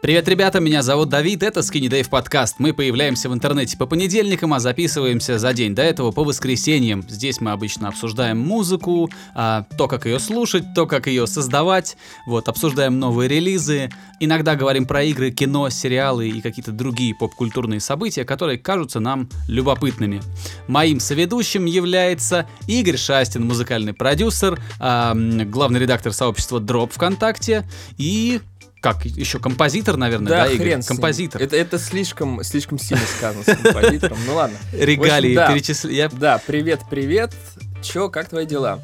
Привет, 0.00 0.28
ребята, 0.28 0.60
меня 0.60 0.82
зовут 0.82 1.08
Давид, 1.08 1.42
это 1.42 1.58
Skinny 1.58 1.88
Dave 1.88 2.08
подкаст. 2.08 2.60
Мы 2.60 2.72
появляемся 2.72 3.28
в 3.28 3.34
интернете 3.34 3.76
по 3.76 3.84
понедельникам, 3.84 4.54
а 4.54 4.60
записываемся 4.60 5.40
за 5.40 5.52
день 5.52 5.74
до 5.74 5.82
этого 5.82 6.12
по 6.12 6.22
воскресеньям. 6.22 7.04
Здесь 7.08 7.40
мы 7.40 7.50
обычно 7.50 7.88
обсуждаем 7.88 8.38
музыку, 8.38 9.10
а, 9.34 9.64
то, 9.76 9.88
как 9.88 10.06
ее 10.06 10.20
слушать, 10.20 10.72
то, 10.72 10.86
как 10.86 11.08
ее 11.08 11.26
создавать, 11.26 11.96
вот, 12.26 12.48
обсуждаем 12.48 13.00
новые 13.00 13.28
релизы, 13.28 13.90
иногда 14.20 14.54
говорим 14.54 14.86
про 14.86 15.02
игры, 15.02 15.32
кино, 15.32 15.68
сериалы 15.68 16.28
и 16.28 16.40
какие-то 16.40 16.70
другие 16.70 17.12
поп-культурные 17.16 17.80
события, 17.80 18.24
которые 18.24 18.56
кажутся 18.56 19.00
нам 19.00 19.28
любопытными. 19.48 20.22
Моим 20.68 21.00
соведущим 21.00 21.64
является 21.64 22.46
Игорь 22.68 22.98
Шастин, 22.98 23.44
музыкальный 23.44 23.94
продюсер, 23.94 24.60
главный 24.78 25.80
редактор 25.80 26.12
сообщества 26.12 26.60
Drop 26.60 26.92
ВКонтакте 26.92 27.68
и 27.96 28.40
как 28.80 29.04
еще 29.04 29.38
композитор, 29.38 29.96
наверное, 29.96 30.28
да, 30.28 30.44
да 30.44 30.46
Игорь? 30.52 30.66
хрен 30.66 30.78
ним. 30.78 30.86
композитор. 30.86 31.42
Это, 31.42 31.56
это 31.56 31.78
слишком, 31.78 32.42
слишком 32.44 32.78
сильно 32.78 33.02
сказано 33.06 33.42
с 33.42 33.56
композитором. 33.56 34.18
Ну 34.26 34.34
ладно. 34.34 34.56
Регалии 34.72 35.34
да. 35.34 35.52
перечисля- 35.54 36.10
Да, 36.16 36.40
привет, 36.46 36.82
привет. 36.88 37.34
Чё, 37.82 38.08
как 38.08 38.28
твои 38.28 38.46
дела? 38.46 38.80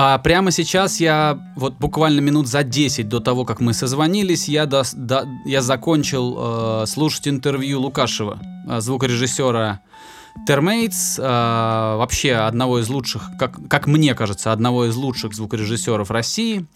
А 0.00 0.18
прямо 0.18 0.52
сейчас 0.52 1.00
я, 1.00 1.38
вот 1.56 1.74
буквально 1.78 2.20
минут 2.20 2.46
за 2.46 2.62
10 2.62 3.08
до 3.08 3.18
того, 3.18 3.44
как 3.44 3.58
мы 3.60 3.74
созвонились, 3.74 4.48
я, 4.48 4.64
дос- 4.64 4.94
да- 4.94 5.24
я 5.44 5.60
закончил 5.60 6.82
э, 6.82 6.86
слушать 6.86 7.26
интервью 7.26 7.80
Лукашева, 7.80 8.38
э, 8.68 8.80
звукорежиссера 8.80 9.80
Термейтс, 10.46 11.18
э, 11.18 11.22
вообще 11.22 12.34
одного 12.34 12.78
из 12.80 12.88
лучших, 12.88 13.30
как, 13.38 13.58
как 13.68 13.86
мне 13.86 14.14
кажется, 14.14 14.52
одного 14.52 14.86
из 14.86 14.96
лучших 14.96 15.34
звукорежиссеров 15.34 16.10
России. 16.10 16.66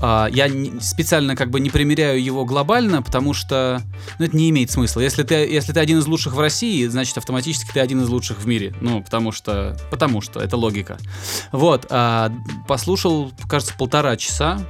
А, 0.00 0.28
я 0.30 0.48
не- 0.48 0.78
специально 0.80 1.34
как 1.34 1.50
бы 1.50 1.58
не 1.58 1.70
примеряю 1.70 2.22
его 2.22 2.44
глобально, 2.44 3.02
потому 3.02 3.34
что 3.34 3.82
ну, 4.18 4.26
это 4.26 4.36
не 4.36 4.50
имеет 4.50 4.70
смысла. 4.70 5.00
Если 5.00 5.22
ты, 5.22 5.34
если 5.34 5.72
ты 5.72 5.80
один 5.80 5.98
из 5.98 6.06
лучших 6.06 6.34
в 6.34 6.40
России, 6.40 6.86
значит 6.86 7.18
автоматически 7.18 7.72
ты 7.72 7.80
один 7.80 8.02
из 8.02 8.08
лучших 8.08 8.38
в 8.38 8.46
мире. 8.46 8.74
Ну, 8.80 9.02
потому 9.02 9.32
что, 9.32 9.76
потому 9.90 10.20
что 10.20 10.40
это 10.40 10.56
логика. 10.56 10.98
Вот, 11.52 11.86
а, 11.90 12.32
послушал, 12.68 13.32
кажется, 13.48 13.74
полтора 13.76 14.16
часа. 14.16 14.60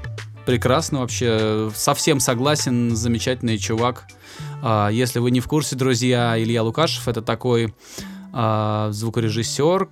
Прекрасно 0.47 1.00
вообще, 1.00 1.70
совсем 1.74 2.20
согласен, 2.20 2.94
замечательный 2.94 3.58
чувак. 3.58 4.06
А, 4.62 4.89
если 4.89 5.19
вы 5.19 5.30
не 5.30 5.41
в 5.41 5.48
курсе, 5.48 5.77
друзья, 5.77 6.41
Илья 6.41 6.62
Лукашев 6.62 7.08
это 7.08 7.20
такой 7.20 7.74
а, 8.39 8.91
звукорежиссер, 8.92 9.89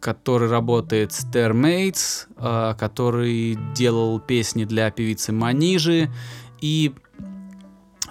который 0.00 0.50
работает 0.50 1.14
с 1.14 1.24
Termates, 1.24 2.26
а, 2.36 2.74
который 2.74 3.58
делал 3.74 4.20
песни 4.20 4.66
для 4.66 4.90
певицы 4.90 5.32
Манижи. 5.32 6.10
И, 6.60 6.92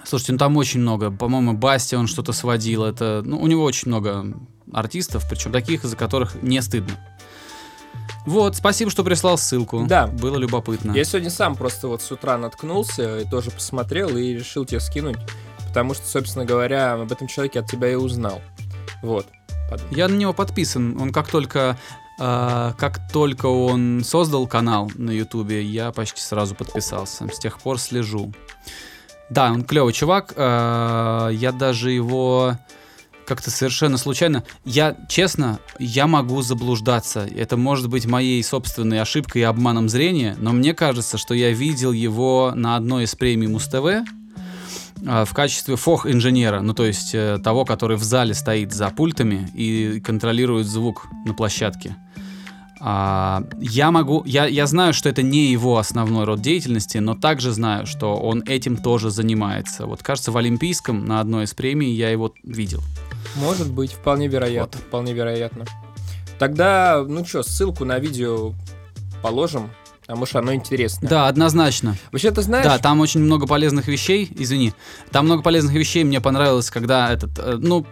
слушайте, 0.04 0.32
ну 0.32 0.38
там 0.38 0.56
очень 0.56 0.80
много. 0.80 1.12
По-моему, 1.12 1.52
Басти 1.52 1.94
он 1.94 2.08
что-то 2.08 2.32
сводил. 2.32 2.82
Это, 2.82 3.22
ну, 3.24 3.40
у 3.40 3.46
него 3.46 3.62
очень 3.62 3.86
много 3.86 4.36
артистов, 4.72 5.24
причем 5.30 5.52
таких, 5.52 5.84
из-за 5.84 5.96
которых 5.96 6.42
не 6.42 6.60
стыдно. 6.62 6.98
Вот, 8.26 8.56
спасибо, 8.56 8.90
что 8.90 9.04
прислал 9.04 9.38
ссылку. 9.38 9.86
Да. 9.86 10.08
Было 10.08 10.36
любопытно. 10.36 10.90
Я 10.96 11.04
сегодня 11.04 11.30
сам 11.30 11.54
просто 11.54 11.86
вот 11.86 12.02
с 12.02 12.10
утра 12.10 12.36
наткнулся 12.36 13.20
и 13.20 13.24
тоже 13.30 13.52
посмотрел 13.52 14.16
и 14.16 14.32
решил 14.32 14.64
тебе 14.64 14.80
скинуть, 14.80 15.18
потому 15.68 15.94
что, 15.94 16.04
собственно 16.08 16.44
говоря, 16.44 16.94
об 16.94 17.12
этом 17.12 17.28
человеке 17.28 17.60
от 17.60 17.70
тебя 17.70 17.88
и 17.88 17.94
узнал. 17.94 18.42
Вот. 19.00 19.28
Я 19.90 20.08
на 20.08 20.14
него 20.14 20.32
подписан. 20.32 21.00
Он 21.00 21.12
как 21.12 21.28
только, 21.28 21.76
а, 22.18 22.74
как 22.78 23.10
только 23.12 23.46
он 23.46 24.02
создал 24.04 24.46
канал 24.46 24.90
на 24.94 25.10
Ютубе, 25.10 25.62
я 25.62 25.92
почти 25.92 26.20
сразу 26.20 26.54
подписался. 26.54 27.28
С 27.28 27.38
тех 27.38 27.58
пор 27.58 27.78
слежу. 27.78 28.32
Да, 29.28 29.50
он 29.50 29.64
клевый 29.64 29.92
чувак. 29.92 30.34
а, 30.36 31.28
я 31.28 31.52
даже 31.52 31.90
его 31.90 32.56
как-то 33.26 33.50
совершенно 33.50 33.98
случайно. 33.98 34.44
Я, 34.64 34.96
честно, 35.08 35.58
я 35.78 36.06
могу 36.06 36.42
заблуждаться. 36.42 37.28
Это 37.36 37.56
может 37.56 37.88
быть 37.88 38.06
моей 38.06 38.42
собственной 38.42 39.00
ошибкой 39.00 39.42
и 39.42 39.44
обманом 39.44 39.88
зрения, 39.88 40.36
но 40.38 40.52
мне 40.52 40.72
кажется, 40.74 41.18
что 41.18 41.34
я 41.34 41.50
видел 41.50 41.92
его 41.92 42.52
на 42.54 42.76
одной 42.76 43.04
из 43.04 43.14
премий 43.14 43.48
Муз-ТВ, 43.48 44.08
в 45.06 45.32
качестве 45.32 45.76
фох-инженера, 45.76 46.60
ну 46.60 46.74
то 46.74 46.84
есть 46.84 47.14
э, 47.14 47.38
того, 47.42 47.64
который 47.64 47.96
в 47.96 48.02
зале 48.02 48.34
стоит 48.34 48.72
за 48.72 48.90
пультами 48.90 49.48
и 49.54 50.00
контролирует 50.00 50.66
звук 50.66 51.06
на 51.24 51.32
площадке. 51.32 51.96
А, 52.80 53.44
я 53.58 53.90
могу, 53.90 54.22
я, 54.26 54.46
я 54.46 54.66
знаю, 54.66 54.92
что 54.92 55.08
это 55.08 55.22
не 55.22 55.46
его 55.46 55.78
основной 55.78 56.24
род 56.24 56.40
деятельности, 56.40 56.98
но 56.98 57.14
также 57.14 57.52
знаю, 57.52 57.86
что 57.86 58.16
он 58.16 58.42
этим 58.46 58.76
тоже 58.76 59.10
занимается. 59.10 59.86
Вот 59.86 60.02
кажется, 60.02 60.30
в 60.30 60.36
Олимпийском 60.36 61.04
на 61.04 61.20
одной 61.20 61.44
из 61.44 61.54
премий 61.54 61.92
я 61.92 62.10
его 62.10 62.34
видел. 62.42 62.82
Может 63.36 63.72
быть, 63.72 63.92
вполне 63.92 64.28
вероятно, 64.28 64.80
вполне 64.80 65.14
вероятно. 65.14 65.64
Тогда, 66.38 67.02
ну 67.06 67.24
что, 67.24 67.42
ссылку 67.42 67.84
на 67.84 67.98
видео 67.98 68.52
положим, 69.22 69.70
потому 70.06 70.26
что 70.26 70.38
оно 70.38 70.54
интересно. 70.54 71.08
Да, 71.08 71.28
однозначно. 71.28 71.96
Вообще, 72.12 72.30
ты 72.30 72.42
знаешь, 72.42 72.64
Да, 72.64 72.78
там 72.78 73.00
очень 73.00 73.20
много 73.20 73.46
полезных 73.46 73.88
вещей, 73.88 74.30
извини. 74.36 74.72
Там 75.10 75.24
много 75.24 75.42
полезных 75.42 75.74
вещей 75.74 76.04
мне 76.04 76.20
понравилось, 76.20 76.70
когда 76.70 77.12
этот, 77.12 77.38
э, 77.38 77.56
ну, 77.60 77.86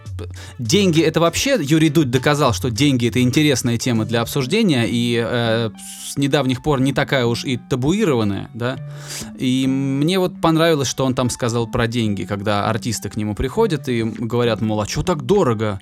деньги 0.57 1.01
это 1.01 1.19
вообще, 1.19 1.57
Юрий 1.61 1.89
Дудь 1.89 2.09
доказал, 2.09 2.53
что 2.53 2.71
деньги 2.71 3.09
это 3.09 3.21
интересная 3.21 3.77
тема 3.77 4.05
для 4.05 4.21
обсуждения, 4.21 4.85
и 4.87 5.21
э, 5.23 5.71
с 6.07 6.17
недавних 6.17 6.63
пор 6.63 6.79
не 6.79 6.93
такая 6.93 7.25
уж 7.25 7.43
и 7.43 7.57
табуированная, 7.57 8.49
да. 8.53 8.77
И 9.37 9.67
мне 9.67 10.17
вот 10.17 10.39
понравилось, 10.39 10.87
что 10.87 11.05
он 11.05 11.15
там 11.15 11.29
сказал 11.29 11.67
про 11.67 11.87
деньги, 11.87 12.23
когда 12.23 12.69
артисты 12.69 13.09
к 13.09 13.17
нему 13.17 13.35
приходят 13.35 13.89
и 13.89 14.03
говорят, 14.03 14.61
мол, 14.61 14.79
а 14.81 14.87
что 14.87 15.03
так 15.03 15.23
дорого? 15.23 15.81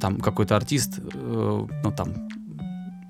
Там 0.00 0.20
какой-то 0.20 0.56
артист, 0.56 0.98
э, 0.98 1.66
ну 1.84 1.92
там, 1.92 2.28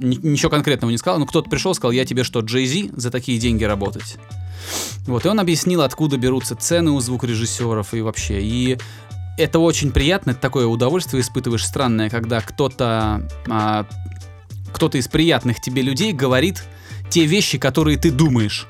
ничего 0.01 0.51
конкретного 0.51 0.91
не 0.91 0.99
сказал, 0.99 1.19
но 1.19 1.27
кто-то 1.27 1.49
пришел, 1.49 1.75
сказал, 1.75 1.93
я 1.93 2.05
тебе 2.05 2.25
что, 2.25 2.41
Джей 2.41 2.67
Зи 2.67 2.91
за 2.97 3.11
такие 3.11 3.39
деньги 3.39 3.65
работать? 3.65 4.17
Вот, 5.07 5.25
и 5.25 5.29
он 5.29 5.41
объяснил, 5.41 5.83
откуда 5.83 6.17
берутся 6.17 6.57
цены 6.57 6.91
у 6.91 7.01
звукорежиссеров 7.01 7.95
и 7.95 8.01
вообще. 8.01 8.43
И 8.43 8.79
это 9.39 9.59
очень 9.59 9.93
приятно, 9.93 10.33
это 10.33 10.41
такое 10.41 10.67
удовольствие 10.67 11.23
испытываешь 11.23 11.65
странное, 11.65 12.11
когда 12.11 12.41
кто-то 12.41 13.29
а, 13.49 13.87
кто-то 14.73 14.99
из 14.99 15.09
приятных 15.09 15.61
тебе 15.61 15.83
людей 15.83 16.13
говорит 16.13 16.63
те 17.09 17.25
вещи, 17.25 17.59
которые 17.59 17.99
ты 17.99 18.11
думаешь. 18.11 18.67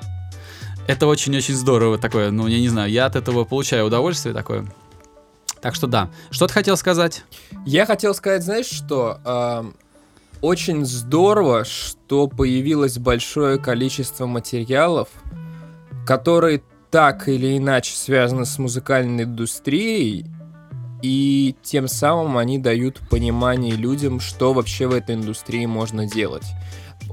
Это 0.87 1.07
очень-очень 1.07 1.55
здорово 1.55 1.97
такое, 1.97 2.31
ну, 2.31 2.47
я 2.47 2.59
не 2.59 2.69
знаю, 2.69 2.89
я 2.91 3.05
от 3.05 3.15
этого 3.15 3.43
получаю 3.43 3.85
удовольствие 3.85 4.33
такое. 4.33 4.65
Так 5.61 5.75
что 5.75 5.85
да. 5.85 6.09
Что 6.31 6.47
ты 6.47 6.53
хотел 6.53 6.75
сказать? 6.75 7.23
Я 7.65 7.85
хотел 7.85 8.15
сказать, 8.15 8.43
знаешь 8.43 8.65
что? 8.65 9.19
Ам, 9.23 9.75
очень 10.41 10.85
здорово, 10.85 11.63
что 11.65 12.27
появилось 12.27 12.97
большое 12.97 13.57
количество 13.57 14.25
материалов, 14.25 15.09
которые 16.05 16.63
так 16.89 17.29
или 17.29 17.57
иначе 17.57 17.95
связаны 17.95 18.45
с 18.45 18.57
музыкальной 18.57 19.23
индустрией, 19.23 20.25
и 21.01 21.55
тем 21.63 21.87
самым 21.87 22.37
они 22.37 22.59
дают 22.59 22.99
понимание 23.09 23.75
людям, 23.75 24.19
что 24.19 24.53
вообще 24.53 24.87
в 24.87 24.93
этой 24.93 25.15
индустрии 25.15 25.65
можно 25.65 26.07
делать. 26.07 26.45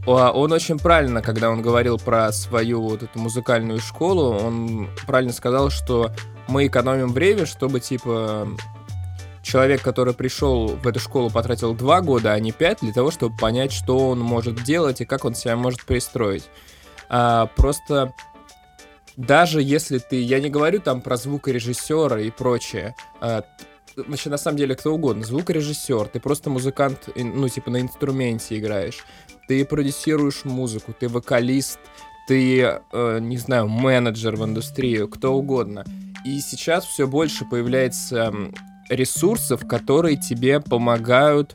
А, 0.07 0.33
Он 0.33 0.53
очень 0.53 0.79
правильно, 0.79 1.23
когда 1.23 1.51
он 1.51 1.63
говорил 1.63 1.99
про 1.99 2.33
свою 2.33 2.83
вот 2.83 3.03
эту 3.03 3.19
музыкальную 3.19 3.81
школу, 3.81 4.35
он 4.35 4.89
правильно 5.07 5.33
сказал, 5.33 5.71
что 5.71 6.11
мы 6.49 6.67
экономим 6.67 7.13
время, 7.13 7.47
чтобы 7.47 7.81
типа 7.81 8.49
человек, 9.49 9.83
который 9.83 10.13
пришел 10.13 10.69
в 10.69 10.87
эту 10.87 11.01
школу, 11.01 11.31
потратил 11.31 11.75
два 11.75 12.03
года, 12.03 12.33
а 12.33 12.39
не 12.39 12.53
пять, 12.53 12.81
для 12.83 12.93
того, 12.93 13.11
чтобы 13.11 13.37
понять, 13.37 13.73
что 13.73 14.11
он 14.11 14.21
может 14.21 14.63
делать 14.63 15.01
и 15.01 15.07
как 15.07 15.25
он 15.25 15.35
себя 15.35 15.57
может 15.57 15.85
пристроить. 15.85 16.45
А, 17.09 17.47
просто 17.57 18.13
даже 19.17 19.63
если 19.63 19.99
ты, 19.99 20.21
я 20.21 20.41
не 20.41 20.51
говорю 20.51 20.81
там 20.81 21.01
про 21.01 21.17
звукорежиссера 21.17 22.21
и 22.21 22.31
прочее, 22.31 22.95
а, 23.21 23.43
значит, 23.97 24.27
на 24.27 24.37
самом 24.37 24.59
деле 24.59 24.77
кто 24.77 24.93
угодно, 24.93 25.25
звукорежиссер, 25.25 26.09
ты 26.09 26.21
просто 26.21 26.51
музыкант, 26.51 27.09
ну, 27.17 27.49
типа 27.49 27.71
на 27.71 27.81
инструменте 27.81 28.59
играешь, 28.59 29.05
ты 29.49 29.65
продюсируешь 29.65 30.45
музыку, 30.45 30.93
ты 30.93 31.09
вокалист, 31.09 31.79
ты, 32.29 32.81
э, 32.93 33.19
не 33.21 33.39
знаю, 33.39 33.67
менеджер 33.69 34.37
в 34.37 34.45
индустрии, 34.45 35.07
кто 35.11 35.33
угодно. 35.33 35.87
И 36.27 36.39
сейчас 36.41 36.85
все 36.85 37.07
больше 37.07 37.47
появляется 37.47 38.35
ресурсов, 38.89 39.67
которые 39.67 40.17
тебе 40.17 40.61
помогают 40.61 41.55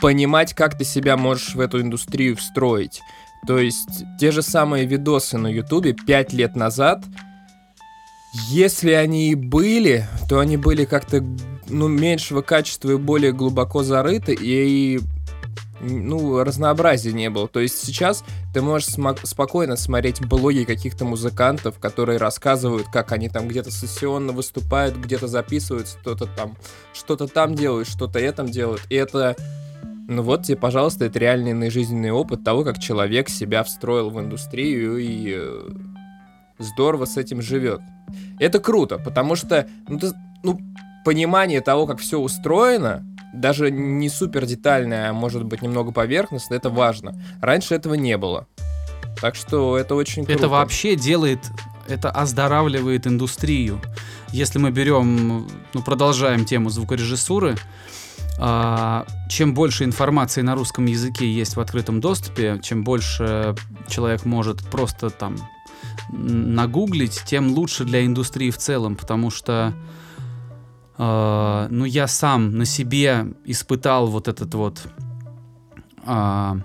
понимать, 0.00 0.54
как 0.54 0.78
ты 0.78 0.84
себя 0.84 1.16
можешь 1.16 1.54
в 1.54 1.60
эту 1.60 1.80
индустрию 1.80 2.36
встроить. 2.36 3.00
То 3.46 3.58
есть 3.58 4.04
те 4.18 4.30
же 4.30 4.42
самые 4.42 4.86
видосы 4.86 5.38
на 5.38 5.48
Ютубе 5.48 5.94
5 5.94 6.32
лет 6.32 6.56
назад, 6.56 7.04
если 8.48 8.92
они 8.92 9.30
и 9.30 9.34
были, 9.34 10.06
то 10.28 10.38
они 10.38 10.56
были 10.56 10.84
как-то 10.84 11.24
ну, 11.68 11.88
меньшего 11.88 12.42
качества 12.42 12.92
и 12.92 12.96
более 12.96 13.32
глубоко 13.32 13.82
зарыты, 13.82 14.36
и 14.38 15.00
ну, 15.80 16.42
разнообразия 16.44 17.12
не 17.12 17.30
было. 17.30 17.48
То 17.48 17.60
есть 17.60 17.84
сейчас 17.84 18.24
ты 18.52 18.62
можешь 18.62 18.88
спокойно 19.24 19.76
смотреть 19.76 20.24
блоги 20.24 20.64
каких-то 20.64 21.04
музыкантов, 21.04 21.78
которые 21.78 22.18
рассказывают, 22.18 22.88
как 22.92 23.12
они 23.12 23.28
там 23.28 23.48
где-то 23.48 23.70
сессионно 23.70 24.32
выступают, 24.32 24.96
где-то 24.96 25.26
записывают, 25.26 25.88
что-то 25.88 26.26
там, 26.26 26.56
что-то 26.92 27.26
там 27.26 27.54
делают, 27.54 27.88
что-то 27.88 28.18
этом 28.18 28.50
делают. 28.50 28.82
И 28.90 28.94
это, 28.94 29.36
ну 30.08 30.22
вот 30.22 30.44
тебе, 30.44 30.56
пожалуйста, 30.56 31.06
это 31.06 31.18
реальный 31.18 31.70
жизненный 31.70 32.10
опыт 32.10 32.44
того, 32.44 32.64
как 32.64 32.78
человек 32.78 33.28
себя 33.28 33.64
встроил 33.64 34.10
в 34.10 34.20
индустрию 34.20 34.98
и 34.98 35.34
э, 35.36 35.68
здорово 36.58 37.06
с 37.06 37.16
этим 37.16 37.40
живет. 37.42 37.80
Это 38.38 38.58
круто, 38.60 38.98
потому 38.98 39.36
что, 39.36 39.66
ну, 39.88 39.98
ты, 39.98 40.12
ну 40.42 40.58
понимание 41.04 41.60
того, 41.60 41.86
как 41.86 41.98
все 41.98 42.18
устроено, 42.18 43.04
даже 43.32 43.70
не 43.70 44.08
супер 44.08 44.46
детальное, 44.46 45.10
а 45.10 45.12
может 45.12 45.44
быть 45.44 45.62
немного 45.62 45.92
поверхностное, 45.92 46.58
это 46.58 46.70
важно. 46.70 47.20
Раньше 47.40 47.74
этого 47.74 47.94
не 47.94 48.16
было. 48.16 48.46
Так 49.20 49.34
что 49.34 49.76
это 49.76 49.94
очень 49.94 50.24
круто. 50.24 50.38
Это 50.38 50.48
вообще 50.48 50.96
делает, 50.96 51.40
это 51.88 52.10
оздоравливает 52.10 53.06
индустрию. 53.06 53.80
Если 54.32 54.58
мы 54.58 54.70
берем, 54.70 55.48
ну, 55.74 55.82
продолжаем 55.82 56.44
тему 56.44 56.70
звукорежиссуры, 56.70 57.56
а, 58.38 59.06
чем 59.28 59.52
больше 59.52 59.84
информации 59.84 60.40
на 60.40 60.54
русском 60.54 60.86
языке 60.86 61.30
есть 61.30 61.56
в 61.56 61.60
открытом 61.60 62.00
доступе, 62.00 62.58
чем 62.62 62.84
больше 62.84 63.54
человек 63.88 64.24
может 64.24 64.62
просто 64.62 65.10
там 65.10 65.36
нагуглить, 66.08 67.22
тем 67.26 67.52
лучше 67.52 67.84
для 67.84 68.06
индустрии 68.06 68.50
в 68.50 68.56
целом, 68.56 68.96
потому 68.96 69.30
что 69.30 69.74
Uh, 71.00 71.66
ну, 71.70 71.86
я 71.86 72.06
сам 72.06 72.58
на 72.58 72.66
себе 72.66 73.28
испытал 73.46 74.08
вот 74.08 74.28
этот 74.28 74.52
вот, 74.52 74.82
uh, 76.04 76.60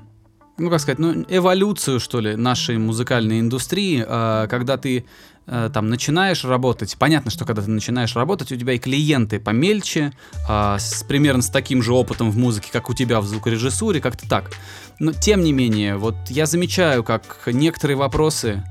ну, 0.57 0.69
как 0.69 0.81
сказать, 0.81 0.99
ну, 0.99 1.25
эволюцию, 1.29 2.01
что 2.01 2.19
ли, 2.19 2.35
нашей 2.35 2.77
музыкальной 2.77 3.39
индустрии, 3.39 4.05
uh, 4.05 4.49
когда 4.49 4.75
ты 4.75 5.05
там 5.45 5.89
начинаешь 5.89 6.43
работать, 6.43 6.97
понятно, 6.99 7.31
что 7.31 7.45
когда 7.45 7.61
ты 7.61 7.69
начинаешь 7.69 8.15
работать, 8.15 8.51
у 8.51 8.57
тебя 8.57 8.73
и 8.73 8.79
клиенты 8.79 9.39
помельче, 9.39 10.11
с, 10.49 11.05
примерно 11.07 11.43
с 11.43 11.49
таким 11.49 11.83
же 11.83 11.93
опытом 11.93 12.31
в 12.31 12.37
музыке, 12.37 12.69
как 12.73 12.89
у 12.89 12.95
тебя 12.95 13.21
в 13.21 13.27
звукорежиссуре, 13.27 14.01
как-то 14.01 14.27
так. 14.27 14.51
Но 14.99 15.13
тем 15.13 15.43
не 15.43 15.53
менее, 15.53 15.97
вот 15.97 16.15
я 16.29 16.47
замечаю, 16.47 17.03
как 17.03 17.43
некоторые 17.45 17.95
вопросы 17.95 18.63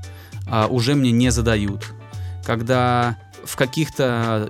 уже 0.69 0.95
мне 0.95 1.11
не 1.11 1.31
задают. 1.31 1.93
Когда 2.45 3.17
в 3.45 3.55
каких-то 3.55 4.49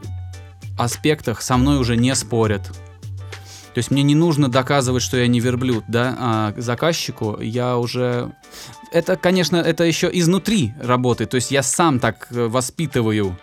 аспектах 0.78 1.42
со 1.42 1.58
мной 1.58 1.78
уже 1.78 1.96
не 1.98 2.14
спорят. 2.16 2.72
То 3.74 3.80
есть 3.80 3.92
мне 3.92 4.04
не 4.04 4.16
нужно 4.16 4.48
доказывать, 4.48 5.04
что 5.04 5.18
я 5.18 5.28
не 5.28 5.42
верблюд, 5.42 5.84
да, 5.90 6.16
а 6.18 6.54
заказчику 6.56 7.42
я 7.42 7.78
уже... 7.78 8.32
Это, 8.94 9.18
конечно, 9.18 9.58
это 9.58 9.84
еще 9.84 10.10
изнутри 10.14 10.74
работает, 10.82 11.32
то 11.32 11.36
есть 11.36 11.52
я 11.52 11.62
сам 11.62 12.00
так 12.00 12.28
э, 12.32 12.48
воспитываю. 12.48 13.38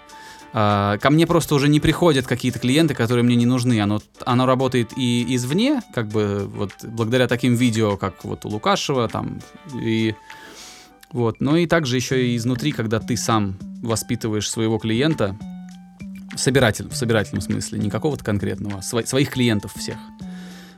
А, 0.54 0.96
ко 0.98 1.10
мне 1.10 1.26
просто 1.26 1.54
уже 1.54 1.68
не 1.68 1.80
приходят 1.80 2.26
какие-то 2.26 2.58
клиенты, 2.58 2.94
которые 2.94 3.24
мне 3.24 3.36
не 3.36 3.44
нужны. 3.44 3.78
Оно, 3.80 4.00
оно 4.24 4.46
работает 4.46 4.92
и 4.96 5.26
извне, 5.34 5.82
как 5.94 6.08
бы 6.08 6.46
вот 6.46 6.72
благодаря 6.82 7.28
таким 7.28 7.54
видео, 7.54 7.98
как 7.98 8.24
вот 8.24 8.46
у 8.46 8.48
Лукашева, 8.48 9.08
там, 9.08 9.40
и 9.74 10.14
вот, 11.12 11.40
но 11.40 11.58
и 11.58 11.66
также 11.66 11.96
еще 11.96 12.26
и 12.26 12.36
изнутри, 12.36 12.72
когда 12.72 13.00
ты 13.00 13.18
сам 13.18 13.58
воспитываешь 13.82 14.48
своего 14.48 14.78
клиента, 14.78 15.36
собиратель, 16.36 16.88
в 16.88 16.94
собирательном 16.94 17.40
смысле, 17.40 17.78
не 17.78 17.90
какого-то 17.90 18.24
конкретного, 18.24 18.78
а 18.78 18.82
сво, 18.82 19.02
своих 19.02 19.30
клиентов 19.30 19.74
всех. 19.74 19.96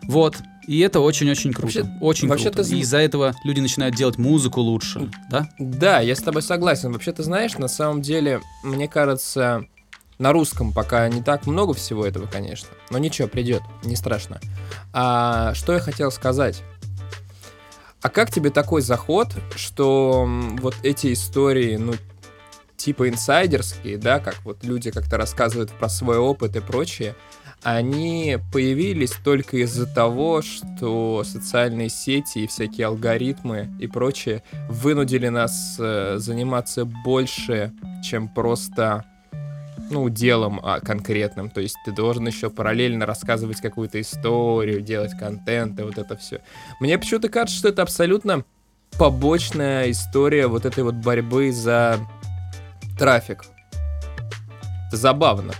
Вот. 0.02 0.36
И 0.66 0.80
это 0.80 1.00
очень-очень 1.00 1.52
круто. 1.52 1.80
Вообще, 1.82 1.98
очень 2.00 2.28
вообще 2.28 2.50
круто. 2.50 2.68
Ты... 2.68 2.76
И 2.76 2.80
из-за 2.80 2.98
этого 2.98 3.34
люди 3.44 3.60
начинают 3.60 3.94
делать 3.96 4.18
музыку 4.18 4.60
лучше, 4.60 5.10
да? 5.30 5.48
Да, 5.58 6.00
я 6.00 6.14
с 6.14 6.20
тобой 6.20 6.42
согласен. 6.42 6.92
Вообще, 6.92 7.12
ты 7.12 7.22
знаешь, 7.22 7.56
на 7.58 7.68
самом 7.68 8.02
деле, 8.02 8.40
мне 8.62 8.88
кажется, 8.88 9.66
на 10.18 10.32
русском 10.32 10.72
пока 10.72 11.08
не 11.08 11.22
так 11.22 11.46
много 11.46 11.74
всего 11.74 12.06
этого, 12.06 12.26
конечно. 12.26 12.68
Но 12.90 12.98
ничего, 12.98 13.28
придет, 13.28 13.62
не 13.82 13.96
страшно. 13.96 14.40
А 14.92 15.54
что 15.54 15.72
я 15.74 15.80
хотел 15.80 16.10
сказать? 16.10 16.62
А 18.00 18.10
как 18.10 18.30
тебе 18.30 18.50
такой 18.50 18.82
заход, 18.82 19.28
что 19.56 20.28
вот 20.60 20.74
эти 20.82 21.12
истории, 21.12 21.76
ну, 21.76 21.94
типа 22.84 23.08
инсайдерские, 23.08 23.96
да, 23.96 24.20
как 24.20 24.44
вот 24.44 24.62
люди 24.62 24.90
как-то 24.90 25.16
рассказывают 25.16 25.70
про 25.70 25.88
свой 25.88 26.18
опыт 26.18 26.54
и 26.56 26.60
прочее, 26.60 27.14
они 27.62 28.36
появились 28.52 29.12
только 29.24 29.56
из-за 29.56 29.86
того, 29.86 30.42
что 30.42 31.24
социальные 31.24 31.88
сети 31.88 32.40
и 32.40 32.46
всякие 32.46 32.88
алгоритмы 32.88 33.74
и 33.80 33.86
прочее 33.86 34.42
вынудили 34.68 35.28
нас 35.28 35.76
э, 35.78 36.16
заниматься 36.18 36.84
больше, 36.84 37.72
чем 38.04 38.28
просто 38.28 39.06
ну, 39.90 40.10
делом 40.10 40.60
а, 40.62 40.80
конкретным. 40.80 41.48
То 41.48 41.62
есть 41.62 41.76
ты 41.86 41.92
должен 41.92 42.26
еще 42.26 42.50
параллельно 42.50 43.06
рассказывать 43.06 43.62
какую-то 43.62 43.98
историю, 43.98 44.82
делать 44.82 45.12
контент 45.18 45.80
и 45.80 45.84
вот 45.84 45.96
это 45.96 46.18
все. 46.18 46.42
Мне 46.80 46.98
почему-то 46.98 47.30
кажется, 47.30 47.58
что 47.58 47.68
это 47.68 47.80
абсолютно 47.80 48.44
побочная 48.98 49.90
история 49.90 50.48
вот 50.48 50.66
этой 50.66 50.84
вот 50.84 50.96
борьбы 50.96 51.50
за 51.50 51.98
трафик. 52.98 53.44
Это 54.88 54.96
забавно. 54.96 55.52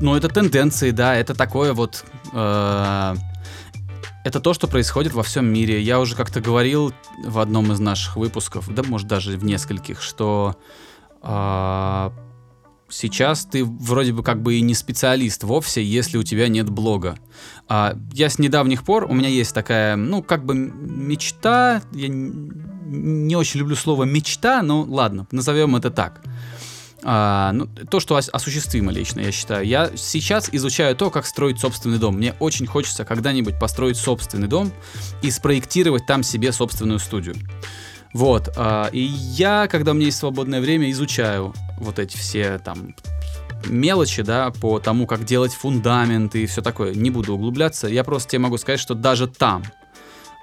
Ну, 0.00 0.14
это 0.14 0.28
тенденции, 0.28 0.90
да, 0.90 1.14
это 1.14 1.34
такое 1.34 1.72
вот... 1.72 2.04
Э, 2.32 3.14
это 4.24 4.40
то, 4.40 4.52
что 4.52 4.66
происходит 4.66 5.14
во 5.14 5.22
всем 5.22 5.46
мире. 5.46 5.80
Я 5.80 6.00
уже 6.00 6.16
как-то 6.16 6.40
говорил 6.40 6.92
в 7.24 7.38
одном 7.38 7.72
из 7.72 7.80
наших 7.80 8.16
выпусков, 8.16 8.72
да, 8.74 8.82
может, 8.82 9.06
даже 9.06 9.38
в 9.38 9.44
нескольких, 9.44 10.02
что 10.02 10.56
э, 11.22 12.10
сейчас 12.88 13.44
ты 13.46 13.64
вроде 13.64 14.12
бы 14.12 14.22
как 14.22 14.42
бы 14.42 14.54
и 14.54 14.60
не 14.60 14.74
специалист 14.74 15.44
вовсе, 15.44 15.82
если 15.82 16.18
у 16.18 16.22
тебя 16.22 16.48
нет 16.48 16.68
блога. 16.68 17.16
А, 17.68 17.96
я 18.12 18.28
с 18.28 18.38
недавних 18.38 18.84
пор, 18.84 19.04
у 19.04 19.14
меня 19.14 19.28
есть 19.28 19.54
такая, 19.54 19.96
ну, 19.96 20.22
как 20.22 20.44
бы 20.44 20.54
мечта, 20.54 21.82
я 21.92 22.08
не 22.86 23.36
очень 23.36 23.60
люблю 23.60 23.76
слово 23.76 24.04
мечта, 24.04 24.62
но 24.62 24.82
ладно, 24.82 25.26
назовем 25.30 25.76
это 25.76 25.90
так. 25.90 26.22
А, 27.02 27.52
ну, 27.52 27.68
то, 27.88 28.00
что 28.00 28.16
ос- 28.16 28.30
осуществимо 28.32 28.90
лично, 28.90 29.20
я 29.20 29.30
считаю. 29.30 29.64
Я 29.64 29.90
сейчас 29.96 30.48
изучаю 30.50 30.96
то, 30.96 31.10
как 31.10 31.26
строить 31.26 31.60
собственный 31.60 31.98
дом. 31.98 32.16
Мне 32.16 32.34
очень 32.40 32.66
хочется 32.66 33.04
когда-нибудь 33.04 33.58
построить 33.60 33.96
собственный 33.96 34.48
дом 34.48 34.72
и 35.22 35.30
спроектировать 35.30 36.06
там 36.06 36.22
себе 36.22 36.50
собственную 36.52 36.98
студию. 36.98 37.36
Вот. 38.12 38.48
А, 38.56 38.88
и 38.92 39.00
я, 39.00 39.68
когда 39.68 39.92
у 39.92 39.94
меня 39.94 40.06
есть 40.06 40.18
свободное 40.18 40.60
время, 40.60 40.90
изучаю 40.90 41.54
вот 41.78 41.98
эти 41.98 42.16
все 42.16 42.58
там 42.58 42.94
мелочи, 43.66 44.22
да, 44.22 44.50
по 44.50 44.80
тому, 44.80 45.06
как 45.06 45.24
делать 45.24 45.52
фундамент 45.52 46.34
и 46.34 46.46
все 46.46 46.62
такое. 46.62 46.94
Не 46.94 47.10
буду 47.10 47.34
углубляться. 47.34 47.88
Я 47.88 48.04
просто 48.04 48.30
тебе 48.30 48.40
могу 48.40 48.58
сказать, 48.58 48.80
что 48.80 48.94
даже 48.94 49.26
там 49.28 49.62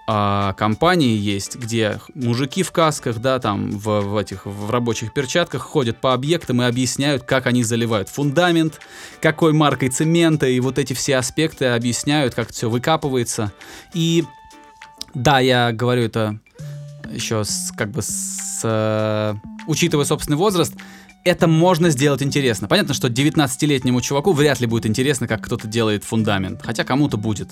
а, 0.05 0.53
компании 0.53 1.15
есть, 1.15 1.55
где 1.55 1.99
мужики 2.13 2.61
в 2.61 2.71
касках, 2.71 3.19
да, 3.19 3.39
там 3.39 3.71
в, 3.71 4.01
в 4.01 4.17
этих 4.17 4.45
в 4.45 4.69
рабочих 4.69 5.13
перчатках 5.13 5.61
ходят 5.61 6.01
по 6.01 6.13
объектам 6.13 6.61
и 6.61 6.65
объясняют, 6.65 7.23
как 7.23 7.47
они 7.47 7.63
заливают 7.63 8.09
фундамент, 8.09 8.81
какой 9.21 9.53
маркой 9.53 9.89
цемента 9.89 10.45
и 10.45 10.59
вот 10.59 10.77
эти 10.77 10.93
все 10.93 11.15
аспекты 11.15 11.67
объясняют, 11.67 12.35
как 12.35 12.51
все 12.51 12.69
выкапывается. 12.69 13.53
И 13.93 14.25
да, 15.13 15.39
я 15.39 15.71
говорю 15.71 16.03
это 16.03 16.37
еще 17.09 17.43
с, 17.45 17.71
как 17.75 17.91
бы 17.91 18.01
с, 18.01 18.61
э, 18.63 19.35
учитывая 19.67 20.05
собственный 20.05 20.37
возраст, 20.37 20.73
это 21.23 21.47
можно 21.47 21.89
сделать 21.89 22.21
интересно. 22.21 22.67
Понятно, 22.67 22.93
что 22.93 23.07
19-летнему 23.07 24.01
чуваку 24.01 24.33
вряд 24.33 24.59
ли 24.59 24.67
будет 24.67 24.85
интересно, 24.85 25.27
как 25.27 25.41
кто-то 25.41 25.67
делает 25.67 26.03
фундамент, 26.03 26.61
хотя 26.63 26.83
кому-то 26.83 27.17
будет. 27.17 27.51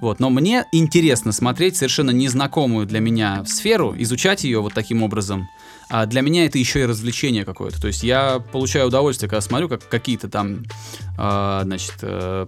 Вот, 0.00 0.20
но 0.20 0.30
мне 0.30 0.64
интересно 0.72 1.32
смотреть 1.32 1.76
совершенно 1.76 2.10
незнакомую 2.10 2.86
для 2.86 3.00
меня 3.00 3.44
сферу, 3.46 3.94
изучать 3.98 4.44
ее 4.44 4.60
вот 4.60 4.74
таким 4.74 5.02
образом. 5.02 5.48
А 5.88 6.06
для 6.06 6.22
меня 6.22 6.46
это 6.46 6.58
еще 6.58 6.80
и 6.80 6.84
развлечение 6.86 7.44
какое-то. 7.44 7.80
То 7.80 7.86
есть 7.86 8.02
я 8.02 8.40
получаю 8.52 8.88
удовольствие, 8.88 9.28
когда 9.28 9.40
смотрю, 9.40 9.68
как 9.68 9.88
какие-то 9.88 10.28
там, 10.28 10.64
э, 11.18 11.60
значит, 11.64 11.94
э, 12.02 12.46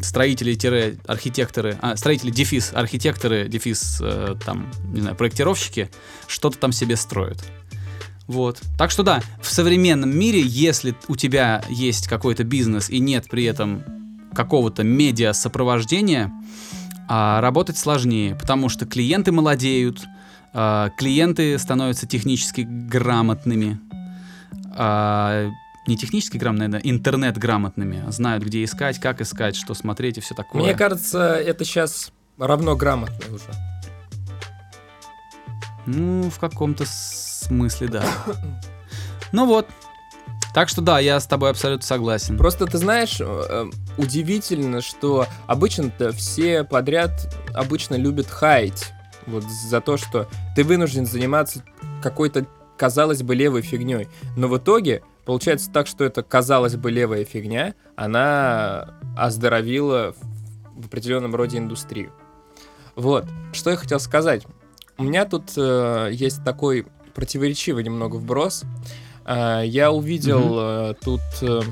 строители-архитекторы, 0.00 1.78
а, 1.80 1.96
строители 1.96 2.30
дефис, 2.30 2.70
архитекторы, 2.72 3.48
дефис, 3.48 3.98
э, 4.00 4.36
там, 4.44 4.70
не 4.92 5.00
знаю, 5.00 5.16
проектировщики, 5.16 5.90
что-то 6.28 6.58
там 6.58 6.72
себе 6.72 6.96
строят. 6.96 7.42
Вот. 8.26 8.60
Так 8.76 8.90
что 8.90 9.02
да, 9.02 9.22
в 9.40 9.48
современном 9.48 10.16
мире, 10.16 10.40
если 10.40 10.94
у 11.08 11.16
тебя 11.16 11.62
есть 11.68 12.08
какой-то 12.08 12.44
бизнес 12.44 12.90
и 12.90 12.98
нет 12.98 13.26
при 13.30 13.44
этом 13.44 13.84
какого-то 14.34 14.82
медиа 14.82 15.32
сопровождения, 15.32 16.32
а, 17.08 17.40
работать 17.40 17.78
сложнее, 17.78 18.34
потому 18.34 18.68
что 18.68 18.84
клиенты 18.84 19.32
молодеют, 19.32 20.04
а, 20.52 20.90
клиенты 20.98 21.58
становятся 21.58 22.06
технически 22.06 22.62
грамотными, 22.68 23.78
а, 24.76 25.48
не 25.86 25.96
технически 25.96 26.36
грамотными, 26.36 26.72
наверное, 26.72 26.90
интернет-грамотными, 26.90 28.04
знают, 28.10 28.42
где 28.42 28.64
искать, 28.64 28.98
как 28.98 29.20
искать, 29.20 29.54
что 29.54 29.74
смотреть 29.74 30.18
и 30.18 30.20
все 30.20 30.34
такое. 30.34 30.62
Мне 30.62 30.74
кажется, 30.74 31.34
это 31.34 31.64
сейчас 31.64 32.10
равно 32.38 32.74
грамотно 32.74 33.34
уже. 33.34 33.44
Ну, 35.86 36.28
в 36.28 36.40
каком-то 36.40 36.84
смысле, 37.46 37.88
да. 37.88 38.04
Ну 39.32 39.46
вот. 39.46 39.66
Так 40.54 40.70
что 40.70 40.80
да, 40.80 40.98
я 41.00 41.20
с 41.20 41.26
тобой 41.26 41.50
абсолютно 41.50 41.86
согласен. 41.86 42.38
Просто 42.38 42.64
ты 42.64 42.78
знаешь, 42.78 43.18
э, 43.20 43.66
удивительно, 43.98 44.80
что 44.80 45.26
обычно-то 45.46 46.12
все 46.12 46.64
подряд 46.64 47.10
обычно 47.54 47.96
любят 47.96 48.26
хаять. 48.26 48.92
Вот 49.26 49.44
за 49.44 49.80
то, 49.80 49.98
что 49.98 50.28
ты 50.54 50.64
вынужден 50.64 51.04
заниматься 51.04 51.62
какой-то, 52.02 52.46
казалось 52.78 53.22
бы, 53.22 53.34
левой 53.34 53.60
фигней. 53.60 54.08
Но 54.34 54.48
в 54.48 54.56
итоге 54.56 55.02
получается 55.26 55.70
так, 55.70 55.86
что 55.86 56.04
это, 56.04 56.22
казалось 56.22 56.76
бы, 56.76 56.90
левая 56.90 57.26
фигня, 57.26 57.74
она 57.94 58.94
оздоровила 59.14 60.14
в 60.74 60.86
определенном 60.86 61.34
роде 61.34 61.58
индустрию. 61.58 62.12
Вот. 62.94 63.26
Что 63.52 63.70
я 63.70 63.76
хотел 63.76 64.00
сказать. 64.00 64.46
У 64.96 65.02
меня 65.02 65.26
тут 65.26 65.52
э, 65.58 66.08
есть 66.12 66.42
такой 66.44 66.86
противоречивый 67.16 67.82
немного 67.82 68.16
вброс. 68.16 68.62
Э, 69.24 69.62
я 69.64 69.90
увидел 69.90 70.58
э, 70.60 70.94
тут 71.02 71.22
э, 71.40 71.62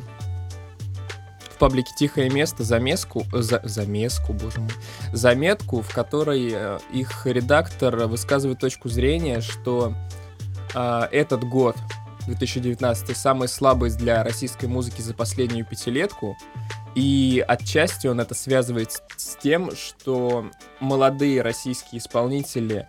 в 1.54 1.58
паблике 1.58 1.90
«Тихое 1.96 2.30
место» 2.30 2.64
замеску, 2.64 3.24
за, 3.32 3.60
замеску, 3.62 4.32
боже 4.32 4.60
мой, 4.60 4.72
заметку, 5.12 5.82
в 5.82 5.94
которой 5.94 6.50
э, 6.52 6.78
их 6.92 7.26
редактор 7.26 8.06
высказывает 8.06 8.58
точку 8.58 8.88
зрения, 8.88 9.40
что 9.40 9.94
э, 10.74 11.02
этот 11.12 11.44
год, 11.44 11.76
2019, 12.26 13.16
самый 13.16 13.48
слабый 13.48 13.90
для 13.90 14.24
российской 14.24 14.66
музыки 14.66 15.02
за 15.02 15.14
последнюю 15.14 15.66
пятилетку, 15.66 16.36
и 16.94 17.44
отчасти 17.46 18.06
он 18.06 18.20
это 18.20 18.34
связывает 18.34 19.02
с 19.16 19.36
тем, 19.42 19.70
что 19.76 20.50
молодые 20.80 21.42
российские 21.42 22.00
исполнители 22.00 22.88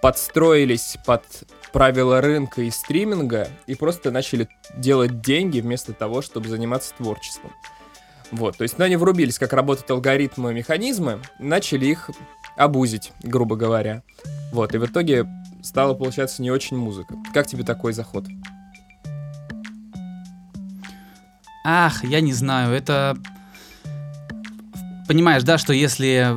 подстроились 0.00 0.96
под 1.04 1.24
правила 1.72 2.20
рынка 2.20 2.62
и 2.62 2.70
стриминга 2.70 3.48
и 3.66 3.74
просто 3.74 4.10
начали 4.10 4.48
делать 4.76 5.20
деньги 5.20 5.60
вместо 5.60 5.92
того, 5.92 6.22
чтобы 6.22 6.48
заниматься 6.48 6.94
творчеством. 6.96 7.52
Вот, 8.30 8.58
то 8.58 8.62
есть 8.62 8.78
ну, 8.78 8.84
они 8.84 8.96
врубились, 8.96 9.38
как 9.38 9.52
работают 9.52 9.90
алгоритмы, 9.90 10.52
механизмы, 10.52 11.20
начали 11.38 11.86
их 11.86 12.10
обузить, 12.56 13.12
грубо 13.22 13.56
говоря. 13.56 14.02
Вот, 14.52 14.74
и 14.74 14.78
в 14.78 14.86
итоге 14.86 15.26
стала 15.62 15.94
получаться 15.94 16.42
не 16.42 16.50
очень 16.50 16.76
музыка. 16.76 17.14
Как 17.32 17.46
тебе 17.46 17.64
такой 17.64 17.92
заход? 17.92 18.26
Ах, 21.64 22.04
я 22.04 22.20
не 22.20 22.32
знаю, 22.32 22.74
это... 22.74 23.16
Понимаешь, 25.06 25.42
да, 25.42 25.56
что 25.56 25.72
если 25.72 26.36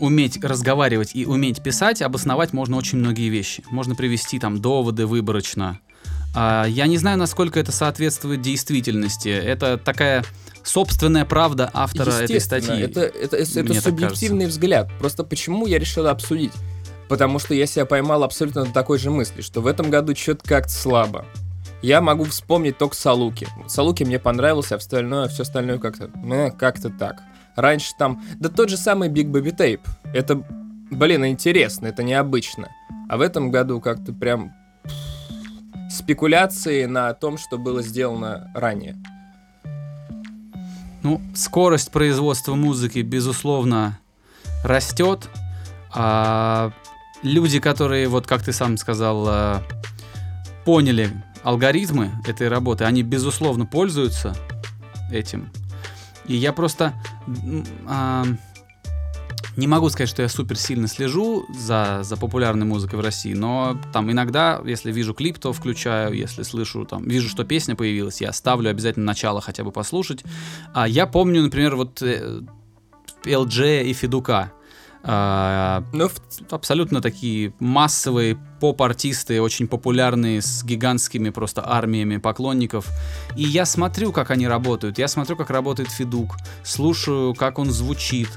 уметь 0.00 0.42
разговаривать 0.42 1.10
и 1.14 1.26
уметь 1.26 1.62
писать, 1.62 2.02
обосновать 2.02 2.52
можно 2.52 2.76
очень 2.76 2.98
многие 2.98 3.28
вещи. 3.28 3.64
Можно 3.70 3.94
привести 3.94 4.38
там 4.38 4.60
доводы 4.60 5.06
выборочно. 5.06 5.80
А, 6.34 6.66
я 6.66 6.86
не 6.86 6.98
знаю, 6.98 7.18
насколько 7.18 7.58
это 7.58 7.72
соответствует 7.72 8.40
действительности. 8.42 9.28
Это 9.28 9.78
такая 9.78 10.24
собственная 10.62 11.24
правда 11.24 11.70
автора 11.72 12.10
этой 12.10 12.40
статьи. 12.40 12.80
Это, 12.80 13.00
это, 13.00 13.36
это, 13.36 13.60
это 13.60 13.80
субъективный 13.80 14.46
взгляд. 14.46 14.90
Просто 14.98 15.24
почему 15.24 15.66
я 15.66 15.78
решил 15.78 16.06
обсудить? 16.06 16.52
Потому 17.08 17.38
что 17.38 17.54
я 17.54 17.66
себя 17.66 17.86
поймал 17.86 18.22
абсолютно 18.22 18.64
на 18.64 18.72
такой 18.72 18.98
же 18.98 19.10
мысли, 19.10 19.40
что 19.40 19.62
в 19.62 19.66
этом 19.66 19.90
году 19.90 20.14
что-то 20.14 20.46
как-то 20.46 20.72
слабо. 20.72 21.24
Я 21.80 22.00
могу 22.00 22.24
вспомнить 22.24 22.76
только 22.76 22.96
Салуки. 22.96 23.46
Салуки 23.68 24.02
мне 24.02 24.18
понравился, 24.18 24.74
а 24.74 24.78
остальное, 24.78 25.28
все 25.28 25.42
остальное 25.42 25.78
как-то, 25.78 26.10
э, 26.30 26.50
как-то 26.50 26.90
так. 26.90 27.22
Раньше 27.58 27.90
там, 27.98 28.22
да 28.38 28.48
тот 28.48 28.68
же 28.68 28.76
самый 28.76 29.08
Big 29.08 29.32
Baby 29.32 29.52
Tape. 29.52 29.80
Это, 30.14 30.36
блин, 30.92 31.26
интересно, 31.26 31.88
это 31.88 32.04
необычно. 32.04 32.68
А 33.08 33.16
в 33.16 33.20
этом 33.20 33.50
году 33.50 33.80
как-то 33.80 34.12
прям 34.12 34.52
спекуляции 35.90 36.84
на 36.84 37.12
том, 37.14 37.36
что 37.36 37.58
было 37.58 37.82
сделано 37.82 38.48
ранее. 38.54 38.96
Ну, 41.02 41.20
скорость 41.34 41.90
производства 41.90 42.54
музыки, 42.54 43.00
безусловно, 43.00 43.98
растет. 44.62 45.28
А 45.92 46.70
люди, 47.24 47.58
которые, 47.58 48.06
вот 48.06 48.28
как 48.28 48.44
ты 48.44 48.52
сам 48.52 48.76
сказал, 48.76 49.26
а, 49.28 49.62
поняли 50.64 51.10
алгоритмы 51.42 52.12
этой 52.24 52.46
работы, 52.46 52.84
они, 52.84 53.02
безусловно, 53.02 53.66
пользуются 53.66 54.36
этим. 55.10 55.50
И 56.28 56.36
я 56.36 56.52
просто 56.52 56.94
а, 57.86 58.24
не 59.56 59.66
могу 59.66 59.88
сказать, 59.90 60.08
что 60.08 60.22
я 60.22 60.28
супер 60.28 60.56
сильно 60.56 60.86
слежу 60.86 61.46
за, 61.48 62.00
за 62.02 62.16
популярной 62.16 62.64
музыкой 62.64 62.98
в 62.98 63.02
России, 63.02 63.34
но 63.34 63.76
там 63.92 64.10
иногда, 64.10 64.60
если 64.64 64.92
вижу 64.92 65.14
клип, 65.14 65.38
то 65.38 65.52
включаю, 65.52 66.14
если 66.14 66.44
слышу, 66.44 66.84
там, 66.84 67.02
вижу, 67.02 67.28
что 67.28 67.44
песня 67.44 67.74
появилась, 67.74 68.20
я 68.20 68.32
ставлю 68.32 68.70
обязательно 68.70 69.06
начало 69.06 69.40
хотя 69.40 69.64
бы 69.64 69.72
послушать. 69.72 70.22
А 70.74 70.86
я 70.86 71.06
помню, 71.06 71.42
например, 71.42 71.74
вот 71.74 72.00
э, 72.02 72.42
и 73.24 73.92
Федука. 73.94 74.52
А, 75.10 75.84
ну, 75.94 76.10
абсолютно 76.50 77.00
такие 77.00 77.54
массовые 77.60 78.38
поп-артисты, 78.60 79.40
очень 79.40 79.66
популярные, 79.66 80.42
с 80.42 80.62
гигантскими 80.62 81.30
просто 81.30 81.66
армиями 81.66 82.18
поклонников. 82.18 82.86
И 83.34 83.42
я 83.42 83.64
смотрю, 83.64 84.12
как 84.12 84.30
они 84.30 84.46
работают, 84.46 84.98
я 84.98 85.08
смотрю, 85.08 85.34
как 85.36 85.48
работает 85.48 85.88
Федук, 85.88 86.36
слушаю, 86.62 87.32
как 87.32 87.58
он 87.58 87.70
звучит. 87.70 88.28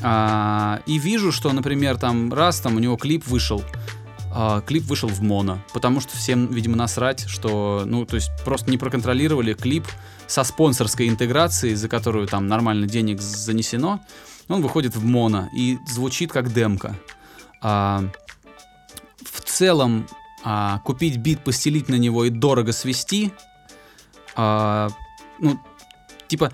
А, 0.00 0.80
и 0.86 0.98
вижу, 0.98 1.30
что, 1.30 1.52
например, 1.52 1.98
там 1.98 2.32
раз 2.32 2.60
там 2.60 2.76
у 2.76 2.78
него 2.78 2.96
клип 2.96 3.26
вышел, 3.26 3.62
а, 4.32 4.62
клип 4.62 4.84
вышел 4.84 5.10
в 5.10 5.20
моно, 5.20 5.58
потому 5.74 6.00
что 6.00 6.16
всем, 6.16 6.46
видимо, 6.46 6.74
насрать, 6.74 7.28
что, 7.28 7.82
ну, 7.84 8.06
то 8.06 8.16
есть 8.16 8.30
просто 8.46 8.70
не 8.70 8.78
проконтролировали 8.78 9.52
клип 9.52 9.86
со 10.26 10.42
спонсорской 10.42 11.10
интеграцией, 11.10 11.74
за 11.74 11.90
которую 11.90 12.26
там 12.28 12.46
нормально 12.46 12.86
денег 12.86 13.20
занесено, 13.20 14.00
он 14.48 14.62
выходит 14.62 14.96
в 14.96 15.04
моно 15.04 15.48
и 15.54 15.78
звучит 15.88 16.32
как 16.32 16.52
демка. 16.52 16.96
А, 17.60 18.04
в 19.24 19.40
целом, 19.40 20.06
а, 20.44 20.80
купить 20.80 21.16
бит, 21.16 21.44
постелить 21.44 21.88
на 21.88 21.96
него 21.96 22.24
и 22.24 22.30
дорого 22.30 22.72
свести, 22.72 23.32
а, 24.34 24.88
ну, 25.38 25.58
типа, 26.28 26.52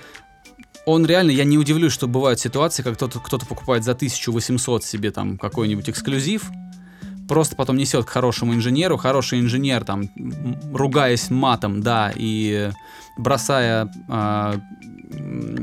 он 0.86 1.04
реально, 1.06 1.30
я 1.30 1.44
не 1.44 1.58
удивлюсь, 1.58 1.92
что 1.92 2.06
бывают 2.06 2.40
ситуации, 2.40 2.82
как 2.82 2.94
кто-то 2.94 3.20
кто 3.20 3.38
покупает 3.38 3.84
за 3.84 3.92
1800 3.92 4.84
себе 4.84 5.10
там 5.10 5.36
какой-нибудь 5.36 5.90
эксклюзив, 5.90 6.50
просто 7.28 7.56
потом 7.56 7.76
несет 7.76 8.06
к 8.06 8.08
хорошему 8.08 8.54
инженеру, 8.54 8.96
хороший 8.96 9.40
инженер 9.40 9.84
там, 9.84 10.08
ругаясь 10.72 11.30
матом, 11.30 11.82
да, 11.82 12.12
и 12.16 12.70
бросая 13.18 13.92
э, 14.08 14.54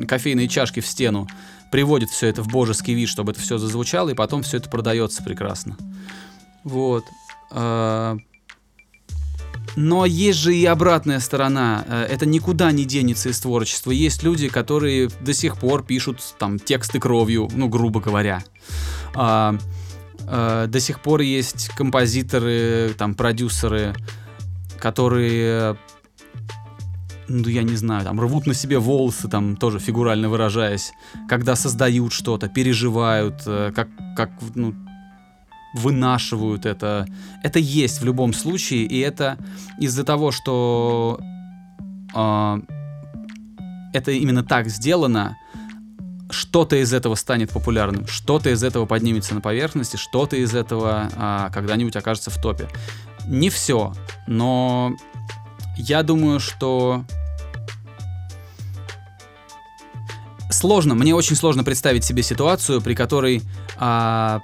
кофейные 0.07 0.47
чашки 0.47 0.79
в 0.79 0.87
стену, 0.87 1.27
приводит 1.71 2.09
все 2.09 2.27
это 2.27 2.41
в 2.41 2.47
божеский 2.47 2.93
вид, 2.93 3.09
чтобы 3.09 3.31
это 3.31 3.41
все 3.41 3.57
зазвучало, 3.57 4.09
и 4.09 4.13
потом 4.13 4.43
все 4.43 4.57
это 4.57 4.69
продается 4.69 5.23
прекрасно. 5.23 5.77
Вот. 6.63 7.03
А, 7.51 8.17
но 9.75 10.05
есть 10.05 10.39
же 10.39 10.55
и 10.55 10.65
обратная 10.65 11.19
сторона. 11.19 11.83
Э, 11.87 12.03
это 12.03 12.25
никуда 12.25 12.71
не 12.71 12.85
денется 12.85 13.29
из 13.29 13.39
творчества. 13.39 13.91
Есть 13.91 14.23
люди, 14.23 14.47
которые 14.47 15.09
до 15.21 15.33
сих 15.33 15.57
пор 15.57 15.83
пишут 15.83 16.19
там 16.39 16.59
тексты 16.59 16.99
кровью, 16.99 17.49
ну, 17.53 17.67
грубо 17.67 17.99
говоря. 17.99 18.43
А, 19.13 19.57
а, 20.27 20.67
до 20.67 20.79
сих 20.79 21.01
пор 21.01 21.21
есть 21.21 21.69
композиторы, 21.69 22.93
там, 22.97 23.15
продюсеры, 23.15 23.95
которые 24.79 25.77
ну, 27.27 27.47
я 27.47 27.63
не 27.63 27.75
знаю, 27.75 28.03
там, 28.03 28.19
рвут 28.19 28.45
на 28.45 28.53
себе 28.53 28.79
волосы, 28.79 29.27
там, 29.27 29.55
тоже 29.55 29.79
фигурально 29.79 30.29
выражаясь, 30.29 30.91
когда 31.29 31.55
создают 31.55 32.13
что-то, 32.13 32.47
переживают, 32.47 33.43
э, 33.45 33.71
как, 33.75 33.89
как, 34.15 34.31
ну, 34.55 34.73
вынашивают 35.75 36.65
это. 36.65 37.07
Это 37.43 37.59
есть 37.59 38.01
в 38.01 38.05
любом 38.05 38.33
случае, 38.33 38.85
и 38.85 38.99
это 38.99 39.37
из-за 39.79 40.03
того, 40.03 40.31
что 40.31 41.19
э, 42.15 42.61
это 43.93 44.11
именно 44.11 44.43
так 44.43 44.69
сделано, 44.69 45.37
что-то 46.29 46.77
из 46.77 46.93
этого 46.93 47.15
станет 47.15 47.51
популярным, 47.51 48.07
что-то 48.07 48.49
из 48.49 48.63
этого 48.63 48.85
поднимется 48.85 49.35
на 49.35 49.41
поверхности, 49.41 49.97
что-то 49.97 50.37
из 50.37 50.55
этого 50.55 51.09
э, 51.15 51.49
когда-нибудь 51.53 51.95
окажется 51.95 52.29
в 52.29 52.41
топе. 52.41 52.67
Не 53.27 53.49
все, 53.49 53.93
но 54.27 54.95
я 55.77 56.03
думаю, 56.03 56.39
что 56.39 57.05
сложно, 60.49 60.95
мне 60.95 61.13
очень 61.13 61.35
сложно 61.35 61.63
представить 61.63 62.03
себе 62.03 62.23
ситуацию, 62.23 62.81
при 62.81 62.95
которой 62.95 63.41
а, 63.77 64.41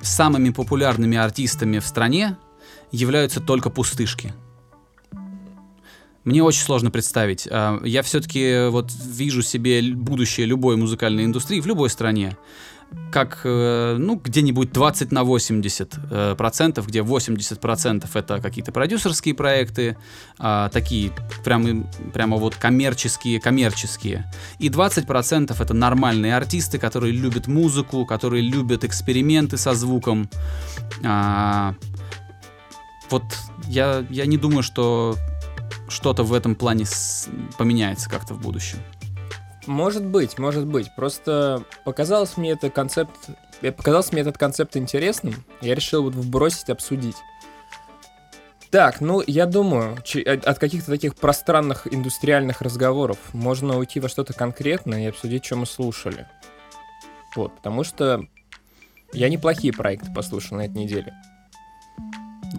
самыми 0.00 0.50
популярными 0.50 1.16
артистами 1.16 1.78
в 1.78 1.86
стране 1.86 2.36
являются 2.90 3.40
только 3.40 3.70
пустышки. 3.70 4.32
Мне 6.24 6.42
очень 6.42 6.62
сложно 6.62 6.90
представить. 6.90 7.48
А, 7.50 7.80
Я 7.84 8.02
все-таки 8.02 8.68
вот 8.68 8.92
вижу 8.92 9.42
себе 9.42 9.80
будущее 9.82 10.46
любой 10.46 10.76
музыкальной 10.76 11.24
индустрии 11.24 11.60
в 11.60 11.66
любой 11.66 11.90
стране 11.90 12.36
как, 13.10 13.40
э, 13.44 13.96
ну, 13.98 14.16
где-нибудь 14.16 14.72
20 14.72 15.12
на 15.12 15.24
80 15.24 15.94
э, 16.10 16.34
процентов, 16.36 16.86
где 16.86 17.02
80 17.02 17.60
процентов 17.60 18.16
это 18.16 18.40
какие-то 18.40 18.72
продюсерские 18.72 19.34
проекты, 19.34 19.96
а, 20.38 20.68
такие 20.68 21.12
прямо, 21.44 21.86
прямо 22.12 22.36
вот 22.36 22.54
коммерческие, 22.54 23.40
коммерческие. 23.40 24.30
И 24.58 24.68
20 24.68 25.06
процентов 25.06 25.60
это 25.60 25.74
нормальные 25.74 26.36
артисты, 26.36 26.78
которые 26.78 27.12
любят 27.12 27.46
музыку, 27.46 28.04
которые 28.04 28.42
любят 28.42 28.84
эксперименты 28.84 29.56
со 29.56 29.74
звуком. 29.74 30.28
А, 31.04 31.74
вот 33.10 33.24
я, 33.68 34.04
я 34.10 34.26
не 34.26 34.36
думаю, 34.36 34.62
что 34.62 35.16
что-то 35.88 36.22
в 36.22 36.32
этом 36.32 36.54
плане 36.54 36.84
поменяется 37.56 38.10
как-то 38.10 38.34
в 38.34 38.40
будущем. 38.40 38.78
Может 39.68 40.06
быть, 40.06 40.38
может 40.38 40.66
быть. 40.66 40.90
Просто 40.96 41.62
показалось 41.84 42.38
мне 42.38 42.52
это 42.52 42.70
концепт, 42.70 43.14
э, 43.60 43.70
показался 43.70 44.14
мне 44.14 44.22
этот 44.22 44.38
концепт 44.38 44.78
интересным. 44.78 45.34
Я 45.60 45.74
решил 45.74 46.04
вот 46.04 46.14
вбросить, 46.14 46.70
обсудить. 46.70 47.16
Так, 48.70 49.02
ну, 49.02 49.22
я 49.26 49.44
думаю, 49.44 49.98
от 49.98 50.46
от 50.46 50.58
каких-то 50.58 50.90
таких 50.90 51.16
пространных 51.16 51.86
индустриальных 51.86 52.62
разговоров 52.62 53.18
можно 53.34 53.76
уйти 53.76 54.00
во 54.00 54.08
что-то 54.08 54.32
конкретное 54.32 55.04
и 55.04 55.08
обсудить, 55.08 55.44
что 55.44 55.56
мы 55.56 55.66
слушали. 55.66 56.26
Вот, 57.36 57.54
потому 57.56 57.84
что 57.84 58.26
я 59.12 59.28
неплохие 59.28 59.74
проекты 59.74 60.10
послушал 60.14 60.56
на 60.56 60.62
этой 60.62 60.78
неделе. 60.78 61.12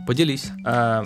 Поделись. 0.06 0.52
А, 0.64 1.06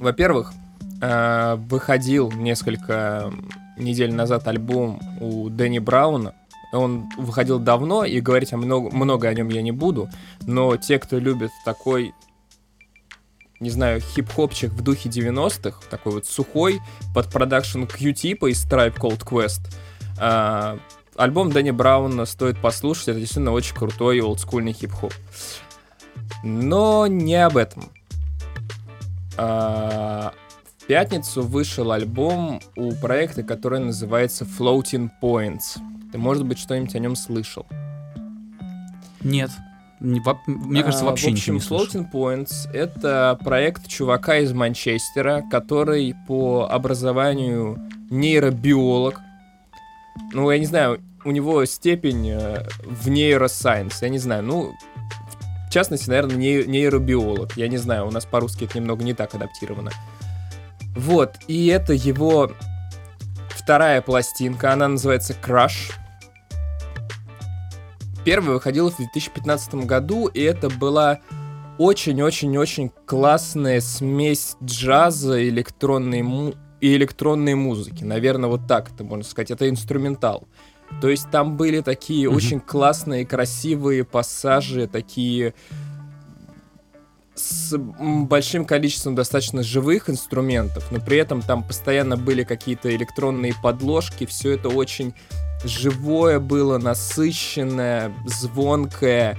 Во-первых, 0.00 0.52
а, 1.00 1.54
выходил 1.56 2.32
несколько 2.32 3.32
недель 3.76 4.12
назад 4.12 4.46
альбом 4.48 5.00
у 5.20 5.48
Дэнни 5.48 5.78
Брауна. 5.78 6.34
Он 6.72 7.08
выходил 7.16 7.58
давно, 7.58 8.04
и 8.04 8.20
говорить 8.20 8.52
о 8.52 8.56
много, 8.56 8.94
много 8.94 9.28
о 9.28 9.34
нем 9.34 9.48
я 9.48 9.62
не 9.62 9.72
буду, 9.72 10.08
но 10.42 10.76
те, 10.76 10.98
кто 10.98 11.18
любит 11.18 11.50
такой, 11.64 12.12
не 13.60 13.70
знаю, 13.70 14.00
хип-хопчик 14.00 14.72
в 14.72 14.82
духе 14.82 15.08
90-х, 15.08 15.80
такой 15.88 16.14
вот 16.14 16.26
сухой, 16.26 16.80
под 17.14 17.30
продакшн 17.30 17.84
Q-типа 17.84 18.50
из 18.50 18.66
Tribe 18.66 18.96
Called 18.98 19.24
Quest, 19.24 19.60
а, 20.18 20.78
альбом 21.16 21.52
Дэнни 21.52 21.70
Брауна 21.70 22.26
стоит 22.26 22.60
послушать, 22.60 23.08
это 23.08 23.20
действительно 23.20 23.52
очень 23.52 23.74
крутой 23.74 24.20
олдскульный 24.20 24.72
хип-хоп. 24.72 25.12
Но 26.42 27.06
не 27.06 27.36
об 27.36 27.56
этом. 27.56 27.90
А, 29.36 30.32
В 30.86 30.88
пятницу 30.88 31.42
вышел 31.42 31.90
альбом 31.90 32.60
у 32.76 32.92
проекта, 32.92 33.42
который 33.42 33.80
называется 33.80 34.44
Floating 34.44 35.10
Points. 35.20 35.78
Ты, 36.12 36.18
может 36.18 36.44
быть, 36.46 36.60
что-нибудь 36.60 36.94
о 36.94 37.00
нем 37.00 37.16
слышал? 37.16 37.66
Нет. 39.20 39.50
Не 39.98 40.20
во- 40.20 40.38
мне 40.46 40.84
кажется, 40.84 41.04
А, 41.04 41.08
вообще 41.10 41.30
В 41.30 41.30
ничего 41.32 41.42
общем, 41.42 41.54
не 41.54 41.60
слышал. 41.60 42.02
Floating 42.04 42.12
Points— 42.12 42.70
это 42.72 43.36
проект 43.42 43.88
чувака 43.88 44.36
из 44.38 44.52
Манчестера, 44.52 45.42
который 45.50 46.14
по 46.28 46.68
образованию 46.70 47.80
нейробиолог. 48.08 49.20
Ну, 50.32 50.48
я 50.52 50.58
не 50.60 50.66
знаю, 50.66 51.00
у 51.24 51.32
него 51.32 51.64
степень 51.64 52.28
э, 52.30 52.64
в 52.84 53.08
нейросайенс, 53.08 54.02
я 54.02 54.08
не 54.08 54.18
знаю, 54.18 54.44
ну, 54.44 54.72
в 55.68 55.70
частности, 55.72 56.08
наверное, 56.08 56.36
не- 56.36 56.64
нейробиолог. 56.64 57.56
Я 57.56 57.66
не 57.66 57.76
знаю, 57.76 58.06
у 58.06 58.12
нас 58.12 58.24
по-русски 58.24 58.64
это 58.64 58.78
немного 58.78 59.02
не 59.02 59.14
так 59.14 59.34
адаптировано. 59.34 59.90
Вот, 60.96 61.34
и 61.46 61.66
это 61.66 61.92
его 61.92 62.50
вторая 63.50 64.00
пластинка, 64.00 64.72
она 64.72 64.88
называется 64.88 65.34
Crush. 65.34 65.92
Первая 68.24 68.54
выходила 68.54 68.90
в 68.90 68.96
2015 68.96 69.74
году, 69.86 70.26
и 70.26 70.40
это 70.40 70.68
была 70.68 71.18
очень-очень-очень 71.78 72.90
классная 73.06 73.80
смесь 73.80 74.56
джаза, 74.64 75.46
электронной 75.48 76.22
му- 76.22 76.54
и 76.80 76.96
электронной 76.96 77.54
музыки. 77.54 78.02
Наверное, 78.02 78.48
вот 78.48 78.66
так 78.66 78.90
это 78.92 79.04
можно 79.04 79.24
сказать. 79.24 79.50
Это 79.50 79.68
инструментал. 79.68 80.48
То 81.00 81.08
есть 81.08 81.30
там 81.30 81.56
были 81.56 81.80
такие 81.82 82.28
Мгм. 82.28 82.36
очень 82.36 82.60
классные, 82.60 83.26
красивые 83.26 84.04
пассажи, 84.04 84.86
такие 84.86 85.54
с 87.36 87.76
большим 87.76 88.64
количеством 88.64 89.14
достаточно 89.14 89.62
живых 89.62 90.08
инструментов, 90.10 90.90
но 90.90 91.00
при 91.00 91.18
этом 91.18 91.42
там 91.42 91.62
постоянно 91.62 92.16
были 92.16 92.44
какие-то 92.44 92.94
электронные 92.94 93.54
подложки, 93.62 94.26
все 94.26 94.52
это 94.52 94.68
очень 94.68 95.14
живое 95.64 96.40
было, 96.40 96.78
насыщенное, 96.78 98.12
звонкое 98.24 99.36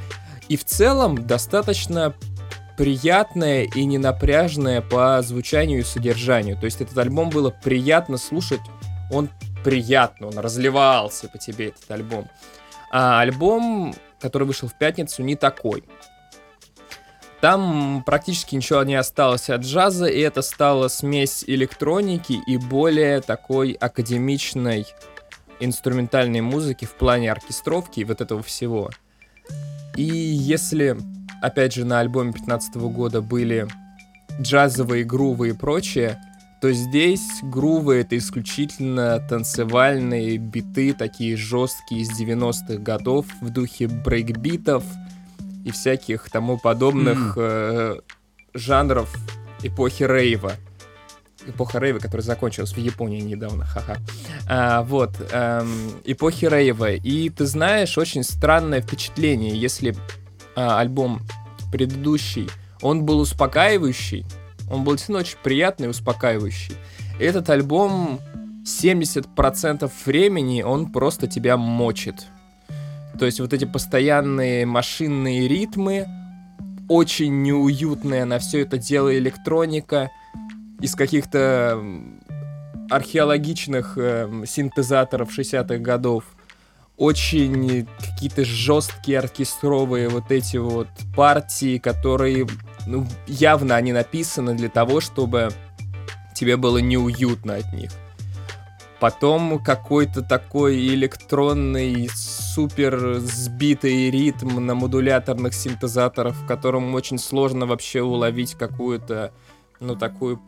и 0.47 0.57
в 0.57 0.63
целом 0.63 1.25
достаточно 1.25 2.13
приятное 2.77 3.63
и 3.63 3.85
не 3.85 3.97
напряжное 3.97 4.81
по 4.81 5.21
звучанию 5.23 5.79
и 5.79 5.83
содержанию. 5.83 6.57
То 6.57 6.65
есть 6.65 6.79
этот 6.79 6.97
альбом 6.99 7.29
было 7.31 7.49
приятно 7.49 8.17
слушать, 8.17 8.61
он 9.11 9.29
приятно, 9.63 10.27
он 10.27 10.37
разливался 10.37 11.27
по 11.27 11.37
тебе, 11.37 11.69
этот 11.69 11.89
альбом. 11.89 12.29
А 12.91 13.19
альбом, 13.19 13.95
который 14.19 14.47
вышел 14.47 14.69
в 14.69 14.77
пятницу, 14.77 15.23
не 15.23 15.35
такой. 15.35 15.83
Там 17.41 18.03
практически 18.03 18.55
ничего 18.55 18.83
не 18.83 18.95
осталось 18.95 19.49
от 19.49 19.61
джаза, 19.61 20.07
и 20.07 20.19
это 20.19 20.41
стала 20.41 20.87
смесь 20.87 21.43
электроники 21.45 22.39
и 22.47 22.57
более 22.57 23.21
такой 23.21 23.73
академичной 23.73 24.87
инструментальной 25.59 26.41
музыки 26.41 26.85
в 26.85 26.93
плане 26.93 27.31
оркестровки 27.31 27.99
и 27.99 28.03
вот 28.03 28.21
этого 28.21 28.41
всего. 28.41 28.89
И 29.95 30.03
если, 30.03 30.97
опять 31.41 31.73
же, 31.73 31.85
на 31.85 31.99
альбоме 31.99 32.33
15 32.33 32.75
года 32.75 33.21
были 33.21 33.67
джазовые 34.41 35.03
грувы 35.03 35.49
и 35.49 35.53
прочее, 35.53 36.19
то 36.59 36.71
здесь 36.71 37.41
грувы 37.43 37.97
это 37.97 38.17
исключительно 38.17 39.19
танцевальные 39.29 40.37
биты, 40.37 40.93
такие 40.93 41.37
жесткие 41.37 42.01
из 42.01 42.19
90-х 42.19 42.77
годов 42.77 43.27
в 43.41 43.49
духе 43.49 43.87
брейкбитов 43.87 44.83
и 45.67 45.71
всяких 45.71 46.29
тому 46.29 46.57
подобных 46.57 47.33
э, 47.35 47.99
жанров 48.53 49.13
эпохи 49.61 50.03
рейва. 50.03 50.53
Эпоха 51.45 51.79
рейва, 51.79 51.99
которая 51.99 52.23
закончилась 52.23 52.71
в 52.71 52.77
Японии 52.77 53.19
недавно, 53.19 53.65
ха-ха. 53.65 53.97
А, 54.47 54.83
вот, 54.83 55.11
эм, 55.31 55.91
эпохи 56.05 56.45
рейва. 56.45 56.93
И 56.93 57.29
ты 57.29 57.45
знаешь, 57.45 57.97
очень 57.97 58.23
странное 58.23 58.81
впечатление, 58.81 59.57
если 59.57 59.95
а, 60.55 60.79
альбом 60.79 61.21
предыдущий, 61.69 62.49
он 62.81 63.03
был 63.03 63.19
успокаивающий, 63.19 64.25
он 64.71 64.85
был 64.85 64.93
действительно 64.93 65.19
очень 65.19 65.37
приятный 65.43 65.87
и 65.87 65.89
успокаивающий. 65.89 66.75
Этот 67.19 67.49
альбом 67.49 68.21
70% 68.63 69.91
времени 70.05 70.61
он 70.61 70.93
просто 70.93 71.27
тебя 71.27 71.57
мочит. 71.57 72.27
То 73.19 73.25
есть 73.25 73.39
вот 73.39 73.53
эти 73.53 73.65
постоянные 73.65 74.65
машинные 74.65 75.47
ритмы, 75.47 76.07
очень 76.87 77.41
неуютная 77.41 78.25
на 78.25 78.39
все 78.39 78.61
это 78.61 78.77
дело 78.77 79.15
электроника 79.17 80.09
из 80.79 80.95
каких-то 80.95 81.81
археологичных 82.89 83.97
эм, 83.97 84.45
синтезаторов 84.45 85.37
60-х 85.37 85.77
годов. 85.79 86.23
Очень 86.95 87.87
какие-то 87.99 88.45
жесткие 88.45 89.19
оркестровые 89.19 90.09
вот 90.09 90.31
эти 90.31 90.57
вот 90.57 90.87
партии, 91.15 91.77
которые 91.77 92.47
ну, 92.87 93.05
явно 93.27 93.75
они 93.75 93.91
написаны 93.91 94.55
для 94.55 94.69
того, 94.69 95.01
чтобы 95.01 95.49
тебе 96.33 96.55
было 96.57 96.77
неуютно 96.77 97.55
от 97.55 97.73
них. 97.73 97.91
Потом 98.99 99.59
какой-то 99.63 100.23
такой 100.23 100.87
электронный, 100.87 102.09
супер 102.57 103.19
сбитый 103.19 104.09
ритм 104.09 104.65
на 104.65 104.73
модуляторных 104.73 105.53
синтезаторах, 105.53 106.33
в 106.33 106.47
котором 106.47 106.95
очень 106.95 107.19
сложно 107.19 107.67
вообще 107.67 108.01
уловить 108.01 108.55
какую-то, 108.55 109.31
ну, 109.79 109.95
такую, 109.95 110.41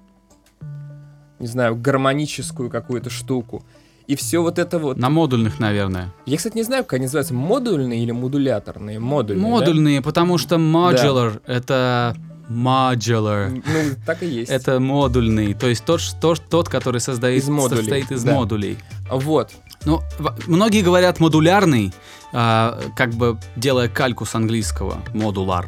не 1.38 1.46
знаю, 1.46 1.76
гармоническую 1.76 2.72
какую-то 2.72 3.12
штуку. 3.12 3.64
И 4.08 4.16
все 4.16 4.40
вот 4.40 4.58
это 4.58 4.80
вот... 4.80 4.98
На 4.98 5.12
модульных, 5.12 5.60
наверное. 5.60 6.12
Я, 6.26 6.38
кстати, 6.38 6.56
не 6.56 6.64
знаю, 6.64 6.84
как 6.84 6.94
они 6.94 7.04
называются, 7.04 7.36
модульные 7.36 8.02
или 8.02 8.12
модуляторные? 8.12 8.98
Модульные, 8.98 9.44
да? 9.44 9.50
Модульные, 9.52 10.02
потому 10.02 10.40
что 10.40 10.56
modular 10.56 11.44
это 11.46 12.16
modular. 12.50 13.52
Ну, 13.52 13.96
так 14.08 14.24
и 14.24 14.26
есть. 14.26 14.50
Это 14.50 14.80
модульный, 14.80 15.54
то 15.54 15.68
есть 15.68 15.86
тот, 15.86 16.02
что- 16.02 16.34
тот, 16.34 16.70
который 16.70 17.02
создает, 17.02 17.44
Из 17.44 17.50
модулей, 17.50 17.82
состоит 17.82 18.12
из 18.12 18.24
да. 18.24 18.34
модулей. 18.34 18.80
Вот. 19.12 19.52
Ну, 19.86 20.02
многие 20.48 20.82
говорят 20.82 21.20
модулярный, 21.20 21.94
а, 22.34 22.80
как 22.96 23.12
бы 23.12 23.40
делая 23.56 23.88
кальку 23.88 24.26
с 24.26 24.36
английского, 24.36 25.02
модулар. 25.14 25.68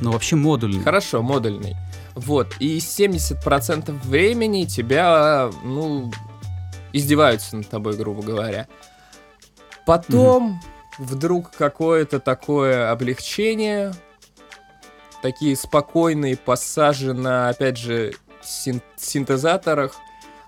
Но 0.00 0.12
вообще 0.12 0.36
модульный. 0.36 0.82
Хорошо, 0.82 1.22
модульный. 1.22 1.76
Вот, 2.14 2.54
и 2.58 2.78
70% 2.78 3.92
времени 4.04 4.64
тебя, 4.64 5.50
ну, 5.64 6.10
издеваются 6.92 7.56
над 7.56 7.68
тобой, 7.68 7.96
грубо 7.96 8.22
говоря. 8.22 8.66
Потом 9.86 10.60
вдруг 10.98 11.50
какое-то 11.50 12.20
такое 12.20 12.90
облегчение, 12.90 13.92
такие 15.22 15.56
спокойные 15.56 16.36
пассажи 16.36 17.12
на, 17.12 17.48
опять 17.48 17.76
же, 17.76 18.14
син- 18.42 18.82
синтезаторах, 18.96 19.94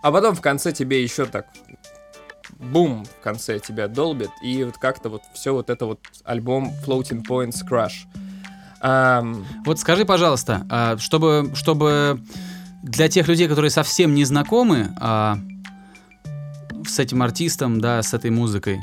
а 0.02 0.12
потом 0.12 0.34
в 0.34 0.40
конце 0.40 0.72
тебе 0.72 1.02
еще 1.02 1.26
так 1.26 1.46
бум 2.62 3.04
в 3.04 3.22
конце 3.22 3.58
тебя 3.58 3.88
долбит, 3.88 4.30
и 4.42 4.64
вот 4.64 4.78
как-то 4.78 5.08
вот 5.08 5.22
все 5.34 5.52
вот 5.52 5.68
это 5.70 5.86
вот 5.86 6.00
альбом 6.24 6.72
Floating 6.86 7.22
Points 7.26 7.66
Crush. 7.68 8.06
Ам, 8.80 9.44
Вот 9.64 9.78
скажи, 9.78 10.04
пожалуйста, 10.04 10.66
а, 10.70 10.96
чтобы, 10.98 11.52
чтобы 11.54 12.20
для 12.82 13.08
тех 13.08 13.28
людей, 13.28 13.48
которые 13.48 13.70
совсем 13.70 14.14
не 14.14 14.24
знакомы 14.24 14.94
а, 15.00 15.38
с 16.86 16.98
этим 16.98 17.22
артистом, 17.22 17.80
да, 17.80 18.02
с 18.02 18.12
этой 18.14 18.30
музыкой, 18.30 18.80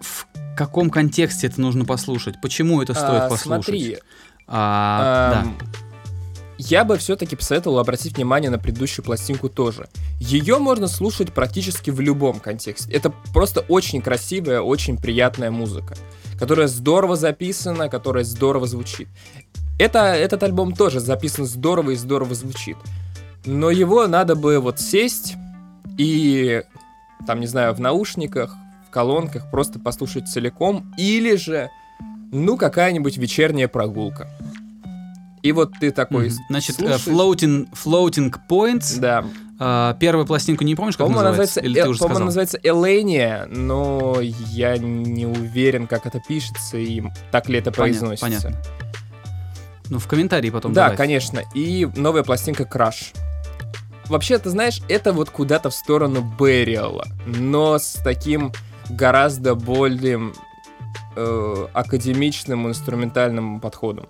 в 0.00 0.26
каком 0.56 0.90
контексте 0.90 1.46
это 1.46 1.60
нужно 1.60 1.84
послушать? 1.84 2.40
Почему 2.42 2.82
это 2.82 2.92
стоит 2.92 3.22
а, 3.22 3.28
послушать? 3.30 3.64
Смотри, 3.64 3.98
А, 4.46 5.42
Ам, 5.44 5.56
Я 6.68 6.84
бы 6.84 6.96
все-таки 6.96 7.34
посоветовал 7.34 7.80
обратить 7.80 8.16
внимание 8.16 8.48
на 8.48 8.56
предыдущую 8.56 9.04
пластинку 9.04 9.48
тоже. 9.48 9.88
Ее 10.20 10.58
можно 10.58 10.86
слушать 10.86 11.32
практически 11.32 11.90
в 11.90 11.98
любом 11.98 12.38
контексте. 12.38 12.92
Это 12.92 13.12
просто 13.32 13.62
очень 13.62 14.00
красивая, 14.00 14.60
очень 14.60 14.96
приятная 14.96 15.50
музыка, 15.50 15.96
которая 16.38 16.68
здорово 16.68 17.16
записана, 17.16 17.88
которая 17.88 18.22
здорово 18.22 18.68
звучит. 18.68 19.08
Это, 19.76 20.14
этот 20.14 20.40
альбом 20.44 20.72
тоже 20.72 21.00
записан 21.00 21.46
здорово 21.46 21.90
и 21.90 21.96
здорово 21.96 22.36
звучит. 22.36 22.76
Но 23.44 23.72
его 23.72 24.06
надо 24.06 24.36
бы 24.36 24.60
вот 24.60 24.78
сесть 24.78 25.34
и, 25.98 26.62
там, 27.26 27.40
не 27.40 27.48
знаю, 27.48 27.74
в 27.74 27.80
наушниках, 27.80 28.54
в 28.86 28.90
колонках 28.90 29.50
просто 29.50 29.80
послушать 29.80 30.28
целиком, 30.28 30.94
или 30.96 31.34
же, 31.34 31.70
ну, 32.30 32.56
какая-нибудь 32.56 33.16
вечерняя 33.16 33.66
прогулка. 33.66 34.30
И 35.42 35.52
вот 35.52 35.72
ты 35.80 35.90
такой 35.90 36.26
Мгм. 36.28 36.36
Значит, 36.50 36.80
э, 36.80 36.96
слушаешь- 36.98 37.06
floating, 37.06 37.68
floating 37.72 38.34
Points. 38.48 38.98
Да. 39.00 39.24
а, 39.64 39.94
первую 39.94 40.26
пластинку 40.26 40.64
не 40.64 40.74
помнишь, 40.74 40.96
как 40.96 41.06
По-моему, 41.06 41.22
называется? 41.28 41.60
называется, 41.60 41.60
Или 41.60 41.80
э, 41.80 41.84
ты 41.84 41.90
уже 41.90 41.98
по-моему, 42.00 42.30
сказал? 42.30 42.44
называется 42.44 42.58
Эления, 42.62 43.46
но 43.50 44.16
я 44.20 44.76
не 44.78 45.26
уверен, 45.26 45.86
как 45.86 46.06
это 46.06 46.20
пишется 46.26 46.78
и 46.78 47.02
так 47.30 47.48
ли 47.48 47.58
это 47.58 47.70
Понятно, 47.70 47.82
произносится. 48.08 48.26
понятно. 48.48 48.62
Ну, 49.90 49.98
в 49.98 50.06
комментарии 50.08 50.50
потом 50.50 50.72
Да, 50.72 50.84
добавь. 50.84 50.96
конечно. 50.96 51.42
И 51.54 51.88
новая 51.96 52.22
пластинка 52.24 52.62
Crash. 52.64 53.14
Вообще, 54.06 54.38
ты 54.38 54.50
знаешь, 54.50 54.80
это 54.88 55.12
вот 55.12 55.30
куда-то 55.30 55.70
в 55.70 55.74
сторону 55.74 56.22
Бэриала, 56.22 57.06
но 57.26 57.78
с 57.78 57.98
таким 58.02 58.52
гораздо 58.90 59.54
более 59.54 60.32
э, 61.14 61.66
академичным 61.72 62.68
инструментальным 62.68 63.60
подходом. 63.60 64.06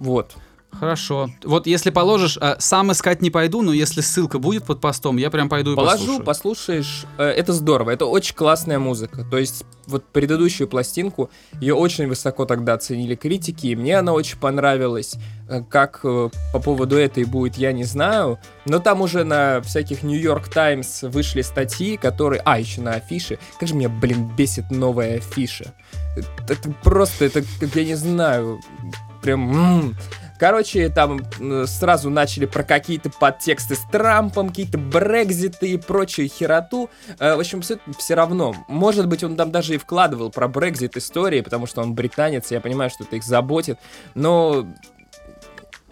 Вот. 0.00 0.34
Хорошо. 0.72 1.28
Вот 1.42 1.66
если 1.66 1.90
положишь, 1.90 2.38
а, 2.40 2.54
сам 2.60 2.92
искать 2.92 3.20
не 3.22 3.30
пойду, 3.30 3.60
но 3.60 3.72
если 3.72 4.02
ссылка 4.02 4.38
будет 4.38 4.62
под 4.64 4.80
постом, 4.80 5.16
я 5.16 5.28
прям 5.28 5.48
пойду 5.48 5.72
и 5.72 5.74
Положу, 5.74 5.98
послушаю. 5.98 6.24
послушаешь. 6.24 7.04
Э, 7.18 7.24
Это 7.24 7.52
здорово, 7.52 7.90
это 7.90 8.06
очень 8.06 8.36
классная 8.36 8.78
музыка. 8.78 9.26
То 9.28 9.36
есть, 9.36 9.64
вот 9.88 10.04
предыдущую 10.04 10.68
пластинку, 10.68 11.28
ее 11.60 11.74
очень 11.74 12.06
высоко 12.06 12.44
тогда 12.44 12.74
оценили 12.74 13.16
критики, 13.16 13.66
и 13.66 13.74
мне 13.74 13.98
она 13.98 14.12
очень 14.12 14.38
понравилась. 14.38 15.16
Э, 15.48 15.60
Как 15.68 16.00
э, 16.04 16.30
по 16.52 16.60
поводу 16.60 16.96
этой 16.96 17.24
будет, 17.24 17.56
я 17.56 17.72
не 17.72 17.82
знаю. 17.84 18.38
Но 18.64 18.78
там 18.78 19.00
уже 19.00 19.24
на 19.24 19.60
всяких 19.62 20.04
Нью-Йорк 20.04 20.48
Таймс 20.48 21.02
вышли 21.02 21.42
статьи, 21.42 21.96
которые... 21.96 22.42
А, 22.44 22.60
еще 22.60 22.80
на 22.80 22.92
афише. 22.92 23.40
Как 23.58 23.68
же 23.68 23.74
меня, 23.74 23.88
блин, 23.88 24.30
бесит 24.36 24.70
новая 24.70 25.16
афиша. 25.16 25.74
Это, 26.16 26.28
это 26.52 26.70
просто, 26.84 27.24
это, 27.24 27.42
как 27.58 27.74
я 27.74 27.84
не 27.84 27.96
знаю, 27.96 28.60
прям... 29.22 29.96
Короче, 30.38 30.88
там 30.88 31.20
сразу 31.66 32.08
начали 32.08 32.46
про 32.46 32.62
какие-то 32.62 33.10
подтексты 33.10 33.74
с 33.74 33.80
Трампом, 33.92 34.48
какие-то 34.48 34.78
брекзиты 34.78 35.72
и 35.72 35.76
прочую 35.76 36.28
хероту. 36.30 36.88
Э, 37.18 37.36
В 37.36 37.40
общем, 37.40 37.60
все 37.60 38.14
равно. 38.14 38.54
Может 38.66 39.06
быть, 39.06 39.22
он 39.22 39.36
там 39.36 39.50
даже 39.50 39.74
и 39.74 39.78
вкладывал 39.78 40.30
про 40.30 40.48
брекзит 40.48 40.96
истории, 40.96 41.42
потому 41.42 41.66
что 41.66 41.82
он 41.82 41.92
британец, 41.94 42.50
я 42.50 42.62
понимаю, 42.62 42.88
что 42.88 43.04
это 43.04 43.16
их 43.16 43.22
заботит. 43.22 43.78
Но 44.14 44.66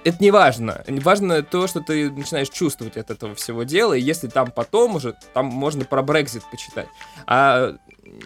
это 0.03 0.17
не 0.21 0.31
важно. 0.31 0.83
Важно 0.87 1.43
то, 1.43 1.67
что 1.67 1.81
ты 1.81 2.11
начинаешь 2.11 2.49
чувствовать 2.49 2.97
от 2.97 3.11
этого 3.11 3.35
всего 3.35 3.64
дела, 3.64 3.93
и 3.93 4.01
если 4.01 4.29
там 4.29 4.51
потом 4.51 4.97
уже, 4.97 5.14
там 5.35 5.45
можно 5.45 5.85
про 5.85 6.03
Брекзит 6.03 6.45
почитать. 6.51 6.88
А 7.27 7.77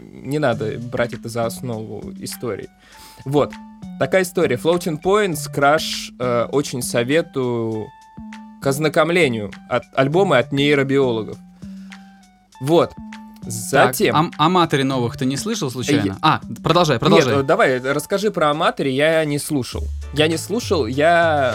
не 0.01 0.39
надо 0.39 0.79
брать 0.79 1.15
это 1.15 1.29
за 1.29 1.47
основу 1.47 2.13
истории. 2.21 2.71
Вот. 3.25 3.53
Такая 4.03 4.23
история. 4.25 4.57
Floating 4.57 5.01
Points, 5.01 5.43
Crash, 5.55 6.13
э, 6.19 6.47
очень 6.51 6.83
советую 6.83 7.87
к 8.61 8.67
ознакомлению 8.67 9.53
от 9.69 9.85
альбома 9.95 10.39
от 10.39 10.51
нейробиологов. 10.51 11.39
Вот. 12.61 12.91
Так, 12.91 13.53
Затем... 13.53 14.17
ам- 14.17 14.33
о 14.39 14.49
матере 14.49 14.83
новых 14.83 15.17
ты 15.17 15.25
не 15.25 15.37
слышал 15.37 15.71
случайно? 15.71 16.15
Э, 16.15 16.17
А, 16.21 16.41
продолжай, 16.65 16.99
продолжай. 16.99 17.29
Нет, 17.33 17.45
э, 17.45 17.47
давай, 17.47 17.79
расскажи 17.79 18.33
про 18.33 18.51
Аматори, 18.51 18.91
я 18.91 19.25
не 19.25 19.39
слушал. 19.39 19.85
Я 20.15 20.27
не 20.27 20.37
слушал, 20.37 20.87
я... 20.87 21.55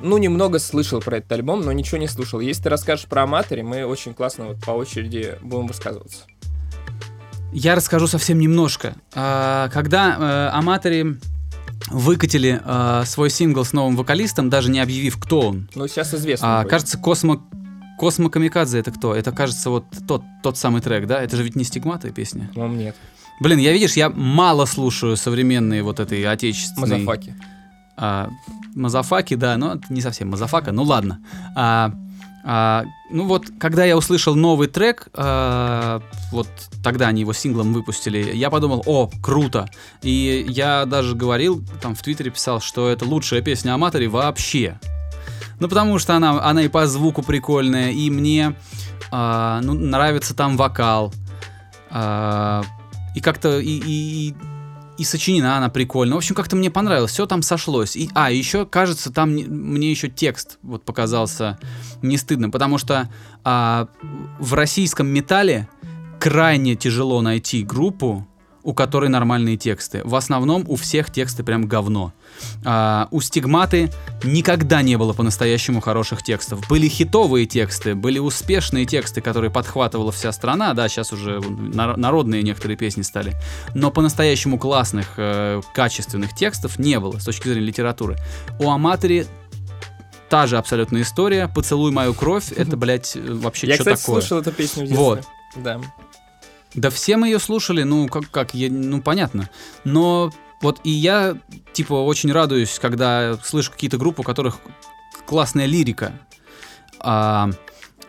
Ну, 0.00 0.16
немного 0.16 0.58
слышал 0.58 1.02
про 1.02 1.18
этот 1.18 1.30
альбом, 1.32 1.60
но 1.60 1.72
ничего 1.72 1.98
не 1.98 2.08
слушал. 2.08 2.40
Если 2.40 2.62
ты 2.62 2.68
расскажешь 2.70 3.04
про 3.04 3.24
Аматори, 3.24 3.60
мы 3.60 3.84
очень 3.84 4.14
классно 4.14 4.46
вот 4.46 4.64
по 4.64 4.70
очереди 4.70 5.36
будем 5.42 5.66
высказываться. 5.66 6.20
Я 7.52 7.74
расскажу 7.74 8.06
совсем 8.06 8.38
немножко. 8.38 8.94
А, 9.14 9.68
Когда 9.68 10.16
э, 10.52 10.56
Аматори 10.56 11.18
выкатили 11.90 12.60
э, 12.64 13.02
свой 13.06 13.28
сингл 13.30 13.64
с 13.64 13.72
новым 13.72 13.96
вокалистом, 13.96 14.48
даже 14.50 14.70
не 14.70 14.80
объявив, 14.80 15.18
кто 15.18 15.48
он, 15.48 15.68
Ну, 15.74 15.86
сейчас 15.88 16.14
известно. 16.14 16.60
а, 16.60 16.64
кажется, 16.64 16.98
Космо... 16.98 17.42
Космо 17.98 18.30
Камикадзе 18.30 18.78
это 18.78 18.90
кто? 18.90 19.14
Это, 19.14 19.32
кажется, 19.32 19.70
вот 19.70 19.84
тот, 20.08 20.22
тот 20.42 20.56
самый 20.58 20.80
трек, 20.80 21.06
да? 21.06 21.22
Это 21.22 21.36
же 21.36 21.42
ведь 21.44 21.54
не 21.54 21.62
Stigmata 21.64 22.10
песня. 22.10 22.50
По-моему, 22.54 22.76
нет. 22.76 22.96
Блин, 23.40 23.58
я, 23.58 23.72
видишь, 23.72 23.92
я 23.94 24.08
мало 24.10 24.64
слушаю 24.64 25.16
современные 25.16 25.82
вот 25.82 26.00
этой 26.00 26.24
отечественной... 26.24 26.98
Мазафаки. 27.00 27.34
А, 27.96 28.28
Мазафаки, 28.74 29.34
да, 29.34 29.56
но 29.56 29.78
не 29.88 30.00
совсем 30.00 30.30
Мазафака, 30.30 30.72
ну 30.72 30.82
ладно. 30.84 31.20
А, 31.54 31.92
а, 32.44 32.84
ну 33.10 33.26
вот, 33.26 33.46
когда 33.60 33.84
я 33.84 33.96
услышал 33.96 34.34
новый 34.34 34.68
трек, 34.68 35.08
а, 35.14 36.02
вот 36.30 36.48
тогда 36.82 37.08
они 37.08 37.20
его 37.20 37.32
синглом 37.32 37.72
выпустили, 37.72 38.34
я 38.34 38.50
подумал, 38.50 38.82
о, 38.86 39.10
круто. 39.22 39.68
И 40.02 40.44
я 40.48 40.84
даже 40.86 41.14
говорил, 41.14 41.62
там 41.80 41.94
в 41.94 42.02
Твиттере 42.02 42.30
писал, 42.30 42.60
что 42.60 42.88
это 42.88 43.04
лучшая 43.04 43.42
песня 43.42 43.74
Amatory 43.74 44.06
вообще. 44.06 44.78
Ну, 45.60 45.68
потому 45.68 45.98
что 45.98 46.16
она, 46.16 46.42
она 46.42 46.62
и 46.62 46.68
по 46.68 46.86
звуку 46.86 47.22
прикольная, 47.22 47.92
и 47.92 48.10
мне 48.10 48.56
а, 49.12 49.60
ну, 49.62 49.74
нравится 49.74 50.34
там 50.34 50.56
вокал. 50.56 51.12
А, 51.90 52.64
и 53.14 53.20
как-то 53.20 53.60
и, 53.60 53.80
и, 53.84 54.34
и 54.98 55.04
сочинена 55.04 55.58
она 55.58 55.68
прикольно. 55.68 56.14
В 56.14 56.18
общем, 56.18 56.34
как-то 56.34 56.56
мне 56.56 56.70
понравилось. 56.70 57.12
Все 57.12 57.26
там 57.26 57.42
сошлось. 57.42 57.94
И, 57.94 58.10
а, 58.14 58.32
еще, 58.32 58.66
кажется, 58.66 59.12
там 59.12 59.36
не- 59.36 59.44
мне 59.44 59.90
еще 59.90 60.08
текст 60.08 60.58
вот 60.62 60.84
показался 60.84 61.58
не 62.02 62.16
стыдным, 62.16 62.50
потому 62.50 62.78
что 62.78 63.08
а, 63.44 63.88
в 64.38 64.54
российском 64.54 65.06
металле 65.06 65.68
крайне 66.20 66.76
тяжело 66.76 67.20
найти 67.20 67.62
группу, 67.64 68.26
у 68.62 68.74
которой 68.74 69.08
нормальные 69.08 69.56
тексты. 69.56 70.02
В 70.04 70.14
основном 70.14 70.64
у 70.68 70.76
всех 70.76 71.10
тексты 71.10 71.42
прям 71.42 71.66
говно. 71.66 72.12
А, 72.64 73.08
у 73.10 73.20
стигматы 73.20 73.90
никогда 74.22 74.82
не 74.82 74.96
было 74.96 75.12
по-настоящему 75.12 75.80
хороших 75.80 76.22
текстов. 76.22 76.66
Были 76.68 76.88
хитовые 76.88 77.46
тексты, 77.46 77.94
были 77.94 78.18
успешные 78.18 78.86
тексты, 78.86 79.20
которые 79.20 79.50
подхватывала 79.50 80.12
вся 80.12 80.32
страна. 80.32 80.74
Да, 80.74 80.88
сейчас 80.88 81.12
уже 81.12 81.40
нар- 81.40 81.96
народные 81.96 82.42
некоторые 82.42 82.76
песни 82.76 83.02
стали. 83.02 83.34
Но 83.74 83.90
по-настоящему 83.90 84.58
классных, 84.58 85.14
э, 85.16 85.60
качественных 85.74 86.34
текстов 86.34 86.78
не 86.78 87.00
было 87.00 87.18
с 87.18 87.24
точки 87.24 87.48
зрения 87.48 87.66
литературы. 87.66 88.16
У 88.60 88.70
Аматори 88.70 89.26
та 90.32 90.46
же 90.46 90.56
абсолютная 90.56 91.02
история. 91.02 91.46
«Поцелуй 91.46 91.92
мою 91.92 92.14
кровь»— 92.14 92.52
это, 92.56 92.74
блядь, 92.78 93.14
э, 93.16 93.20
вообще 93.20 93.66
Я, 93.66 93.74
что 93.74 93.84
кстати, 93.84 94.00
такое? 94.00 94.20
слушал 94.22 94.38
эту 94.40 94.50
песню 94.50 94.84
в 94.84 94.86
детстве. 94.86 95.04
Вот. 95.04 95.24
Да. 95.56 95.78
Да 96.72 96.88
все 96.88 97.18
мы 97.18 97.26
ее 97.28 97.38
слушали, 97.38 97.82
ну 97.82 98.08
как, 98.08 98.30
как, 98.30 98.54
я- 98.54 98.70
ну 98.70 99.02
понятно. 99.02 99.50
Но 99.84 100.32
вот 100.62 100.80
и 100.84 100.90
я, 100.90 101.36
типа, 101.74 101.92
очень 101.92 102.32
радуюсь, 102.32 102.78
когда 102.80 103.36
слышу 103.44 103.70
какие-то 103.72 103.98
группы, 103.98 104.22
у 104.22 104.24
которых 104.24 104.56
классная 105.26 105.66
лирика. 105.66 106.12
А, 106.98 107.50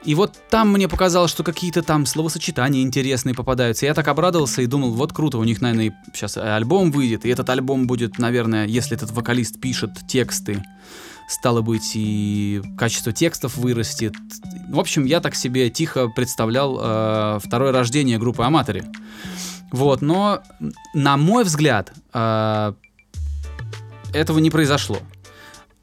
И 0.05 0.15
вот 0.15 0.33
там 0.49 0.71
мне 0.71 0.87
показалось, 0.87 1.31
что 1.31 1.43
какие-то 1.43 1.81
там 1.83 2.05
словосочетания 2.05 2.83
интересные 2.83 3.35
попадаются. 3.35 3.85
Я 3.85 3.93
так 3.93 4.07
обрадовался 4.07 4.61
и 4.61 4.65
думал, 4.65 4.91
вот 4.91 5.11
круто, 5.11 5.37
у 5.39 5.43
них, 5.43 5.59
наверное, 5.59 5.93
сейчас 6.13 6.37
альбом 6.37 6.89
выйдет, 6.91 7.25
и 7.25 7.29
этот 7.29 7.49
альбом 7.49 7.85
будет, 7.85 8.17
наверное, 8.17 8.65
если 8.65 8.95
этот 8.95 9.11
вокалист 9.11 9.59
пишет 9.59 9.91
тексты, 10.07 10.63
стало 11.27 11.61
быть, 11.61 11.91
и 11.95 12.61
качество 12.77 13.11
текстов 13.11 13.57
вырастет. 13.57 14.13
В 14.69 14.79
общем, 14.79 15.05
я 15.05 15.19
так 15.19 15.35
себе 15.35 15.69
тихо 15.69 16.07
представлял 16.09 16.79
э, 16.79 17.39
второе 17.43 17.71
рождение 17.71 18.17
группы 18.17 18.43
Аматори. 18.43 18.83
Вот, 19.71 20.01
но, 20.01 20.41
на 20.93 21.17
мой 21.17 21.43
взгляд, 21.43 21.93
э, 22.13 22.73
этого 24.13 24.39
не 24.39 24.51
произошло. 24.51 24.99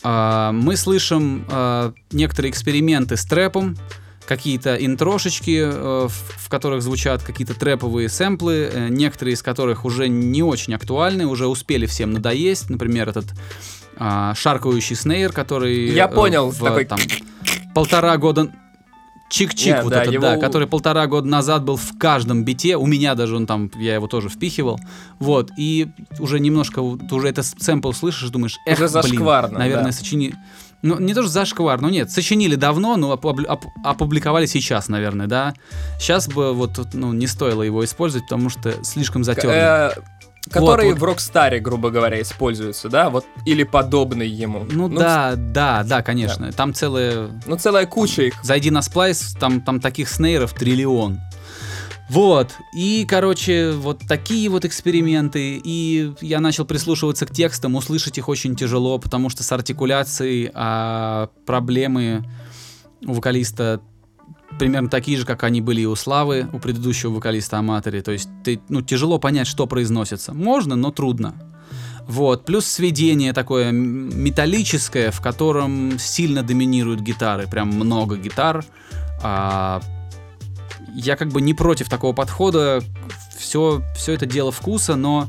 Э, 0.05 0.51
мы 0.53 0.77
слышим 0.77 1.45
э, 1.49 1.93
некоторые 2.13 2.51
эксперименты 2.51 3.17
с 3.17 3.25
трэпом, 3.25 3.77
какие-то 4.31 4.77
интрошечки, 4.77 5.61
э, 5.61 6.09
в, 6.09 6.49
которых 6.49 6.83
звучат 6.83 7.21
какие-то 7.21 7.59
трэповые 7.59 8.09
сэмплы, 8.09 8.71
э, 8.73 8.89
некоторые 8.89 9.35
из 9.35 9.43
которых 9.43 9.85
уже 9.85 10.07
не 10.07 10.45
очень 10.45 10.73
актуальны, 10.73 11.27
уже 11.27 11.49
успели 11.49 11.85
всем 11.87 12.13
надоесть. 12.13 12.71
Например, 12.71 13.09
этот 13.09 13.25
э, 14.01 14.33
шаркающий 14.35 14.97
снейр, 14.97 15.33
который... 15.33 15.91
Я 15.91 16.09
понял, 16.09 16.51
в, 16.51 16.59
такой... 16.59 16.85
там, 16.87 16.99
полтора 17.75 18.17
года... 18.17 18.51
Чик-чик 19.33 19.77
Не, 19.77 19.83
вот 19.85 19.93
да, 19.93 20.03
этот, 20.03 20.15
его- 20.15 20.23
да, 20.23 20.37
который 20.39 20.67
полтора 20.67 21.07
года 21.07 21.29
назад 21.29 21.63
был 21.63 21.77
в 21.77 21.97
каждом 21.99 22.45
бите, 22.45 22.77
у 22.77 22.85
меня 22.85 23.15
даже 23.15 23.37
он 23.37 23.47
там, 23.47 23.71
я 23.77 23.95
его 23.95 24.09
тоже 24.09 24.29
впихивал, 24.29 24.81
вот, 25.21 25.53
и 25.57 25.87
уже 26.19 26.41
немножко, 26.41 26.83
ты 27.09 27.15
уже 27.15 27.29
это 27.29 27.45
сэмпл 27.45 27.93
слышишь, 27.93 28.31
думаешь, 28.31 28.59
эх, 28.67 28.79
Уже 28.81 28.89
блин, 28.89 29.03
зашкварно, 29.03 29.61
наверное, 29.61 29.85
да. 29.87 29.93
сочини... 29.93 30.35
Ну, 30.83 30.99
не 30.99 31.15
то, 31.15 31.23
что 31.23 31.31
зашквар, 31.31 31.81
ну 31.81 31.91
нет, 31.91 32.11
сочинили 32.11 32.57
давно, 32.57 32.97
но 32.97 33.13
опубли- 33.13 33.47
оп- 33.47 33.67
опубликовали 33.85 34.47
сейчас, 34.47 34.89
наверное, 34.89 35.29
да. 35.29 35.55
Сейчас 36.01 36.27
бы 36.27 36.53
вот, 36.53 36.81
ну, 36.95 37.13
не 37.13 37.29
стоило 37.29 37.63
его 37.63 37.85
использовать, 37.85 38.25
потому 38.27 38.49
что 38.51 38.83
слишком 38.83 39.23
затерли. 39.23 39.93
Э, 40.51 40.53
Который 40.53 40.91
вот. 40.91 40.99
в 40.99 41.05
Рокстаре, 41.05 41.61
грубо 41.61 41.91
говоря, 41.91 42.21
используется, 42.21 42.89
да? 42.89 43.09
Вот, 43.09 43.25
или 43.47 43.63
подобный 43.63 44.29
ему. 44.29 44.67
ну, 44.69 44.89
да, 44.89 45.35
да, 45.37 45.85
да, 45.85 46.03
конечно. 46.03 46.53
Там 46.53 46.75
целая 46.75 47.29
Ну, 47.47 47.57
целая 47.57 47.87
куча 47.87 48.23
их. 48.23 48.35
Зайди 48.43 48.71
на 48.71 48.83
сплайс, 48.83 49.37
там, 49.39 49.61
там 49.61 49.81
таких 49.81 50.09
снейров 50.09 50.53
триллион. 50.53 51.21
Вот, 52.09 52.51
и, 52.75 53.07
короче, 53.09 53.71
вот 53.71 54.01
такие 54.09 54.49
вот 54.49 54.65
эксперименты, 54.65 55.61
и 55.63 56.13
я 56.21 56.41
начал 56.41 56.65
прислушиваться 56.65 57.25
к 57.25 57.31
текстам, 57.31 57.77
услышать 57.77 58.19
их 58.19 58.29
очень 58.29 58.57
тяжело, 58.57 58.99
потому 58.99 59.29
что 59.29 59.45
с 59.45 59.53
артикуляцией 59.53 60.51
а, 60.53 61.29
проблемы 61.47 62.25
у 63.07 63.13
вокалиста 63.13 63.81
примерно 64.59 64.89
такие 64.89 65.19
же, 65.19 65.25
как 65.25 65.45
они 65.45 65.61
были 65.61 65.83
и 65.83 65.87
у 65.87 65.95
Славы, 65.95 66.49
у 66.53 66.59
предыдущего 66.59 67.13
вокалиста 67.13 67.59
Аматори, 67.59 68.01
то 68.01 68.13
есть 68.13 68.29
ты, 68.45 68.61
ну, 68.69 68.83
тяжело 68.83 69.19
понять, 69.19 69.47
что 69.47 69.67
произносится. 69.67 70.35
Можно, 70.35 70.77
но 70.77 70.91
трудно. 70.91 71.35
Вот, 72.07 72.45
плюс 72.45 72.67
сведение 72.67 73.33
такое 73.33 73.71
металлическое, 73.71 75.13
в 75.13 75.21
котором 75.21 75.99
сильно 75.99 76.43
доминируют 76.43 77.01
гитары, 77.01 77.47
прям 77.47 77.69
много 77.69 78.17
гитар. 78.17 78.65
А, 79.23 79.81
я 80.93 81.17
как 81.17 81.29
бы 81.29 81.41
не 81.41 81.55
против 81.55 81.89
такого 81.89 82.13
подхода, 82.13 82.83
все, 83.39 83.83
все 83.95 84.13
это 84.15 84.27
дело 84.27 84.51
вкуса, 84.51 84.97
но 84.97 85.29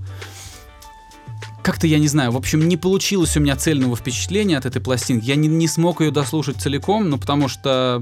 как-то 1.62 1.86
я 1.86 1.99
не 1.99 2.07
знаю, 2.07 2.31
в 2.31 2.38
общем, 2.38 2.67
не 2.67 2.77
получилось 2.77 3.38
у 3.38 3.39
меня 3.39 3.55
цельного 3.55 3.95
впечатления 3.95 4.57
от 4.57 4.65
этой 4.65 4.81
пластинки. 4.81 5.25
Я 5.25 5.36
не, 5.36 5.47
не 5.47 5.67
смог 5.67 6.01
ее 6.01 6.12
дослушать 6.12 6.57
целиком, 6.57 7.10
ну 7.10 7.17
потому 7.17 7.47
что 7.47 8.01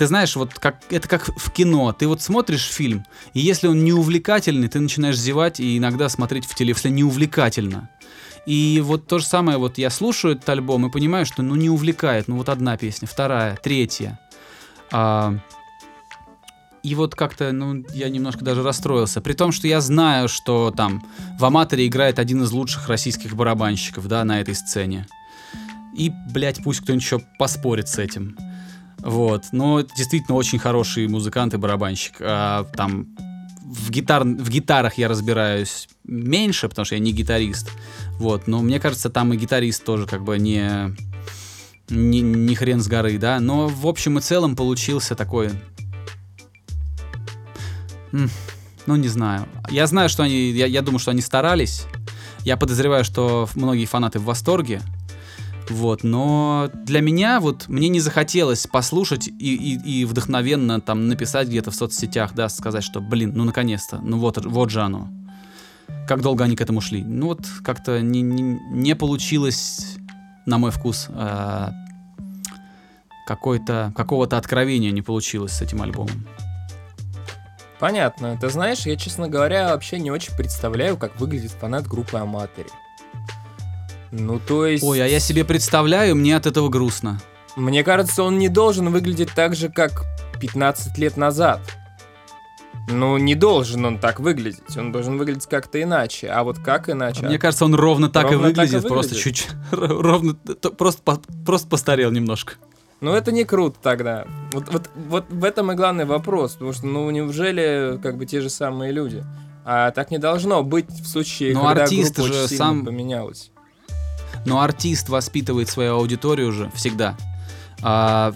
ты 0.00 0.06
знаешь, 0.06 0.34
вот 0.34 0.54
как 0.54 0.80
это 0.88 1.06
как 1.06 1.28
в 1.36 1.50
кино. 1.50 1.92
Ты 1.92 2.08
вот 2.08 2.22
смотришь 2.22 2.64
фильм, 2.64 3.04
и 3.34 3.40
если 3.40 3.66
он 3.66 3.84
не 3.84 3.92
увлекательный, 3.92 4.66
ты 4.66 4.80
начинаешь 4.80 5.18
зевать 5.18 5.60
и 5.60 5.76
иногда 5.76 6.08
смотреть 6.08 6.46
в 6.46 6.54
теле, 6.54 6.70
если 6.70 6.88
не 6.88 7.04
увлекательно. 7.04 7.90
И 8.46 8.80
вот 8.82 9.06
то 9.06 9.18
же 9.18 9.26
самое, 9.26 9.58
вот 9.58 9.76
я 9.76 9.90
слушаю 9.90 10.36
этот 10.36 10.48
альбом 10.48 10.86
и 10.86 10.90
понимаю, 10.90 11.26
что 11.26 11.42
ну 11.42 11.54
не 11.54 11.68
увлекает, 11.68 12.28
ну 12.28 12.38
вот 12.38 12.48
одна 12.48 12.78
песня, 12.78 13.06
вторая, 13.06 13.58
третья. 13.62 14.18
А, 14.90 15.36
и 16.82 16.94
вот 16.94 17.14
как-то, 17.14 17.52
ну, 17.52 17.84
я 17.92 18.08
немножко 18.08 18.42
даже 18.42 18.62
расстроился. 18.62 19.20
При 19.20 19.34
том, 19.34 19.52
что 19.52 19.68
я 19.68 19.82
знаю, 19.82 20.28
что 20.28 20.72
там 20.74 21.04
в 21.38 21.44
Аматоре 21.44 21.86
играет 21.86 22.18
один 22.18 22.42
из 22.42 22.52
лучших 22.52 22.88
российских 22.88 23.36
барабанщиков, 23.36 24.08
да, 24.08 24.24
на 24.24 24.40
этой 24.40 24.54
сцене. 24.54 25.06
И, 25.94 26.10
блядь, 26.32 26.64
пусть 26.64 26.80
кто-нибудь 26.80 27.04
еще 27.04 27.18
поспорит 27.38 27.88
с 27.88 27.98
этим. 27.98 28.38
Вот. 29.02 29.44
Но 29.52 29.80
действительно 29.80 30.36
очень 30.36 30.58
хороший 30.58 31.08
музыкант 31.08 31.54
и 31.54 31.56
барабанщик. 31.56 32.14
А, 32.20 32.64
там 32.74 33.08
в, 33.62 33.90
гитар... 33.90 34.24
в 34.24 34.48
гитарах 34.50 34.98
я 34.98 35.08
разбираюсь 35.08 35.88
меньше, 36.04 36.68
потому 36.68 36.84
что 36.84 36.94
я 36.94 37.00
не 37.00 37.12
гитарист. 37.12 37.70
Вот. 38.18 38.46
Но 38.46 38.60
мне 38.62 38.80
кажется, 38.80 39.10
там 39.10 39.32
и 39.32 39.36
гитарист 39.36 39.84
тоже 39.84 40.06
как 40.06 40.24
бы 40.24 40.38
не... 40.38 40.94
Не, 41.88 42.20
не 42.20 42.54
хрен 42.54 42.80
с 42.80 42.86
горы, 42.86 43.18
да. 43.18 43.40
Но 43.40 43.66
в 43.66 43.86
общем 43.86 44.18
и 44.18 44.20
целом 44.20 44.54
получился 44.54 45.16
такой 45.16 45.50
Ну, 48.86 48.96
не 48.96 49.08
знаю. 49.08 49.46
Я 49.70 49.86
знаю, 49.86 50.08
что 50.08 50.22
они... 50.22 50.50
Я, 50.50 50.66
я 50.66 50.82
думаю, 50.82 50.98
что 50.98 51.10
они 51.10 51.20
старались. 51.20 51.84
Я 52.44 52.56
подозреваю, 52.56 53.04
что 53.04 53.48
многие 53.54 53.84
фанаты 53.84 54.18
в 54.18 54.24
восторге. 54.24 54.82
Вот, 55.70 56.02
но 56.02 56.68
для 56.74 57.00
меня 57.00 57.38
вот 57.38 57.68
мне 57.68 57.88
не 57.88 58.00
захотелось 58.00 58.66
послушать 58.66 59.28
и, 59.28 59.32
и, 59.54 60.00
и 60.00 60.04
вдохновенно 60.04 60.80
там 60.80 61.06
написать 61.08 61.48
где-то 61.48 61.70
в 61.70 61.76
соцсетях, 61.76 62.32
да, 62.34 62.48
сказать, 62.48 62.82
что, 62.82 63.00
блин, 63.00 63.32
ну 63.34 63.44
наконец-то, 63.44 64.00
ну 64.02 64.18
вот, 64.18 64.44
вот 64.44 64.70
же 64.70 64.82
оно. 64.82 65.08
Как 66.08 66.22
долго 66.22 66.44
они 66.44 66.56
к 66.56 66.60
этому 66.60 66.80
шли? 66.80 67.04
Ну 67.04 67.28
вот 67.28 67.46
как-то 67.62 68.00
не, 68.00 68.20
не, 68.20 68.58
не 68.70 68.96
получилось, 68.96 69.96
на 70.44 70.58
мой 70.58 70.72
вкус, 70.72 71.06
а, 71.10 71.70
какой-то, 73.26 73.92
какого-то 73.96 74.36
откровения 74.36 74.90
не 74.90 75.02
получилось 75.02 75.52
с 75.52 75.62
этим 75.62 75.82
альбомом. 75.82 76.26
Понятно. 77.78 78.36
Ты 78.40 78.50
знаешь, 78.50 78.80
я, 78.80 78.96
честно 78.96 79.28
говоря, 79.28 79.68
вообще 79.68 80.00
не 80.00 80.10
очень 80.10 80.34
представляю, 80.36 80.96
как 80.96 81.18
выглядит 81.20 81.52
фанат 81.52 81.86
группы 81.86 82.18
Аматори. 82.18 82.68
Ну, 84.12 84.40
то 84.40 84.66
есть... 84.66 84.82
Ой, 84.82 85.02
а 85.02 85.06
я 85.06 85.20
себе 85.20 85.44
представляю, 85.44 86.16
мне 86.16 86.36
от 86.36 86.46
этого 86.46 86.68
грустно. 86.68 87.20
Мне 87.56 87.84
кажется, 87.84 88.22
он 88.22 88.38
не 88.38 88.48
должен 88.48 88.90
выглядеть 88.90 89.32
так 89.34 89.54
же, 89.54 89.68
как 89.68 90.04
15 90.40 90.98
лет 90.98 91.16
назад. 91.16 91.60
Ну, 92.88 93.18
не 93.18 93.34
должен 93.34 93.84
он 93.84 93.98
так 93.98 94.20
выглядеть. 94.20 94.76
Он 94.76 94.90
должен 94.90 95.16
выглядеть 95.18 95.46
как-то 95.46 95.80
иначе. 95.80 96.28
А 96.28 96.42
вот 96.42 96.58
как 96.58 96.88
иначе? 96.88 97.24
Мне 97.26 97.38
кажется, 97.38 97.64
он 97.64 97.74
ровно 97.74 98.08
так 98.08 98.30
Ровно 98.30 98.48
и 98.48 98.54
так 98.54 98.66
и 98.66 98.70
выглядит, 98.70 98.88
просто 98.88 99.14
выглядит. 99.14 99.36
чуть 99.36 99.48
ровно 99.70 100.34
просто 100.76 101.02
по- 101.02 101.20
просто 101.44 101.68
постарел 101.68 102.10
немножко. 102.10 102.54
Ну, 103.00 103.12
это 103.14 103.32
не 103.32 103.44
круто 103.44 103.78
тогда. 103.80 104.26
Вот, 104.52 104.68
вот, 104.72 104.90
вот 105.08 105.24
в 105.30 105.44
этом 105.44 105.72
и 105.72 105.74
главный 105.74 106.04
вопрос. 106.04 106.52
Потому 106.54 106.72
что, 106.72 106.86
ну, 106.86 107.08
неужели 107.10 107.98
как 108.02 108.16
бы 108.16 108.26
те 108.26 108.40
же 108.40 108.50
самые 108.50 108.92
люди? 108.92 109.24
А 109.64 109.90
так 109.92 110.10
не 110.10 110.18
должно 110.18 110.62
быть 110.62 110.88
в 110.90 111.06
случае, 111.06 111.54
Но 111.54 111.64
когда 111.66 111.84
артист 111.84 112.16
группа 112.16 112.32
же 112.32 112.44
очень 112.44 112.56
сам- 112.56 112.84
поменялась. 112.84 113.52
Но 114.46 114.60
артист 114.60 115.08
воспитывает 115.08 115.68
свою 115.68 115.94
аудиторию 115.96 116.48
уже 116.48 116.70
всегда. 116.74 117.16
А, 117.82 118.34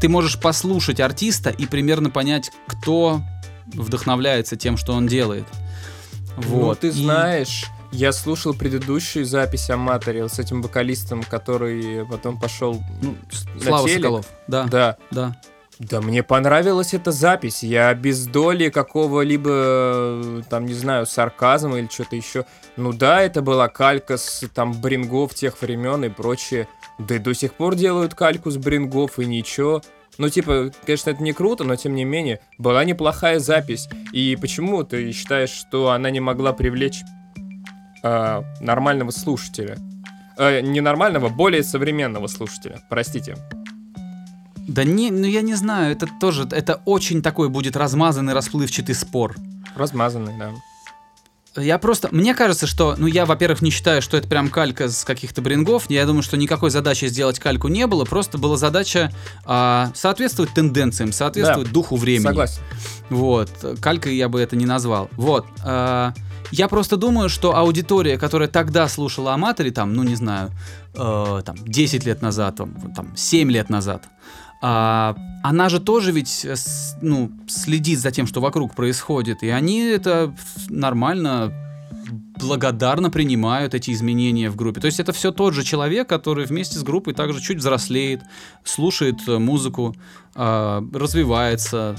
ты 0.00 0.08
можешь 0.08 0.38
послушать 0.40 1.00
артиста 1.00 1.50
и 1.50 1.66
примерно 1.66 2.10
понять, 2.10 2.50
кто 2.66 3.20
вдохновляется 3.66 4.56
тем, 4.56 4.76
что 4.76 4.92
он 4.92 5.06
делает. 5.06 5.46
Вот. 6.36 6.68
Ну, 6.68 6.74
ты 6.74 6.88
И- 6.88 6.90
знаешь, 6.90 7.66
я 7.92 8.12
слушал 8.12 8.54
предыдущую 8.54 9.24
запись 9.24 9.70
Аматори 9.70 10.20
вот 10.22 10.32
с 10.32 10.38
этим 10.38 10.62
вокалистом, 10.62 11.22
который 11.22 12.04
потом 12.06 12.38
пошел... 12.38 12.82
ну, 13.02 13.16
Слава 13.62 13.88
телек. 13.88 14.02
Соколов. 14.02 14.26
Да, 14.48 14.64
Да, 14.64 14.96
да. 15.10 15.36
Да 15.78 16.00
мне 16.00 16.22
понравилась 16.22 16.94
эта 16.94 17.10
запись. 17.10 17.62
Я 17.62 17.92
без 17.94 18.26
доли 18.26 18.68
какого-либо, 18.68 19.50
э, 19.50 20.42
там, 20.48 20.66
не 20.66 20.74
знаю, 20.74 21.04
сарказма 21.06 21.78
или 21.78 21.88
что-то 21.88 22.14
еще. 22.14 22.46
Ну 22.76 22.92
да, 22.92 23.22
это 23.22 23.42
была 23.42 23.68
калька 23.68 24.16
с 24.16 24.44
там 24.54 24.72
брингов 24.80 25.34
тех 25.34 25.60
времен 25.60 26.04
и 26.04 26.08
прочее. 26.08 26.68
Да 26.98 27.16
и 27.16 27.18
до 27.18 27.34
сих 27.34 27.54
пор 27.54 27.74
делают 27.74 28.14
кальку 28.14 28.50
с 28.50 28.56
брингов 28.56 29.18
и 29.18 29.26
ничего. 29.26 29.82
Ну, 30.16 30.28
типа, 30.28 30.70
конечно, 30.86 31.10
это 31.10 31.22
не 31.22 31.32
круто, 31.32 31.64
но 31.64 31.74
тем 31.74 31.96
не 31.96 32.04
менее, 32.04 32.40
была 32.56 32.84
неплохая 32.84 33.40
запись. 33.40 33.88
И 34.12 34.38
почему 34.40 34.84
ты 34.84 35.10
считаешь, 35.10 35.50
что 35.50 35.90
она 35.90 36.10
не 36.10 36.20
могла 36.20 36.52
привлечь 36.52 37.02
а, 38.04 38.44
нормального 38.60 39.10
слушателя? 39.10 39.76
Э, 40.38 40.60
не 40.60 40.80
нормального, 40.80 41.28
более 41.28 41.64
современного 41.64 42.28
слушателя. 42.28 42.80
Простите. 42.88 43.36
Да 44.66 44.84
не, 44.84 45.10
ну 45.10 45.26
я 45.26 45.42
не 45.42 45.54
знаю, 45.54 45.92
это 45.92 46.08
тоже, 46.20 46.48
это 46.50 46.80
очень 46.84 47.22
такой 47.22 47.48
будет 47.48 47.76
размазанный, 47.76 48.32
расплывчатый 48.32 48.94
спор. 48.94 49.36
Размазанный, 49.76 50.32
да. 50.38 50.52
Я 51.56 51.78
просто... 51.78 52.08
Мне 52.10 52.34
кажется, 52.34 52.66
что... 52.66 52.96
Ну, 52.98 53.06
я, 53.06 53.26
во-первых, 53.26 53.62
не 53.62 53.70
считаю, 53.70 54.02
что 54.02 54.16
это 54.16 54.26
прям 54.26 54.48
калька 54.48 54.88
с 54.88 55.04
каких-то 55.04 55.40
брингов. 55.40 55.88
Я 55.88 56.04
думаю, 56.04 56.24
что 56.24 56.36
никакой 56.36 56.70
задачи 56.70 57.04
сделать 57.06 57.38
кальку 57.38 57.68
не 57.68 57.86
было. 57.86 58.04
Просто 58.04 58.38
была 58.38 58.56
задача 58.56 59.12
а, 59.44 59.92
соответствовать 59.94 60.52
тенденциям, 60.52 61.12
соответствовать 61.12 61.70
духу 61.70 61.94
времени. 61.94 62.24
Согласен. 62.24 62.60
Вот. 63.08 63.50
Калькой 63.80 64.16
я 64.16 64.28
бы 64.28 64.40
это 64.40 64.56
не 64.56 64.66
назвал. 64.66 65.08
Вот. 65.12 65.46
а, 65.62 66.12
я 66.50 66.68
просто 66.68 66.96
думаю, 66.96 67.28
что 67.28 67.56
аудитория, 67.56 68.18
которая 68.18 68.48
тогда 68.48 68.88
слушала 68.88 69.34
Аматори, 69.34 69.70
там, 69.70 69.94
ну, 69.94 70.02
не 70.02 70.14
знаю, 70.14 70.52
э, 70.94 71.42
там, 71.44 71.56
10 71.64 72.04
лет 72.04 72.22
назад, 72.22 72.56
там, 72.56 72.92
там 72.94 73.16
7 73.16 73.50
лет 73.50 73.70
назад, 73.70 74.04
а, 74.62 75.16
она 75.42 75.68
же 75.68 75.80
тоже 75.80 76.10
ведь 76.12 76.44
э, 76.44 76.54
ну, 77.02 77.30
следит 77.46 77.98
за 77.98 78.10
тем, 78.10 78.26
что 78.26 78.40
вокруг 78.40 78.74
происходит, 78.74 79.42
и 79.42 79.48
они 79.50 79.80
это 79.80 80.34
нормально 80.68 81.52
благодарно 82.38 83.10
принимают 83.10 83.74
эти 83.74 83.90
изменения 83.90 84.50
в 84.50 84.56
группе. 84.56 84.80
То 84.80 84.86
есть 84.86 85.00
это 85.00 85.12
все 85.12 85.32
тот 85.32 85.54
же 85.54 85.62
человек, 85.62 86.08
который 86.08 86.46
вместе 86.46 86.78
с 86.78 86.82
группой 86.82 87.14
также 87.14 87.40
чуть 87.40 87.58
взрослеет, 87.58 88.22
слушает 88.64 89.16
э, 89.26 89.38
музыку, 89.38 89.94
э, 90.34 90.82
развивается. 90.92 91.96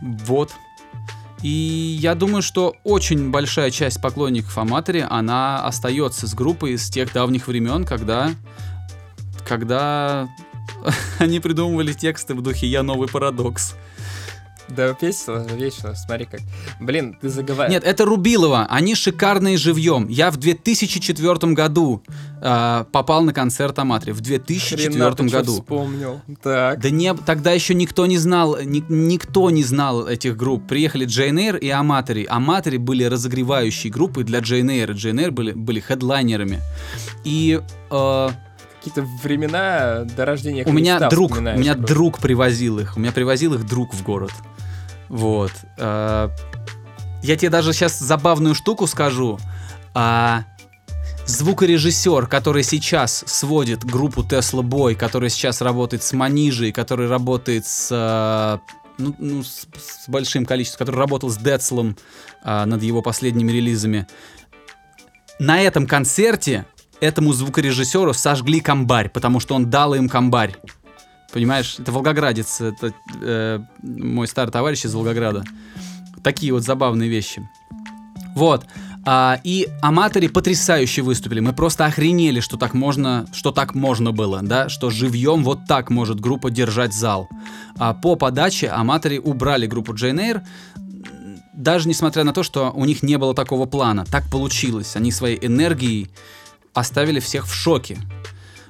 Вот. 0.00 0.52
И 1.42 1.98
я 2.00 2.14
думаю, 2.14 2.42
что 2.42 2.74
очень 2.82 3.30
большая 3.30 3.70
часть 3.70 4.00
поклонников 4.00 4.56
Аматори, 4.56 5.04
она 5.08 5.64
остается 5.64 6.26
с 6.26 6.34
группой 6.34 6.78
с 6.78 6.88
тех 6.88 7.12
давних 7.12 7.46
времен, 7.46 7.84
когда, 7.84 8.30
когда 9.46 10.28
они 11.18 11.40
придумывали 11.40 11.92
тексты 11.92 12.34
в 12.34 12.42
духе 12.42 12.66
«Я 12.66 12.82
новый 12.82 13.08
парадокс». 13.08 13.74
Да, 14.68 14.96
весело, 15.00 15.46
весело, 15.54 15.94
смотри 15.94 16.26
как. 16.26 16.40
Блин, 16.80 17.16
ты 17.20 17.28
заговариваешь. 17.28 17.72
Нет, 17.72 17.84
это 17.84 18.04
Рубилова. 18.04 18.66
Они 18.68 18.94
шикарные 18.94 19.56
живьем. 19.58 20.08
Я 20.08 20.30
в 20.30 20.38
2004 20.38 21.52
году 21.52 22.02
э, 22.42 22.84
попал 22.90 23.22
на 23.22 23.32
концерт 23.32 23.78
Аматри. 23.78 24.12
В 24.12 24.20
2004 24.20 24.90
Хрена 24.90 25.14
ты 25.14 25.24
году. 25.28 25.52
вспомнил. 25.52 26.20
Так. 26.42 26.80
Да 26.80 26.90
не, 26.90 27.14
тогда 27.14 27.52
еще 27.52 27.74
никто 27.74 28.06
не 28.06 28.18
знал, 28.18 28.58
ни- 28.60 28.84
никто 28.88 29.50
не 29.50 29.62
знал 29.62 30.08
этих 30.08 30.36
групп. 30.36 30.66
Приехали 30.66 31.04
Джейн 31.04 31.38
Эйр 31.38 31.56
и 31.56 31.68
Аматори. 31.68 32.26
Аматори 32.28 32.78
были 32.78 33.04
разогревающей 33.04 33.88
группой 33.88 34.24
для 34.24 34.40
Джейн 34.40 34.68
Эйр. 34.68 34.90
Джейн 34.92 35.20
Эйр 35.20 35.30
были, 35.30 35.52
были 35.52 35.78
хедлайнерами. 35.78 36.60
И 37.22 37.60
э, 37.90 38.28
Какие-то 38.86 39.02
времена 39.22 40.04
до 40.04 40.24
рождения 40.24 40.64
у 40.64 40.72
меня 40.72 40.98
Христа 40.98 41.10
друг, 41.10 41.32
у 41.32 41.40
меня 41.40 41.74
просто. 41.74 41.94
друг 41.94 42.18
привозил 42.20 42.78
их. 42.78 42.96
У 42.96 43.00
меня 43.00 43.10
привозил 43.10 43.54
их 43.54 43.66
друг 43.66 43.92
в 43.92 44.02
город. 44.04 44.30
Вот. 45.08 45.50
Э, 45.76 46.28
Я 47.22 47.36
тебе 47.36 47.50
даже 47.50 47.72
сейчас 47.72 47.98
забавную 47.98 48.54
штуку 48.54 48.86
скажу. 48.86 49.40
А, 49.92 50.44
звукорежиссер, 51.26 52.28
который 52.28 52.62
сейчас 52.62 53.24
сводит 53.26 53.84
группу 53.84 54.22
Tesla 54.22 54.62
Boy, 54.62 54.94
который 54.94 55.30
сейчас 55.30 55.60
работает 55.60 56.04
с 56.04 56.12
Манижей, 56.12 56.70
который 56.70 57.08
работает 57.08 57.66
с, 57.66 57.88
а, 57.90 58.60
ну, 58.98 59.14
ну, 59.18 59.42
с, 59.42 59.66
с 59.76 60.08
большим 60.08 60.46
количеством, 60.46 60.86
который 60.86 61.00
работал 61.00 61.28
с 61.28 61.36
Децлом 61.36 61.96
а, 62.44 62.66
над 62.66 62.82
его 62.84 63.02
последними 63.02 63.50
релизами. 63.50 64.06
На 65.38 65.60
этом 65.60 65.86
концерте 65.86 66.66
этому 67.00 67.32
звукорежиссеру 67.32 68.12
сожгли 68.12 68.60
комбарь, 68.60 69.08
потому 69.08 69.40
что 69.40 69.54
он 69.54 69.70
дал 69.70 69.94
им 69.94 70.08
комбарь. 70.08 70.56
Понимаешь, 71.32 71.76
это 71.78 71.92
волгоградец, 71.92 72.60
это 72.60 72.94
э, 73.20 73.60
мой 73.82 74.26
старый 74.26 74.52
товарищ 74.52 74.84
из 74.84 74.94
Волгограда. 74.94 75.44
Такие 76.22 76.52
вот 76.52 76.62
забавные 76.62 77.10
вещи. 77.10 77.46
Вот. 78.34 78.64
А, 79.04 79.38
и 79.44 79.68
Аматори 79.82 80.26
потрясающе 80.26 81.02
выступили. 81.02 81.40
Мы 81.40 81.52
просто 81.52 81.86
охренели, 81.86 82.40
что 82.40 82.56
так 82.56 82.74
можно, 82.74 83.26
что 83.32 83.52
так 83.52 83.74
можно 83.74 84.10
было, 84.10 84.40
да, 84.42 84.68
что 84.68 84.90
живьем 84.90 85.44
вот 85.44 85.66
так 85.66 85.90
может 85.90 86.18
группа 86.20 86.50
держать 86.50 86.92
зал. 86.92 87.28
А 87.78 87.94
по 87.94 88.16
подаче 88.16 88.68
Аматори 88.68 89.18
убрали 89.18 89.66
группу 89.66 89.94
Джейн 89.94 90.18
Эйр, 90.18 90.42
даже 91.52 91.88
несмотря 91.88 92.24
на 92.24 92.32
то, 92.32 92.42
что 92.42 92.72
у 92.74 92.84
них 92.84 93.02
не 93.02 93.16
было 93.16 93.34
такого 93.34 93.66
плана. 93.66 94.04
Так 94.04 94.28
получилось. 94.30 94.96
Они 94.96 95.12
своей 95.12 95.38
энергией 95.44 96.10
оставили 96.76 97.20
всех 97.20 97.46
в 97.46 97.54
шоке. 97.54 97.98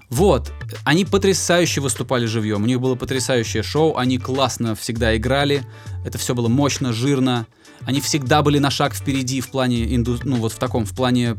Вот, 0.09 0.53
они 0.85 1.05
потрясающе 1.05 1.81
выступали 1.81 2.27
живьем, 2.27 2.63
у 2.63 2.67
них 2.67 2.81
было 2.81 2.95
потрясающее 2.95 3.65
шоу, 3.65 3.97
они 3.97 4.19
классно 4.19 4.77
всегда 4.77 5.17
играли, 5.17 5.65
это 6.05 6.17
все 6.17 6.33
было 6.33 6.47
мощно, 6.47 6.93
жирно, 6.93 7.49
они 7.85 8.01
всегда 8.01 8.43
были 8.43 8.61
на 8.61 8.71
шаг 8.71 8.95
впереди 8.95 9.41
в 9.41 9.51
плане, 9.51 9.97
инду... 9.97 10.17
ну 10.23 10.37
вот 10.37 10.53
в 10.53 10.59
таком, 10.59 10.87
в 10.87 10.95
плане 10.95 11.37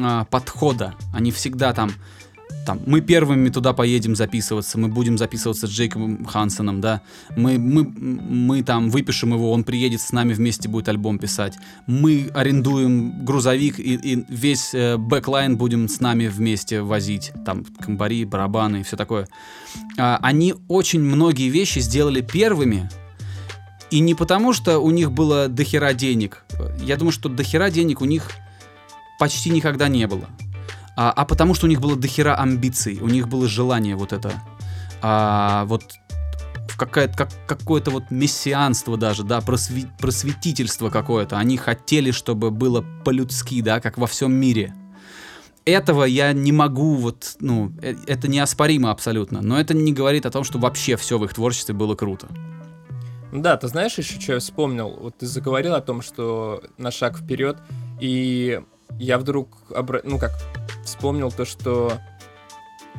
а, 0.00 0.24
подхода, 0.24 0.94
они 1.12 1.30
всегда 1.30 1.74
там, 1.74 1.92
там, 2.70 2.80
мы 2.86 3.00
первыми 3.00 3.48
туда 3.48 3.72
поедем 3.72 4.14
записываться, 4.14 4.78
мы 4.78 4.86
будем 4.86 5.18
записываться 5.18 5.66
с 5.66 5.70
Джейкобом 5.70 6.24
Хансоном, 6.24 6.80
да, 6.80 7.02
мы, 7.36 7.58
мы, 7.58 7.82
мы 7.82 8.62
там 8.62 8.90
выпишем 8.90 9.32
его, 9.32 9.50
он 9.50 9.64
приедет 9.64 10.00
с 10.00 10.12
нами 10.12 10.34
вместе 10.34 10.68
будет 10.68 10.88
альбом 10.88 11.18
писать, 11.18 11.58
мы 11.88 12.30
арендуем 12.32 13.24
грузовик 13.24 13.80
и, 13.80 13.94
и 13.96 14.24
весь 14.28 14.72
э, 14.72 14.96
backline 14.98 15.56
будем 15.56 15.88
с 15.88 15.98
нами 15.98 16.28
вместе 16.28 16.80
возить, 16.80 17.32
там, 17.44 17.64
комбари, 17.64 18.24
барабаны 18.24 18.80
и 18.80 18.82
все 18.84 18.96
такое. 18.96 19.26
А, 19.98 20.20
они 20.22 20.54
очень 20.68 21.00
многие 21.00 21.48
вещи 21.48 21.80
сделали 21.80 22.20
первыми, 22.20 22.88
и 23.90 23.98
не 23.98 24.14
потому, 24.14 24.52
что 24.52 24.78
у 24.78 24.92
них 24.92 25.10
было 25.10 25.48
дохера 25.48 25.92
денег. 25.92 26.44
Я 26.80 26.96
думаю, 26.96 27.10
что 27.10 27.28
дохера 27.28 27.68
денег 27.68 28.00
у 28.00 28.04
них 28.04 28.30
почти 29.18 29.50
никогда 29.50 29.88
не 29.88 30.06
было. 30.06 30.28
А, 30.96 31.10
а 31.10 31.24
потому 31.24 31.54
что 31.54 31.66
у 31.66 31.68
них 31.68 31.80
было 31.80 31.96
дохера 31.96 32.36
амбиций, 32.36 32.98
у 33.00 33.08
них 33.08 33.28
было 33.28 33.48
желание 33.48 33.96
вот 33.96 34.12
это. 34.12 34.32
А, 35.02 35.64
вот 35.66 35.82
какая- 36.76 37.08
как, 37.08 37.30
какое-то 37.46 37.90
вот 37.90 38.10
мессианство 38.10 38.96
даже, 38.96 39.22
да, 39.24 39.38
просви- 39.38 39.88
просветительство 39.98 40.90
какое-то. 40.90 41.38
Они 41.38 41.56
хотели, 41.56 42.10
чтобы 42.10 42.50
было 42.50 42.84
по-людски, 43.04 43.62
да, 43.62 43.80
как 43.80 43.98
во 43.98 44.06
всем 44.06 44.32
мире. 44.32 44.74
Этого 45.66 46.04
я 46.04 46.32
не 46.32 46.52
могу, 46.52 46.94
вот, 46.96 47.36
ну, 47.40 47.72
э- 47.82 47.94
это 48.06 48.28
неоспоримо 48.28 48.90
абсолютно. 48.90 49.42
Но 49.42 49.60
это 49.60 49.74
не 49.74 49.92
говорит 49.92 50.26
о 50.26 50.30
том, 50.30 50.42
что 50.42 50.58
вообще 50.58 50.96
все 50.96 51.18
в 51.18 51.24
их 51.24 51.34
творчестве 51.34 51.74
было 51.74 51.94
круто. 51.94 52.28
Да, 53.32 53.56
ты 53.56 53.68
знаешь 53.68 53.96
еще, 53.96 54.18
что 54.20 54.32
я 54.32 54.38
вспомнил? 54.40 54.96
Вот 55.00 55.18
ты 55.18 55.26
заговорил 55.26 55.74
о 55.74 55.80
том, 55.80 56.02
что 56.02 56.62
на 56.78 56.90
шаг 56.90 57.16
вперед, 57.18 57.58
и 58.00 58.60
я 58.98 59.18
вдруг, 59.18 59.48
обра- 59.70 60.02
ну 60.04 60.18
как, 60.18 60.32
вспомнил 60.84 61.30
то, 61.30 61.44
что 61.44 61.92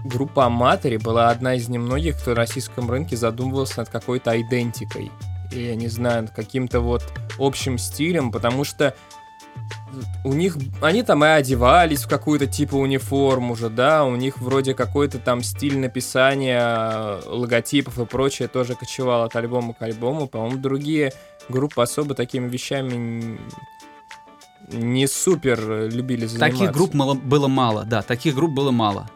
группа 0.03 0.45
Аматори 0.45 0.97
была 0.97 1.29
одна 1.29 1.55
из 1.55 1.69
немногих, 1.69 2.19
кто 2.19 2.31
на 2.31 2.37
российском 2.37 2.89
рынке 2.89 3.15
задумывался 3.15 3.79
над 3.79 3.89
какой-то 3.89 4.39
идентикой. 4.39 5.11
И, 5.51 5.63
я 5.63 5.75
не 5.75 5.87
знаю, 5.87 6.23
над 6.23 6.31
каким-то 6.31 6.79
вот 6.79 7.03
общим 7.37 7.77
стилем, 7.77 8.31
потому 8.31 8.63
что 8.63 8.95
у 10.23 10.33
них, 10.33 10.57
они 10.81 11.03
там 11.03 11.25
и 11.25 11.27
одевались 11.27 12.03
в 12.03 12.09
какую-то 12.09 12.47
типа 12.47 12.75
униформу 12.75 13.55
же, 13.55 13.69
да, 13.69 14.05
у 14.05 14.15
них 14.15 14.39
вроде 14.39 14.73
какой-то 14.73 15.19
там 15.19 15.43
стиль 15.43 15.77
написания 15.77 17.19
логотипов 17.25 17.99
и 17.99 18.05
прочее 18.05 18.47
тоже 18.47 18.75
кочевал 18.75 19.23
от 19.23 19.35
альбома 19.35 19.73
к 19.73 19.81
альбому. 19.81 20.27
По-моему, 20.27 20.57
другие 20.57 21.11
группы 21.49 21.81
особо 21.81 22.15
такими 22.15 22.47
вещами 22.47 23.37
не 24.73 25.07
супер 25.07 25.89
любили 25.89 26.25
заниматься. 26.25 26.57
Таких 26.59 26.71
групп 26.71 26.93
мало- 26.93 27.15
было 27.15 27.47
мало, 27.47 27.83
да, 27.83 28.01
таких 28.01 28.35
групп 28.35 28.51
было 28.51 28.71
мало. 28.71 29.09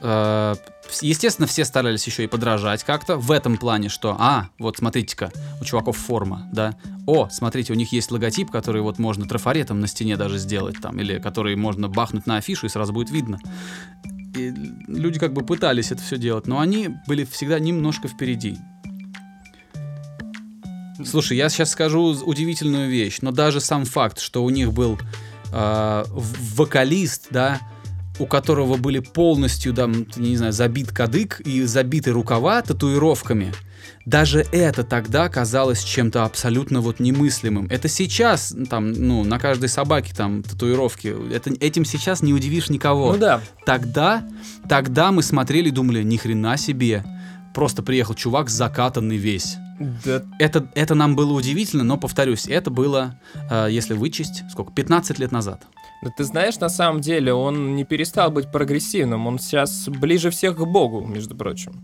Э, 0.00 0.54
Естественно, 1.00 1.46
все 1.48 1.64
старались 1.64 2.06
еще 2.06 2.24
и 2.24 2.26
подражать 2.26 2.84
как-то 2.84 3.16
в 3.16 3.30
этом 3.30 3.56
плане, 3.56 3.88
что, 3.88 4.16
а, 4.18 4.48
вот 4.58 4.76
смотрите-ка, 4.76 5.32
у 5.60 5.64
чуваков 5.64 5.96
форма, 5.96 6.48
да, 6.52 6.74
о, 7.06 7.28
смотрите, 7.30 7.72
у 7.72 7.76
них 7.76 7.92
есть 7.92 8.10
логотип, 8.10 8.50
который 8.50 8.82
вот 8.82 8.98
можно 8.98 9.26
трафаретом 9.26 9.80
на 9.80 9.86
стене 9.86 10.16
даже 10.16 10.38
сделать 10.38 10.76
там, 10.80 11.00
или 11.00 11.18
который 11.18 11.56
можно 11.56 11.88
бахнуть 11.88 12.26
на 12.26 12.36
афишу 12.36 12.66
и 12.66 12.68
сразу 12.68 12.92
будет 12.92 13.10
видно. 13.10 13.38
И 14.36 14.52
люди 14.88 15.18
как 15.18 15.32
бы 15.32 15.42
пытались 15.42 15.90
это 15.90 16.02
все 16.02 16.18
делать, 16.18 16.46
но 16.46 16.60
они 16.60 16.90
были 17.06 17.24
всегда 17.24 17.58
немножко 17.58 18.08
впереди. 18.08 18.58
Слушай, 21.04 21.36
я 21.36 21.48
сейчас 21.48 21.70
скажу 21.70 22.16
удивительную 22.24 22.88
вещь, 22.88 23.18
но 23.20 23.30
даже 23.32 23.60
сам 23.60 23.84
факт, 23.84 24.20
что 24.20 24.44
у 24.44 24.50
них 24.50 24.72
был 24.72 24.98
э, 25.52 26.04
вокалист, 26.54 27.26
да, 27.30 27.60
у 28.18 28.26
которого 28.26 28.76
были 28.76 29.00
полностью, 29.00 29.72
да, 29.72 29.84
м, 29.84 30.06
не 30.16 30.36
знаю, 30.36 30.52
забит 30.52 30.92
кадык 30.92 31.40
и 31.40 31.62
забиты 31.62 32.12
рукава 32.12 32.62
татуировками, 32.62 33.52
даже 34.06 34.46
это 34.52 34.84
тогда 34.84 35.28
казалось 35.28 35.82
чем-то 35.82 36.24
абсолютно 36.24 36.80
вот 36.80 37.00
немыслимым. 37.00 37.66
Это 37.70 37.88
сейчас, 37.88 38.54
там, 38.68 38.92
ну, 38.92 39.24
на 39.24 39.38
каждой 39.38 39.68
собаке 39.68 40.14
там 40.14 40.42
татуировки. 40.42 41.14
Это, 41.32 41.50
этим 41.58 41.84
сейчас 41.84 42.22
не 42.22 42.32
удивишь 42.34 42.68
никого. 42.68 43.12
Ну 43.12 43.18
да, 43.18 43.40
Тогда, 43.64 44.26
тогда 44.68 45.10
мы 45.10 45.22
смотрели 45.22 45.68
и 45.68 45.72
думали, 45.72 46.02
ни 46.02 46.16
хрена 46.16 46.56
себе. 46.56 47.02
Просто 47.54 47.82
приехал 47.82 48.14
чувак 48.14 48.50
закатанный 48.50 49.16
весь. 49.16 49.56
Да, 50.04 50.22
Это, 50.38 50.68
это 50.74 50.94
нам 50.94 51.16
было 51.16 51.32
удивительно, 51.32 51.84
но, 51.84 51.96
повторюсь, 51.96 52.46
это 52.46 52.70
было, 52.70 53.18
э, 53.50 53.68
если 53.70 53.94
вычесть, 53.94 54.42
сколько, 54.50 54.72
15 54.72 55.18
лет 55.18 55.32
назад. 55.32 55.62
да 56.02 56.10
ты 56.16 56.24
знаешь, 56.24 56.58
на 56.58 56.68
самом 56.68 57.00
деле 57.00 57.32
он 57.32 57.74
не 57.74 57.84
перестал 57.84 58.30
быть 58.30 58.52
прогрессивным, 58.52 59.26
он 59.26 59.38
сейчас 59.38 59.88
ближе 59.88 60.30
всех 60.30 60.56
к 60.56 60.64
Богу, 60.64 61.04
между 61.06 61.34
прочим. 61.34 61.82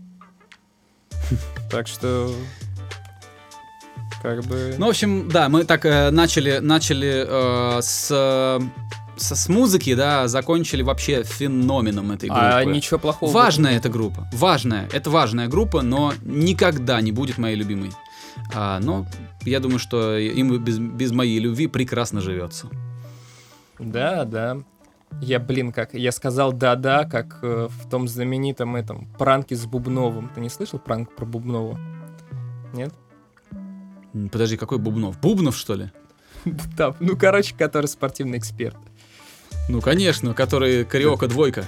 Так 1.71 1.87
что... 1.87 2.33
Как 4.21 4.43
бы... 4.43 4.75
Ну, 4.77 4.85
в 4.85 4.89
общем, 4.89 5.29
да, 5.29 5.49
мы 5.49 5.63
так 5.63 5.85
э, 5.85 6.11
начали, 6.11 6.59
начали 6.59 7.25
э, 7.27 7.81
с, 7.81 8.61
со- 9.21 9.35
с 9.35 9.47
музыки, 9.49 9.93
да, 9.95 10.27
закончили 10.27 10.81
вообще 10.81 11.23
феноменом 11.23 12.11
этой 12.11 12.29
группы. 12.29 12.45
а 12.45 12.63
ничего 12.65 12.99
плохого. 12.99 13.31
Важная 13.31 13.77
эта 13.77 13.89
группа, 13.89 14.27
важная, 14.33 14.87
это 14.91 15.09
важная 15.09 15.47
группа, 15.47 15.81
но 15.81 16.13
никогда 16.23 17.01
не 17.01 17.11
будет 17.11 17.37
моей 17.37 17.55
любимой. 17.55 17.91
А, 18.53 18.79
но 18.79 19.05
я 19.43 19.59
думаю, 19.59 19.79
что 19.79 20.17
им 20.17 20.57
без, 20.63 20.79
без 20.79 21.11
моей 21.11 21.39
любви 21.39 21.67
прекрасно 21.67 22.21
живется. 22.21 22.67
Да, 23.79 24.25
да. 24.25 24.57
Я, 25.21 25.39
блин, 25.39 25.73
как 25.73 25.93
я 25.93 26.11
сказал 26.13 26.53
да-да, 26.53 27.03
как 27.03 27.39
э, 27.41 27.67
в 27.69 27.89
том 27.89 28.07
знаменитом 28.07 28.77
этом 28.77 29.07
пранке 29.19 29.55
с 29.55 29.65
Бубновым. 29.65 30.29
Ты 30.33 30.39
не 30.39 30.49
слышал 30.49 30.79
пранк 30.79 31.13
про 31.13 31.25
Бубнова? 31.25 31.77
Нет? 32.73 32.93
Подожди, 34.31 34.55
какой 34.57 34.77
Бубнов? 34.77 35.19
Бубнов, 35.19 35.55
что 35.57 35.75
ли? 35.75 35.91
Да, 36.77 36.95
ну, 36.99 37.15
короче, 37.17 37.53
который 37.55 37.85
спортивный 37.87 38.37
эксперт. 38.37 38.77
Ну, 39.71 39.79
конечно, 39.79 40.33
который 40.33 40.83
Кариока 40.83 41.27
двойка. 41.27 41.63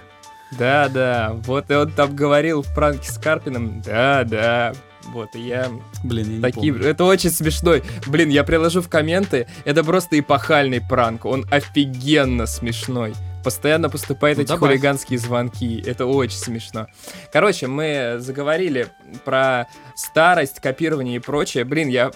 Да, 0.59 0.89
да, 0.89 1.31
вот 1.45 1.71
и 1.71 1.73
он 1.73 1.89
там 1.91 2.13
говорил 2.15 2.61
в 2.61 2.73
пранке 2.75 3.09
с 3.11 3.17
Карпином, 3.17 3.81
да, 3.81 4.23
да, 4.23 4.73
вот, 5.05 5.29
и 5.35 5.39
я 5.39 5.67
Блин, 6.03 6.27
я 6.29 6.35
не 6.35 6.41
такие, 6.41 6.73
помню. 6.73 6.87
это 6.89 7.05
очень 7.05 7.31
смешной, 7.31 7.81
блин, 8.05 8.29
я 8.29 8.43
приложу 8.43 8.81
в 8.81 8.89
комменты, 8.89 9.47
это 9.65 9.83
просто 9.83 10.19
эпохальный 10.19 10.79
пранк, 10.79 11.25
он 11.25 11.45
офигенно 11.49 12.45
смешной, 12.45 13.13
постоянно 13.43 13.89
поступают 13.89 14.37
Ну, 14.37 14.43
эти 14.43 14.49
добавь. 14.49 14.69
хулиганские 14.69 15.17
звонки, 15.17 15.81
это 15.83 16.05
очень 16.05 16.37
смешно. 16.37 16.85
Короче, 17.31 17.65
мы 17.65 18.17
заговорили 18.19 18.89
про 19.25 19.67
старость, 19.95 20.59
копирование 20.59 21.15
и 21.15 21.19
прочее, 21.19 21.63
блин, 21.63 21.87
я... 21.87 22.11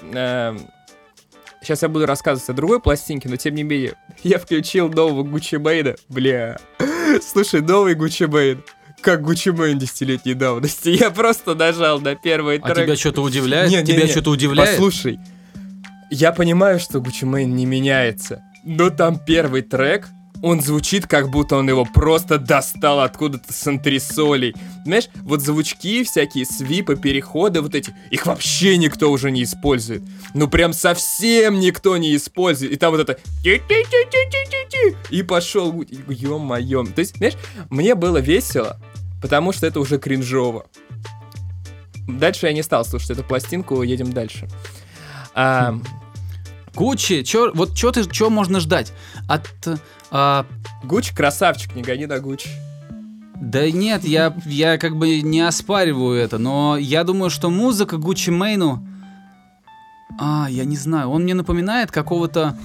Сейчас 1.62 1.82
я 1.82 1.90
буду 1.90 2.06
рассказывать 2.06 2.50
о 2.50 2.54
другой 2.54 2.80
пластинке, 2.80 3.30
но 3.30 3.36
тем 3.36 3.56
не 3.56 3.64
менее, 3.64 3.96
я 4.24 4.38
включил 4.40 4.90
нового 4.90 5.24
Гуччи 5.24 5.56
Мэйна. 5.56 5.96
Бля. 6.10 6.58
Слушай, 7.22 7.62
новый 7.62 7.96
Гуччи 7.96 8.24
Мэйн. 8.24 8.64
Как 9.02 9.22
Гуччи 9.22 9.50
Мэйн 9.50 9.78
десятилетней 9.78 10.34
давности. 10.34 10.90
Я 11.00 11.12
просто 11.12 11.54
нажал 11.56 12.00
на 12.00 12.16
первый 12.16 12.58
А 12.58 12.74
трек. 12.74 12.86
тебя 12.86 12.96
что-то 12.96 13.22
удивляет? 13.22 13.70
Не, 13.70 13.84
тебя 13.84 14.04
не. 14.04 14.08
что-то 14.08 14.32
удивляет? 14.32 14.72
Послушай, 14.72 15.20
я 16.10 16.32
понимаю, 16.32 16.80
что 16.80 17.00
Гуччи 17.02 17.26
Мэйн 17.26 17.54
не 17.56 17.66
меняется, 17.66 18.42
но 18.64 18.90
там 18.90 19.20
первый 19.20 19.62
трек, 19.62 20.08
он 20.42 20.62
звучит, 20.62 21.08
как 21.08 21.30
будто 21.30 21.56
он 21.58 21.70
его 21.70 21.86
просто 21.86 22.38
достал 22.38 23.00
откуда-то 23.02 23.52
с 23.52 23.68
антресолей. 23.68 24.56
Знаешь, 24.86 25.10
вот 25.16 25.42
звучки, 25.42 26.04
всякие 26.04 26.46
свипы, 26.46 26.96
переходы, 26.96 27.62
вот 27.62 27.76
эти, 27.76 27.94
их 28.12 28.26
вообще 28.26 28.78
никто 28.78 29.12
уже 29.12 29.32
не 29.32 29.44
использует. 29.44 30.04
Ну 30.34 30.48
прям 30.48 30.74
совсем 30.74 31.60
никто 31.60 31.98
не 31.98 32.16
использует. 32.16 32.72
И 32.72 32.76
там 32.76 32.92
вот 32.92 33.02
это... 33.02 33.20
И 35.10 35.24
пошел, 35.24 35.84
ё-моё. 36.08 36.86
То 36.86 37.00
есть, 37.00 37.18
знаешь, 37.18 37.36
мне 37.70 37.96
было 37.96 38.18
весело, 38.18 38.80
потому 39.22 39.52
что 39.52 39.68
это 39.68 39.80
уже 39.80 39.98
кринжово. 39.98 40.66
Дальше 42.08 42.48
я 42.48 42.54
не 42.54 42.64
стал 42.64 42.86
слушать 42.86 43.12
эту 43.12 43.24
пластинку, 43.24 43.82
едем 43.84 44.14
дальше. 44.14 44.48
А, 45.34 45.78
Гуччи, 46.78 47.24
чё, 47.24 47.52
вот 47.54 47.76
что 47.78 47.92
ты, 47.92 48.06
чё 48.10 48.30
можно 48.30 48.60
ждать 48.60 48.94
от... 49.28 49.48
а, 50.12 50.46
Гуч 50.84 51.12
красавчик, 51.12 51.76
не 51.76 51.82
гони 51.82 52.06
на 52.06 52.20
Гуч. 52.20 52.46
да 53.42 53.70
нет, 53.72 54.04
я, 54.04 54.36
я 54.46 54.78
как 54.78 54.96
бы 54.96 55.22
не 55.22 55.42
оспариваю 55.42 56.20
это, 56.20 56.38
но 56.38 56.78
я 56.78 57.04
думаю, 57.04 57.30
что 57.30 57.50
музыка 57.50 57.98
Гуччи 57.98 58.30
Мейну... 58.30 58.86
А, 60.20 60.48
я 60.50 60.66
не 60.66 60.78
знаю, 60.78 61.10
он 61.10 61.24
мне 61.24 61.34
напоминает 61.34 61.92
какого-то... 61.92 62.58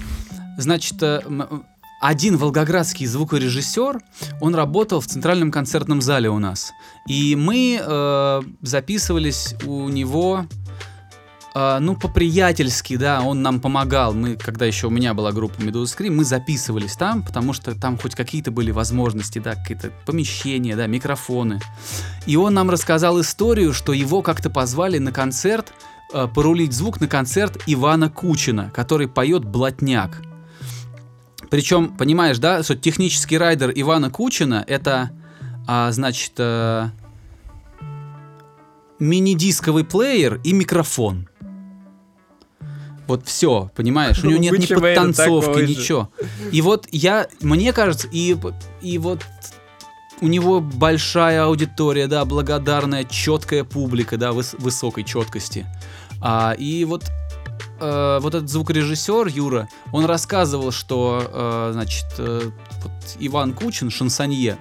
Значит, 0.57 1.01
э, 1.01 1.21
м- 1.25 1.63
один 2.01 2.37
волгоградский 2.37 3.05
звукорежиссер, 3.05 4.01
он 4.41 4.55
работал 4.55 4.99
в 5.01 5.07
центральном 5.07 5.51
концертном 5.51 6.01
зале 6.01 6.29
у 6.29 6.37
нас. 6.39 6.71
И 7.07 7.35
мы 7.35 7.79
э, 7.81 8.41
записывались 8.61 9.55
у 9.65 9.87
него, 9.89 10.45
э, 11.55 11.77
ну, 11.79 11.95
по-приятельски, 11.95 12.97
да, 12.97 13.21
он 13.21 13.41
нам 13.41 13.59
помогал. 13.59 14.13
Мы, 14.13 14.35
когда 14.35 14.65
еще 14.65 14.87
у 14.87 14.89
меня 14.89 15.13
была 15.13 15.31
группа 15.31 15.59
Medusa 15.59 15.85
Scream, 15.85 16.11
мы 16.11 16.25
записывались 16.25 16.95
там, 16.95 17.23
потому 17.23 17.53
что 17.53 17.79
там 17.79 17.97
хоть 17.97 18.15
какие-то 18.15 18.51
были 18.51 18.71
возможности, 18.71 19.39
да, 19.39 19.55
какие-то 19.55 19.91
помещения, 20.05 20.75
да, 20.75 20.87
микрофоны. 20.87 21.59
И 22.25 22.35
он 22.35 22.53
нам 22.53 22.69
рассказал 22.69 23.19
историю, 23.21 23.73
что 23.73 23.93
его 23.93 24.21
как-то 24.21 24.49
позвали 24.49 24.97
на 24.97 25.11
концерт, 25.11 25.73
э, 26.13 26.27
порулить 26.33 26.73
звук 26.73 27.01
на 27.01 27.07
концерт 27.07 27.61
Ивана 27.67 28.09
Кучина, 28.09 28.71
который 28.73 29.07
поет 29.07 29.45
«Блатняк». 29.45 30.21
Причем, 31.53 31.95
понимаешь, 31.95 32.39
да, 32.39 32.63
что 32.63 32.75
технический 32.75 33.37
райдер 33.37 33.71
Ивана 33.75 34.09
Кучина 34.09 34.63
это, 34.65 35.11
а, 35.67 35.91
значит, 35.91 36.33
э, 36.37 36.89
мини-дисковый 38.97 39.83
плеер 39.83 40.41
и 40.43 40.53
микрофон. 40.53 41.27
Вот 43.07 43.27
все, 43.27 43.69
понимаешь, 43.75 44.23
у 44.23 44.27
него 44.27 44.39
нет 44.39 44.57
ни 44.57 44.65
подтанцовки, 44.65 45.59
ничего. 45.61 46.09
И 46.51 46.61
вот 46.61 46.87
я, 46.91 47.27
мне 47.41 47.73
кажется, 47.73 48.07
и, 48.11 48.37
и 48.81 48.97
вот 48.97 49.19
у 50.21 50.27
него 50.27 50.61
большая 50.61 51.43
аудитория, 51.45 52.07
да, 52.07 52.23
благодарная, 52.23 53.03
четкая 53.03 53.63
публика, 53.63 54.17
да, 54.17 54.29
выс- 54.29 54.55
высокой 54.57 55.03
четкости. 55.03 55.65
А, 56.21 56.55
и 56.57 56.85
вот 56.85 57.03
э, 57.81 58.19
вот 58.21 58.33
этот 58.33 58.49
звукорежиссер 58.49 59.27
Юра, 59.27 59.67
он 59.91 60.05
рассказывал, 60.05 60.71
что, 60.71 61.23
э, 61.27 61.69
значит, 61.73 62.05
э, 62.17 62.51
вот 62.83 62.91
Иван 63.19 63.53
Кучин, 63.53 63.89
шансонье, 63.89 64.57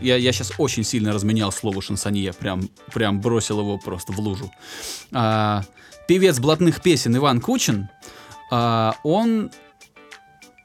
я, 0.00 0.16
я 0.16 0.32
сейчас 0.32 0.52
очень 0.58 0.84
сильно 0.84 1.12
разменял 1.12 1.52
слово 1.52 1.82
шансонье, 1.82 2.32
прям, 2.32 2.68
прям 2.92 3.20
бросил 3.20 3.60
его 3.60 3.78
просто 3.78 4.12
в 4.12 4.18
лужу. 4.18 4.50
А, 5.12 5.62
певец 6.08 6.38
блатных 6.38 6.82
песен 6.82 7.16
Иван 7.16 7.40
Кучин, 7.40 7.88
а, 8.50 8.94
он 9.02 9.50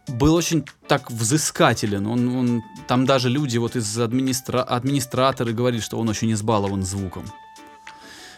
был 0.07 0.33
очень 0.35 0.65
так 0.87 1.11
взыскателен. 1.11 2.07
Он, 2.07 2.27
он- 2.35 2.63
там 2.87 3.05
даже 3.05 3.29
люди 3.29 3.57
вот 3.57 3.75
из 3.75 3.97
администра... 3.99 4.63
администраторы 4.63 5.53
говорили, 5.53 5.81
что 5.81 5.97
он 5.99 6.09
очень 6.09 6.31
избалован 6.33 6.83
звуком. 6.83 7.25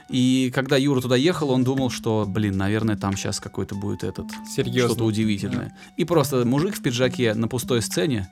И 0.10 0.52
когда 0.54 0.76
Юра 0.76 1.00
туда 1.00 1.16
ехал, 1.16 1.52
он 1.52 1.64
думал, 1.64 1.90
что, 1.90 2.26
блин, 2.28 2.58
наверное, 2.58 2.98
там 2.98 3.16
сейчас 3.16 3.40
какой-то 3.40 3.76
будет 3.76 4.04
этот 4.04 4.26
Серьезно. 4.54 4.90
что-то 4.90 5.06
удивительное. 5.06 5.78
И 5.96 6.04
просто 6.04 6.44
мужик 6.46 6.76
в 6.76 6.82
пиджаке 6.82 7.34
на 7.34 7.48
пустой 7.48 7.82
сцене, 7.82 8.28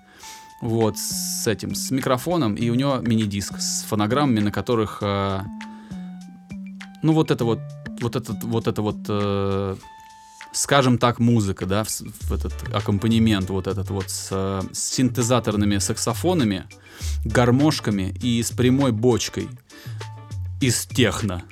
вот, 0.61 0.97
с 0.97 1.47
этим, 1.47 1.75
с 1.75 1.91
микрофоном, 1.91 2.55
и 2.55 2.69
у 2.69 2.75
него 2.75 2.97
мини-диск 2.97 3.59
с 3.59 3.83
фонограммами, 3.83 4.39
на 4.39 4.51
которых, 4.51 4.99
э, 5.01 5.41
ну, 7.01 7.13
вот 7.13 7.31
это 7.31 7.45
вот, 7.45 7.59
вот 8.01 8.15
этот, 8.15 8.43
вот 8.43 8.67
это 8.67 8.81
вот, 8.81 8.97
э, 9.07 9.75
скажем 10.51 10.97
так, 10.97 11.19
музыка, 11.19 11.65
да, 11.65 11.83
в, 11.83 11.89
в 11.89 12.31
этот 12.33 12.53
аккомпанемент 12.73 13.49
вот 13.49 13.67
этот 13.67 13.89
вот 13.89 14.09
с, 14.09 14.29
э, 14.31 14.61
с 14.73 14.79
синтезаторными 14.79 15.77
саксофонами, 15.77 16.65
гармошками 17.23 18.13
и 18.21 18.43
с 18.43 18.51
прямой 18.51 18.91
бочкой 18.91 19.47
из 20.61 20.85
техно. 20.85 21.43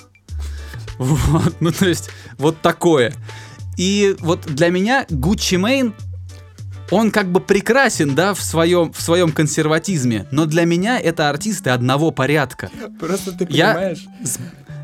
Вот, 1.00 1.62
ну 1.62 1.72
то 1.72 1.88
есть 1.88 2.10
вот 2.40 2.60
такое. 2.62 3.14
И 3.78 4.16
вот 4.20 4.48
для 4.48 4.70
меня 4.70 5.06
Гуччи 5.12 5.54
Мейн, 5.54 5.94
он 6.92 7.12
как 7.12 7.32
бы 7.32 7.40
прекрасен, 7.40 8.16
да, 8.16 8.34
в 8.34 8.42
своем, 8.42 8.92
в 8.94 9.02
своем 9.02 9.32
консерватизме, 9.32 10.26
но 10.32 10.46
для 10.46 10.64
меня 10.66 11.00
это 11.00 11.30
артисты 11.30 11.70
одного 11.72 12.12
порядка. 12.12 12.70
Просто 13.00 13.32
ты 13.34 13.46
Я- 13.50 13.74
понимаешь? 13.74 14.06
С- 14.24 14.40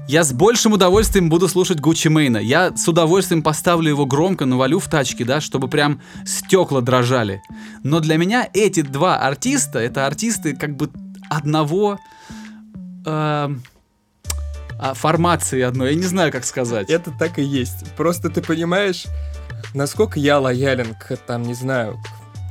Я 0.06 0.26
с 0.26 0.34
большим 0.34 0.74
удовольствием 0.74 1.30
буду 1.30 1.48
слушать 1.48 1.80
Гуччи 1.80 2.10
Мейна. 2.10 2.38
Я 2.40 2.76
с 2.76 2.86
удовольствием 2.90 3.42
поставлю 3.42 3.88
его 3.90 4.06
громко, 4.06 4.44
навалю 4.46 4.80
в 4.80 4.90
тачке, 4.90 5.24
да, 5.24 5.40
чтобы 5.40 5.70
прям 5.70 6.02
стекла 6.26 6.82
дрожали. 6.82 7.42
Но 7.84 8.02
для 8.02 8.18
меня 8.18 8.50
эти 8.54 8.82
два 8.82 9.18
артиста, 9.20 9.80
это 9.80 10.06
артисты 10.06 10.58
как 10.58 10.76
бы 10.76 10.90
одного 11.30 12.00
а, 13.06 13.50
формации 14.94 15.62
одной. 15.62 15.92
Я 15.94 15.96
не 15.96 16.06
знаю, 16.06 16.32
как 16.34 16.44
сказать. 16.46 16.90
Это 16.90 17.12
так 17.12 17.40
и 17.40 17.44
есть. 17.44 17.86
Просто 17.96 18.30
ты 18.30 18.42
понимаешь, 18.42 19.06
насколько 19.74 20.20
я 20.20 20.40
лоялен 20.40 20.96
к, 20.96 21.16
там, 21.18 21.44
не 21.44 21.54
знаю, 21.54 21.98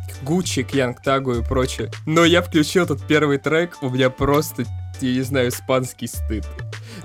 к 0.09 0.25
Гуччи, 0.25 0.63
к 0.63 0.75
Янг 0.75 1.01
и 1.07 1.43
прочее. 1.43 1.91
Но 2.07 2.25
я 2.25 2.43
включил 2.43 2.85
этот 2.85 3.07
первый 3.07 3.39
трек, 3.39 3.77
у 3.83 3.91
меня 3.91 4.11
просто 4.11 4.65
я 5.01 5.15
не 5.15 5.23
знаю, 5.23 5.49
испанский 5.49 6.07
стыд. 6.07 6.47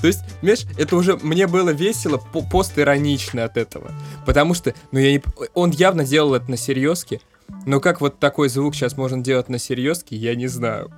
То 0.02 0.08
есть, 0.08 0.22
понимаешь, 0.40 0.66
это 0.78 0.96
уже 0.96 1.18
мне 1.18 1.48
было 1.48 1.72
весело, 1.72 2.18
по- 2.18 2.44
постиронично 2.44 3.44
от 3.44 3.58
этого. 3.58 3.92
Потому 4.26 4.54
что, 4.54 4.74
ну 4.92 5.00
я 5.00 5.12
не... 5.12 5.22
Он 5.54 5.72
явно 5.72 6.06
делал 6.06 6.36
это 6.36 6.50
на 6.52 6.58
серьезке, 6.58 7.22
но 7.66 7.80
как 7.80 8.02
вот 8.02 8.20
такой 8.20 8.50
звук 8.50 8.76
сейчас 8.76 8.98
можно 8.98 9.24
делать 9.24 9.50
на 9.50 9.58
серьезке, 9.58 10.16
я 10.16 10.36
не 10.36 10.48
знаю. 10.48 10.92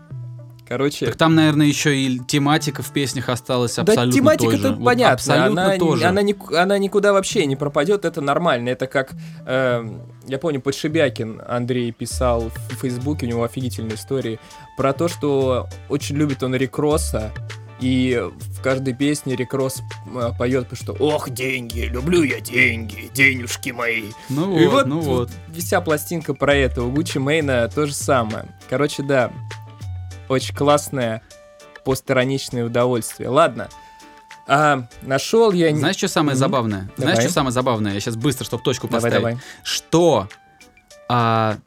Короче... 0.70 1.08
Так 1.08 1.16
там, 1.16 1.34
наверное, 1.34 1.66
еще 1.66 1.98
и 1.98 2.20
тематика 2.20 2.84
в 2.84 2.94
песнях 2.94 3.30
осталась 3.30 3.80
абсолютно 3.80 4.06
да, 4.06 4.12
тематика 4.12 4.52
той 4.52 4.60
же. 4.60 4.70
Вот 4.70 4.86
понятно. 4.86 5.14
абсолютно 5.14 5.66
она, 5.66 5.78
тоже. 5.78 6.06
Она, 6.06 6.22
ник- 6.22 6.54
она 6.54 6.78
никуда 6.78 7.12
вообще 7.12 7.48
не 7.48 7.56
пропадет, 7.56 8.06
это 8.06 8.22
нормально. 8.22 8.70
Это 8.70 8.86
как, 8.86 9.14
эм, 9.48 10.04
я 10.28 10.38
помню, 10.38 10.62
Подшибякин 10.62 11.42
Андрей 11.48 11.92
писал 11.92 12.52
в 12.70 12.76
Фейсбуке, 12.82 13.26
у 13.26 13.30
него 13.30 13.44
офигительные 13.44 13.96
истории, 13.96 14.40
про 14.78 14.94
то, 14.94 15.08
что 15.08 15.68
очень 15.90 16.18
любит 16.18 16.44
он 16.44 16.54
Рик 16.54 16.78
Росса, 16.78 17.34
и 17.80 18.22
в 18.22 18.62
каждой 18.62 18.94
песне 18.94 19.36
Рик 19.36 19.54
Росс 19.54 19.82
э, 20.14 20.32
поет, 20.38 20.68
что 20.74 20.94
«Ох, 21.00 21.30
деньги, 21.30 21.82
люблю 21.82 22.24
я 22.24 22.42
деньги, 22.42 23.10
денежки 23.14 23.70
мои». 23.70 24.12
Ну 24.30 24.60
И 24.60 24.68
вот, 24.68 24.86
ну 24.86 25.00
вот. 25.00 25.32
Вся 25.58 25.80
пластинка 25.80 26.34
про 26.34 26.54
это. 26.54 26.84
У 26.84 26.92
Гуччи 26.92 27.20
Мейна 27.20 27.70
то 27.74 27.86
же 27.86 27.94
самое. 27.94 28.46
Короче, 28.70 29.02
да. 29.02 29.32
Очень 30.30 30.56
классное 30.56 31.22
постироничное 31.84 32.66
удовольствие. 32.66 33.30
Ладно. 33.30 33.68
А, 34.48 34.88
нашел 35.02 35.52
я... 35.52 35.76
Знаешь, 35.76 35.98
что 35.98 36.08
самое 36.08 36.36
Мгм. 36.36 36.40
забавное? 36.40 36.92
Знаешь, 36.98 37.16
Давай. 37.18 37.26
что 37.26 37.34
самое 37.34 37.52
забавное? 37.52 37.94
Я 37.94 38.00
сейчас 38.00 38.16
быстро, 38.16 38.46
чтобы 38.46 38.64
точку 38.64 38.88
Давай, 38.88 39.02
поставить. 39.02 39.24
давай. 39.24 39.38
Что 39.64 40.28
а, 41.08 41.58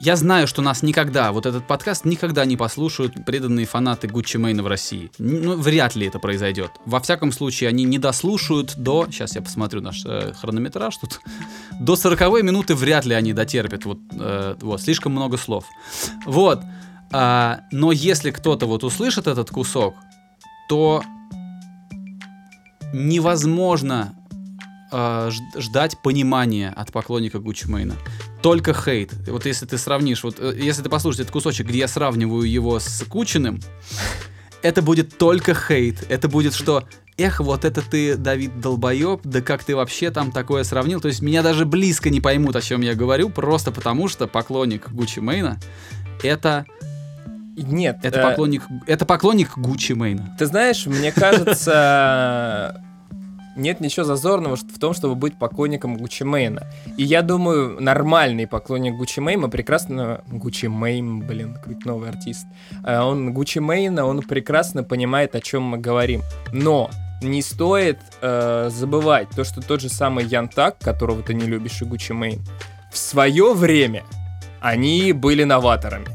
я 0.00 0.16
знаю, 0.16 0.48
что 0.48 0.62
нас 0.62 0.82
никогда, 0.82 1.30
вот 1.30 1.46
этот 1.46 1.66
подкаст 1.68 2.04
никогда 2.04 2.44
не 2.44 2.56
послушают 2.56 3.24
преданные 3.24 3.66
фанаты 3.66 4.08
Гуччи 4.08 4.36
Мейна 4.36 4.64
в 4.64 4.66
России. 4.66 5.12
Ну, 5.18 5.56
вряд 5.56 5.94
ли 5.94 6.08
это 6.08 6.18
произойдет. 6.18 6.72
Во 6.84 6.98
всяком 6.98 7.30
случае, 7.30 7.68
они 7.68 7.84
не 7.84 7.98
дослушают 7.98 8.74
до... 8.76 9.06
Сейчас 9.10 9.36
я 9.36 9.42
посмотрю 9.42 9.80
наш 9.80 10.04
э, 10.04 10.32
хронометраж 10.32 10.96
тут. 10.96 11.20
До 11.78 11.94
40 11.94 12.42
минуты 12.42 12.74
вряд 12.74 13.04
ли 13.04 13.14
они 13.14 13.32
дотерпят. 13.32 13.84
Вот, 13.84 13.98
э, 14.18 14.56
вот, 14.60 14.82
слишком 14.82 15.12
много 15.12 15.36
слов. 15.36 15.64
Вот. 16.26 16.60
А, 17.12 17.60
но 17.70 17.92
если 17.92 18.30
кто-то 18.30 18.66
вот 18.66 18.84
услышит 18.84 19.26
этот 19.26 19.50
кусок, 19.50 19.94
то 20.68 21.02
невозможно 22.92 24.14
ж- 24.92 25.40
ждать 25.56 25.96
понимания 26.02 26.70
от 26.70 26.92
поклонника 26.92 27.38
Гуччи 27.38 27.66
Мейна. 27.66 27.94
Только 28.42 28.74
хейт. 28.74 29.12
Вот 29.28 29.46
если 29.46 29.66
ты 29.66 29.78
сравнишь, 29.78 30.24
вот 30.24 30.36
э, 30.38 30.54
если 30.58 30.82
ты 30.82 30.88
послушаешь 30.88 31.20
этот 31.20 31.32
кусочек, 31.32 31.68
где 31.68 31.78
я 31.78 31.88
сравниваю 31.88 32.50
его 32.50 32.78
с 32.78 33.04
Кучиным, 33.08 33.60
это 34.62 34.82
будет 34.82 35.16
только 35.16 35.54
хейт. 35.54 36.04
Это 36.08 36.28
будет 36.28 36.54
что, 36.54 36.84
эх, 37.16 37.40
вот 37.40 37.64
это 37.64 37.82
ты, 37.82 38.16
Давид, 38.16 38.60
долбоеб, 38.60 39.20
да 39.24 39.40
как 39.40 39.64
ты 39.64 39.76
вообще 39.76 40.10
там 40.10 40.32
такое 40.32 40.64
сравнил? 40.64 41.00
То 41.00 41.08
есть 41.08 41.22
меня 41.22 41.42
даже 41.42 41.64
близко 41.64 42.10
не 42.10 42.20
поймут, 42.20 42.56
о 42.56 42.60
чем 42.60 42.80
я 42.80 42.94
говорю, 42.94 43.30
просто 43.30 43.70
потому 43.70 44.08
что 44.08 44.26
поклонник 44.26 44.90
Гуччи 44.90 45.20
Мейна 45.20 45.58
это, 46.22 46.66
Нет. 47.56 47.98
это 48.02 48.20
э, 48.20 48.22
поклонник, 48.22 48.62
это 48.86 49.04
поклонник 49.04 49.56
Гуччи 49.58 49.92
Мейна. 49.92 50.34
Ты 50.38 50.46
знаешь, 50.46 50.86
мне 50.86 51.12
кажется, 51.12 52.82
нет 53.56 53.80
ничего 53.80 54.04
зазорного 54.04 54.56
в 54.56 54.78
том, 54.78 54.94
чтобы 54.94 55.14
быть 55.14 55.34
поклонником 55.38 55.96
Гуччи 55.96 56.22
Мейна. 56.22 56.66
И 56.96 57.04
я 57.04 57.22
думаю, 57.22 57.80
нормальный 57.80 58.46
поклонник 58.46 58.94
Гуччи 58.96 59.20
Мейна 59.20 59.48
прекрасно... 59.48 60.22
Гуччи 60.28 60.66
Мейн, 60.66 61.20
блин, 61.20 61.54
какой-то 61.54 61.86
новый 61.86 62.08
артист. 62.08 62.46
А, 62.82 63.04
Он 63.04 63.32
Гуччи 63.32 63.58
Мейна, 63.58 64.06
он 64.06 64.22
прекрасно 64.22 64.82
понимает, 64.82 65.34
о 65.34 65.40
чем 65.40 65.62
мы 65.62 65.78
говорим. 65.78 66.22
Но 66.52 66.90
не 67.22 67.42
стоит 67.42 67.98
э, 68.20 68.70
забывать 68.72 69.28
то, 69.30 69.44
что 69.44 69.60
тот 69.60 69.80
же 69.80 69.88
самый 69.88 70.24
Ян 70.24 70.48
Так, 70.48 70.78
которого 70.78 71.22
ты 71.22 71.34
не 71.34 71.46
любишь, 71.46 71.82
и 71.82 71.84
Гуччи 71.84 72.12
Мейн, 72.12 72.40
в 72.90 72.98
свое 72.98 73.54
время 73.54 74.04
они 74.60 75.12
были 75.12 75.44
новаторами. 75.44 76.06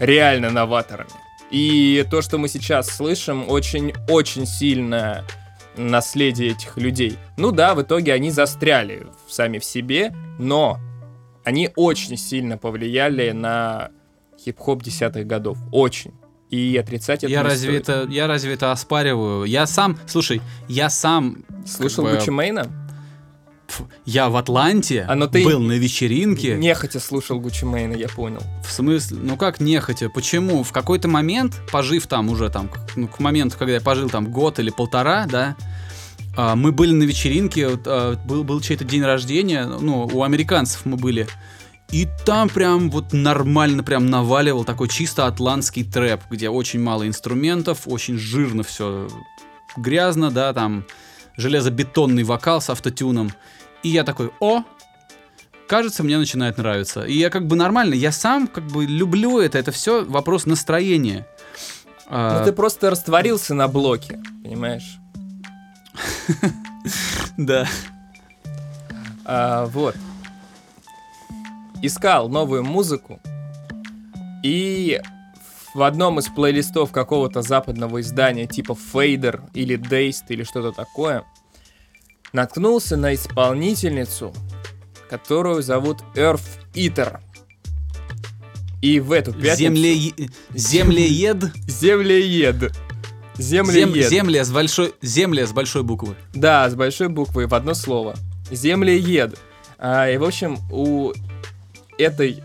Реально 0.00 0.50
новаторами. 0.50 1.10
И 1.50 2.04
то, 2.10 2.22
что 2.22 2.38
мы 2.38 2.48
сейчас 2.48 2.88
слышим, 2.88 3.44
очень-очень 3.48 4.46
сильно 4.46 5.24
наследие 5.76 6.50
этих 6.52 6.76
людей. 6.76 7.18
Ну 7.36 7.52
да, 7.52 7.74
в 7.74 7.82
итоге 7.82 8.12
они 8.12 8.30
застряли 8.30 9.06
сами 9.28 9.58
в 9.58 9.64
себе, 9.64 10.12
но 10.38 10.78
они 11.44 11.70
очень 11.76 12.16
сильно 12.16 12.58
повлияли 12.58 13.30
на 13.30 13.90
хип-хоп 14.44 14.82
десятых 14.82 15.26
годов. 15.26 15.58
Очень. 15.72 16.12
И 16.50 16.76
отрицать 16.76 17.22
это 17.24 17.32
Я 17.32 17.42
разве 17.42 17.80
стоит. 17.80 17.88
это, 17.88 18.10
я 18.12 18.26
разве 18.26 18.54
это 18.54 18.72
оспариваю? 18.72 19.44
Я 19.44 19.66
сам, 19.66 19.98
слушай, 20.06 20.40
я 20.68 20.90
сам 20.90 21.44
Слышал 21.66 22.04
бы- 22.04 22.12
Гуччи 22.16 22.30
Мейна? 22.30 22.64
Пф, 22.64 22.70
Я 24.04 24.28
в 24.28 24.36
Атланте 24.36 25.04
А, 25.08 25.14
но 25.14 25.26
ты 25.26 25.44
был 25.44 25.60
на 25.60 25.72
вечеринке. 25.72 26.56
Нехотя 26.56 27.00
слушал 27.00 27.40
Гуччи 27.40 27.64
Мейна, 27.64 27.94
я 27.94 28.08
понял. 28.08 28.42
В 28.66 28.72
смысле, 28.72 29.18
ну 29.22 29.36
как 29.36 29.60
нехотя? 29.60 30.08
Почему? 30.08 30.62
В 30.62 30.72
какой-то 30.72 31.08
момент, 31.08 31.60
пожив 31.70 32.06
там 32.06 32.28
уже 32.30 32.48
там, 32.50 32.70
ну, 32.96 33.08
к 33.08 33.18
моменту, 33.20 33.56
когда 33.58 33.74
я 33.74 33.80
пожил 33.80 34.08
там 34.08 34.30
год 34.30 34.58
или 34.58 34.70
полтора, 34.70 35.26
да, 35.26 35.56
а, 36.36 36.56
мы 36.56 36.72
были 36.72 36.92
на 36.92 37.04
вечеринке, 37.04 37.78
а, 37.86 38.16
был, 38.24 38.44
был 38.44 38.60
чей-то 38.60 38.84
день 38.84 39.02
рождения, 39.02 39.66
ну, 39.66 40.08
у 40.12 40.22
американцев 40.22 40.84
мы 40.84 40.96
были. 40.96 41.26
И 41.92 42.06
там 42.24 42.48
прям 42.48 42.88
вот 42.90 43.12
нормально 43.12 43.82
прям 43.82 44.06
наваливал 44.06 44.64
такой 44.64 44.88
чисто 44.88 45.26
атлантский 45.26 45.82
трэп, 45.82 46.20
где 46.30 46.48
очень 46.48 46.80
мало 46.80 47.06
инструментов, 47.06 47.82
очень 47.86 48.16
жирно 48.16 48.62
все 48.62 49.08
грязно, 49.76 50.30
да, 50.30 50.52
там 50.52 50.84
железобетонный 51.36 52.22
вокал 52.22 52.60
с 52.60 52.70
автотюном. 52.70 53.32
И 53.82 53.88
я 53.88 54.04
такой, 54.04 54.30
о, 54.40 54.62
кажется, 55.66 56.02
мне 56.02 56.18
начинает 56.18 56.58
нравиться. 56.58 57.02
И 57.02 57.14
я 57.14 57.30
как 57.30 57.46
бы 57.46 57.56
нормально, 57.56 57.94
я 57.94 58.12
сам 58.12 58.46
как 58.46 58.64
бы 58.66 58.84
люблю 58.84 59.38
это, 59.38 59.58
это 59.58 59.72
все 59.72 60.04
вопрос 60.04 60.46
настроения. 60.46 61.26
А, 62.08 62.40
Ну 62.40 62.44
ты 62.44 62.52
просто 62.52 62.90
растворился 62.90 63.54
на 63.54 63.68
блоке, 63.68 64.20
понимаешь? 64.42 64.98
Да. 67.36 67.66
А, 69.24 69.66
вот. 69.66 69.94
Искал 71.82 72.28
новую 72.28 72.64
музыку. 72.64 73.20
И 74.42 75.00
в 75.74 75.82
одном 75.82 76.18
из 76.18 76.28
плейлистов 76.28 76.90
какого-то 76.90 77.42
западного 77.42 78.00
издания 78.00 78.46
типа 78.46 78.72
Fader 78.72 79.40
или 79.54 79.78
Dazed 79.78 80.24
или 80.28 80.42
что-то 80.42 80.72
такое 80.72 81.24
наткнулся 82.32 82.96
на 82.96 83.14
исполнительницу, 83.14 84.32
которую 85.08 85.62
зовут 85.62 86.02
Earth 86.14 86.58
Eater. 86.74 87.20
И 88.80 89.00
в 89.00 89.12
эту 89.12 89.32
пятницу... 89.32 89.74
Земле... 89.74 90.14
Землеед. 90.54 91.44
Землеед. 91.66 92.72
Зем... 93.36 93.66
Землеед. 93.66 94.08
Земля 94.08 94.44
с 94.44 94.50
большой... 94.50 94.94
Земля 95.02 95.46
с 95.46 95.52
большой 95.52 95.82
буквы. 95.82 96.16
Да, 96.32 96.68
с 96.68 96.74
большой 96.74 97.08
буквы 97.08 97.46
в 97.46 97.54
одно 97.54 97.74
слово. 97.74 98.14
Землеед. 98.50 99.38
А, 99.78 100.08
и, 100.08 100.16
в 100.16 100.24
общем, 100.24 100.58
у 100.70 101.12
этой 101.98 102.42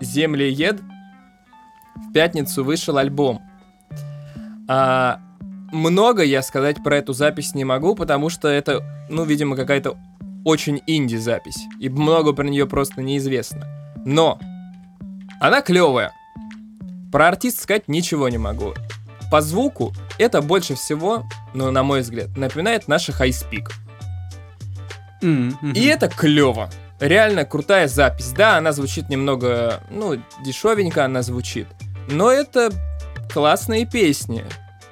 Землеед 0.00 0.80
в 1.96 2.12
пятницу 2.12 2.64
вышел 2.64 2.96
альбом. 2.98 3.40
А, 4.68 5.20
много 5.72 6.22
я 6.22 6.42
сказать 6.42 6.82
про 6.82 6.98
эту 6.98 7.12
запись 7.12 7.54
не 7.54 7.64
могу, 7.64 7.94
потому 7.94 8.28
что 8.28 8.48
это, 8.48 8.82
ну, 9.08 9.24
видимо, 9.24 9.56
какая-то 9.56 9.96
очень 10.44 10.80
инди-запись. 10.86 11.58
И 11.80 11.88
много 11.88 12.32
про 12.32 12.44
нее 12.44 12.66
просто 12.66 13.02
неизвестно. 13.02 13.66
Но 14.04 14.38
она 15.40 15.60
клевая. 15.60 16.12
Про 17.10 17.28
артиста 17.28 17.62
сказать 17.62 17.88
ничего 17.88 18.28
не 18.28 18.38
могу. 18.38 18.74
По 19.30 19.40
звуку 19.40 19.92
это 20.18 20.40
больше 20.40 20.74
всего, 20.74 21.24
ну, 21.54 21.70
на 21.70 21.82
мой 21.82 22.02
взгляд, 22.02 22.36
напоминает 22.36 22.88
наши 22.88 23.12
хайспик. 23.12 23.72
Мгм. 25.20 25.72
И 25.74 25.84
это 25.86 26.08
клево. 26.08 26.70
Реально 27.00 27.44
крутая 27.44 27.88
запись. 27.88 28.32
Да, 28.32 28.56
она 28.56 28.72
звучит 28.72 29.08
немного, 29.08 29.80
ну, 29.90 30.16
дешевенько 30.44 31.04
она 31.04 31.22
звучит. 31.22 31.66
Но 32.08 32.30
это 32.30 32.70
классные 33.32 33.84
песни. 33.84 34.44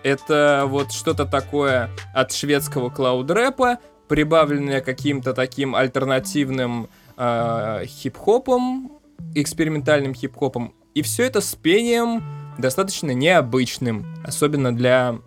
Это 0.04 0.64
вот 0.66 0.92
что-то 0.92 1.24
такое 1.24 1.88
от 2.12 2.30
шведского 2.30 2.90
cloud-рэпа, 2.90 3.78
прибавленное 4.06 4.82
каким-то 4.82 5.32
таким 5.32 5.74
альтернативным 5.74 6.90
э, 7.16 7.84
хип-хопом, 7.86 9.00
экспериментальным 9.34 10.14
хип-хопом. 10.14 10.74
И 10.92 11.00
все 11.00 11.24
это 11.24 11.40
с 11.40 11.54
пением 11.54 12.22
достаточно 12.58 13.12
необычным, 13.12 14.04
особенно 14.22 14.76
для, 14.76 15.18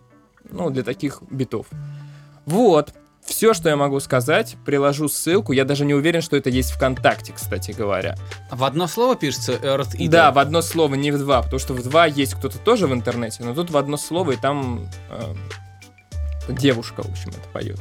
ну, 0.49 0.69
для 0.69 0.83
таких 0.83 1.23
битов. 1.29 1.65
Вот. 2.45 2.93
Все, 3.27 3.53
что 3.53 3.69
я 3.69 3.75
могу 3.75 3.99
сказать, 3.99 4.55
приложу 4.65 5.09
ссылку. 5.09 5.51
Я 5.51 5.65
даже 5.65 5.85
не 5.85 5.93
уверен, 5.93 6.21
что 6.21 6.35
это 6.35 6.49
есть 6.49 6.71
ВКонтакте, 6.71 7.33
кстати 7.33 7.71
говоря. 7.71 8.15
В 8.49 8.63
одно 8.63 8.87
слово 8.87 9.15
пишется 9.15 9.53
Earth 9.53 9.95
Eater? 9.97 10.07
Да, 10.09 10.31
в 10.31 10.39
одно 10.39 10.61
слово, 10.61 10.95
не 10.95 11.11
в 11.11 11.19
два, 11.19 11.43
потому 11.43 11.59
что 11.59 11.73
в 11.73 11.83
два 11.83 12.05
есть 12.05 12.35
кто-то 12.35 12.57
тоже 12.57 12.87
в 12.87 12.93
интернете, 12.93 13.43
но 13.43 13.53
тут 13.53 13.69
в 13.69 13.77
одно 13.77 13.97
слово, 13.97 14.31
и 14.31 14.37
там 14.37 14.87
э, 15.09 15.35
девушка, 16.49 17.03
в 17.03 17.09
общем, 17.11 17.29
это 17.29 17.47
поет. 17.51 17.79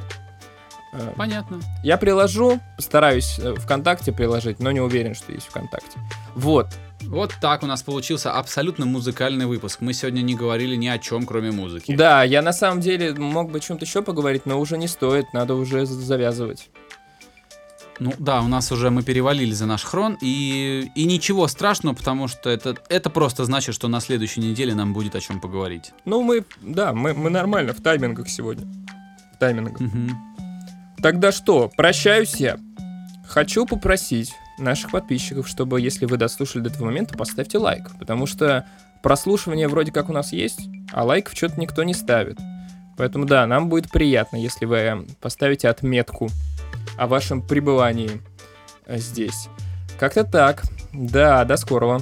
Э, 0.92 1.12
Понятно. 1.16 1.60
Я 1.82 1.96
приложу, 1.96 2.60
постараюсь 2.76 3.38
э, 3.38 3.54
ВКонтакте 3.54 4.12
приложить, 4.12 4.58
но 4.58 4.72
не 4.72 4.80
уверен, 4.80 5.14
что 5.14 5.32
есть 5.32 5.46
ВКонтакте. 5.46 5.98
Вот. 6.34 6.68
Вот 7.02 7.34
так 7.40 7.62
у 7.62 7.66
нас 7.66 7.82
получился 7.82 8.32
абсолютно 8.32 8.86
музыкальный 8.86 9.46
выпуск. 9.46 9.80
Мы 9.80 9.92
сегодня 9.92 10.22
не 10.22 10.34
говорили 10.34 10.76
ни 10.76 10.88
о 10.88 10.98
чем, 10.98 11.26
кроме 11.26 11.50
музыки. 11.50 11.94
Да, 11.94 12.24
я 12.24 12.42
на 12.42 12.52
самом 12.52 12.80
деле 12.80 13.14
мог 13.14 13.50
бы 13.50 13.58
о 13.58 13.60
чем-то 13.60 13.84
еще 13.84 14.02
поговорить, 14.02 14.46
но 14.46 14.58
уже 14.58 14.76
не 14.78 14.88
стоит, 14.88 15.32
надо 15.32 15.54
уже 15.54 15.86
завязывать. 15.86 16.68
Ну 17.98 18.12
да, 18.18 18.42
у 18.42 18.48
нас 18.48 18.70
уже 18.72 18.90
мы 18.90 19.02
перевалили 19.02 19.52
за 19.52 19.66
наш 19.66 19.82
хрон, 19.82 20.18
и, 20.20 20.90
и 20.94 21.04
ничего 21.04 21.48
страшного, 21.48 21.94
потому 21.94 22.28
что 22.28 22.50
это, 22.50 22.76
это 22.88 23.08
просто 23.08 23.44
значит, 23.44 23.74
что 23.74 23.88
на 23.88 24.00
следующей 24.00 24.40
неделе 24.40 24.74
нам 24.74 24.92
будет 24.92 25.14
о 25.14 25.20
чем 25.20 25.40
поговорить. 25.40 25.92
Ну, 26.04 26.22
мы, 26.22 26.44
да, 26.60 26.92
мы, 26.92 27.14
мы 27.14 27.30
нормально 27.30 27.72
в 27.72 27.80
таймингах 27.80 28.28
сегодня. 28.28 28.66
В 29.34 29.38
таймингах. 29.38 29.80
Мгм. 29.80 30.10
Тогда 31.02 31.32
что, 31.32 31.70
прощаюсь 31.74 32.36
я. 32.36 32.58
Хочу 33.26 33.66
попросить 33.66 34.32
наших 34.58 34.90
подписчиков, 34.90 35.48
чтобы, 35.48 35.80
если 35.80 36.06
вы 36.06 36.16
дослушали 36.16 36.62
до 36.62 36.70
этого 36.70 36.86
момента, 36.86 37.16
поставьте 37.16 37.58
лайк. 37.58 37.90
Потому 37.98 38.26
что 38.26 38.66
прослушивание 39.02 39.68
вроде 39.68 39.92
как 39.92 40.08
у 40.08 40.12
нас 40.12 40.32
есть, 40.32 40.68
а 40.92 41.04
лайков 41.04 41.36
что-то 41.36 41.60
никто 41.60 41.82
не 41.82 41.94
ставит. 41.94 42.38
Поэтому 42.96 43.26
да, 43.26 43.46
нам 43.46 43.68
будет 43.68 43.90
приятно, 43.90 44.36
если 44.36 44.64
вы 44.64 45.06
поставите 45.20 45.68
отметку 45.68 46.28
о 46.96 47.06
вашем 47.06 47.42
пребывании 47.42 48.22
э, 48.86 48.98
здесь. 48.98 49.48
Как-то 49.98 50.24
так. 50.24 50.62
Да, 50.92 51.44
до 51.44 51.56
скорого. 51.56 52.00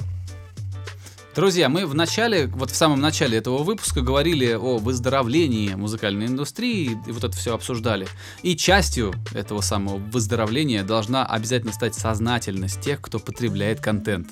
Друзья, 1.35 1.67
мы 1.67 1.85
в 1.85 1.93
начале, 1.93 2.47
вот 2.47 2.71
в 2.71 2.75
самом 2.77 3.01
начале 3.01 3.39
этого 3.39 3.61
выпуска 3.63 3.99
говорили 3.99 4.53
о 4.53 4.77
выздоровлении 4.77 5.73
музыкальной 5.73 6.27
индустрии, 6.27 6.97
и 7.05 7.11
вот 7.11 7.25
это 7.25 7.35
все 7.35 7.53
обсуждали. 7.53 8.07
И 8.41 8.55
частью 8.55 9.13
этого 9.33 9.59
самого 9.59 9.97
выздоровления 9.97 10.81
должна 10.85 11.25
обязательно 11.25 11.73
стать 11.73 11.93
сознательность 11.93 12.79
тех, 12.79 13.01
кто 13.01 13.19
потребляет 13.19 13.81
контент. 13.81 14.29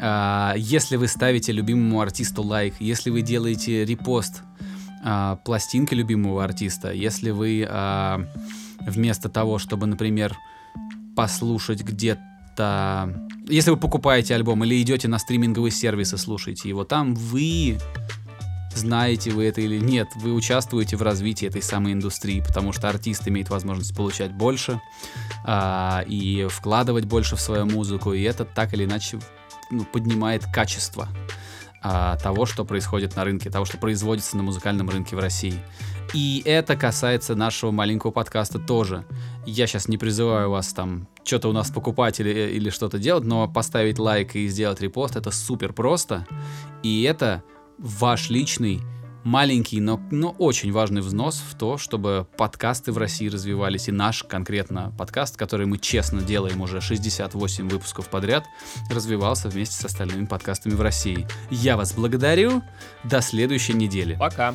А, 0.00 0.54
Если 0.56 0.96
вы 0.96 1.06
ставите 1.06 1.52
любимому 1.52 2.00
артисту 2.00 2.42
лайк, 2.42 2.74
если 2.80 3.10
вы 3.10 3.22
делаете 3.22 3.84
репост 3.84 4.42
а, 5.04 5.36
пластинки 5.36 5.94
любимого 5.94 6.42
артиста, 6.42 6.90
если 6.90 7.30
вы 7.30 7.64
а, 7.68 8.26
вместо 8.80 9.28
того, 9.28 9.60
чтобы, 9.60 9.86
например, 9.86 10.36
послушать 11.14 11.82
где-то... 11.82 12.22
Если 13.48 13.70
вы 13.70 13.76
покупаете 13.76 14.34
альбом 14.34 14.64
или 14.64 14.80
идете 14.80 15.08
на 15.08 15.18
стриминговые 15.18 15.72
сервисы, 15.72 16.18
слушаете 16.18 16.68
его, 16.68 16.84
там 16.84 17.14
вы 17.14 17.78
знаете 18.74 19.30
вы 19.30 19.44
это 19.44 19.60
или 19.60 19.78
нет, 19.78 20.08
вы 20.16 20.32
участвуете 20.32 20.96
в 20.96 21.02
развитии 21.02 21.46
этой 21.48 21.62
самой 21.62 21.92
индустрии, 21.92 22.40
потому 22.40 22.72
что 22.72 22.88
артист 22.88 23.26
имеет 23.28 23.50
возможность 23.50 23.94
получать 23.94 24.32
больше 24.32 24.80
а, 25.44 26.04
и 26.06 26.46
вкладывать 26.48 27.04
больше 27.04 27.36
в 27.36 27.40
свою 27.40 27.66
музыку, 27.66 28.12
и 28.12 28.22
это 28.22 28.44
так 28.44 28.72
или 28.74 28.84
иначе 28.84 29.18
ну, 29.70 29.84
поднимает 29.84 30.44
качество 30.44 31.08
а, 31.82 32.16
того, 32.16 32.46
что 32.46 32.64
происходит 32.64 33.16
на 33.16 33.24
рынке, 33.24 33.50
того, 33.50 33.64
что 33.64 33.78
производится 33.78 34.36
на 34.36 34.42
музыкальном 34.42 34.88
рынке 34.88 35.16
в 35.16 35.18
России. 35.18 35.58
И 36.14 36.42
это 36.44 36.76
касается 36.76 37.34
нашего 37.34 37.70
маленького 37.70 38.10
подкаста 38.10 38.58
тоже. 38.58 39.04
Я 39.46 39.66
сейчас 39.66 39.88
не 39.88 39.98
призываю 39.98 40.50
вас 40.50 40.72
там 40.72 41.08
что-то 41.24 41.48
у 41.48 41.52
нас 41.52 41.70
покупать 41.70 42.20
или, 42.20 42.30
или 42.30 42.70
что-то 42.70 42.98
делать, 42.98 43.24
но 43.24 43.48
поставить 43.48 43.98
лайк 43.98 44.34
и 44.34 44.48
сделать 44.48 44.80
репост 44.80 45.16
это 45.16 45.30
супер 45.30 45.72
просто. 45.72 46.26
И 46.82 47.02
это 47.02 47.42
ваш 47.78 48.30
личный 48.30 48.80
маленький, 49.24 49.80
но, 49.80 50.00
но 50.10 50.30
очень 50.30 50.72
важный 50.72 51.02
взнос 51.02 51.42
в 51.46 51.56
то, 51.56 51.76
чтобы 51.76 52.26
подкасты 52.36 52.92
в 52.92 52.98
России 52.98 53.28
развивались, 53.28 53.88
и 53.88 53.92
наш 53.92 54.22
конкретно 54.22 54.92
подкаст, 54.96 55.36
который 55.36 55.66
мы 55.66 55.78
честно 55.78 56.22
делаем 56.22 56.60
уже 56.60 56.80
68 56.80 57.68
выпусков 57.68 58.08
подряд, 58.08 58.44
развивался 58.90 59.48
вместе 59.48 59.74
с 59.74 59.84
остальными 59.84 60.24
подкастами 60.24 60.74
в 60.74 60.80
России. 60.80 61.26
Я 61.50 61.76
вас 61.76 61.92
благодарю. 61.92 62.62
До 63.04 63.20
следующей 63.20 63.74
недели. 63.74 64.16
Пока. 64.18 64.54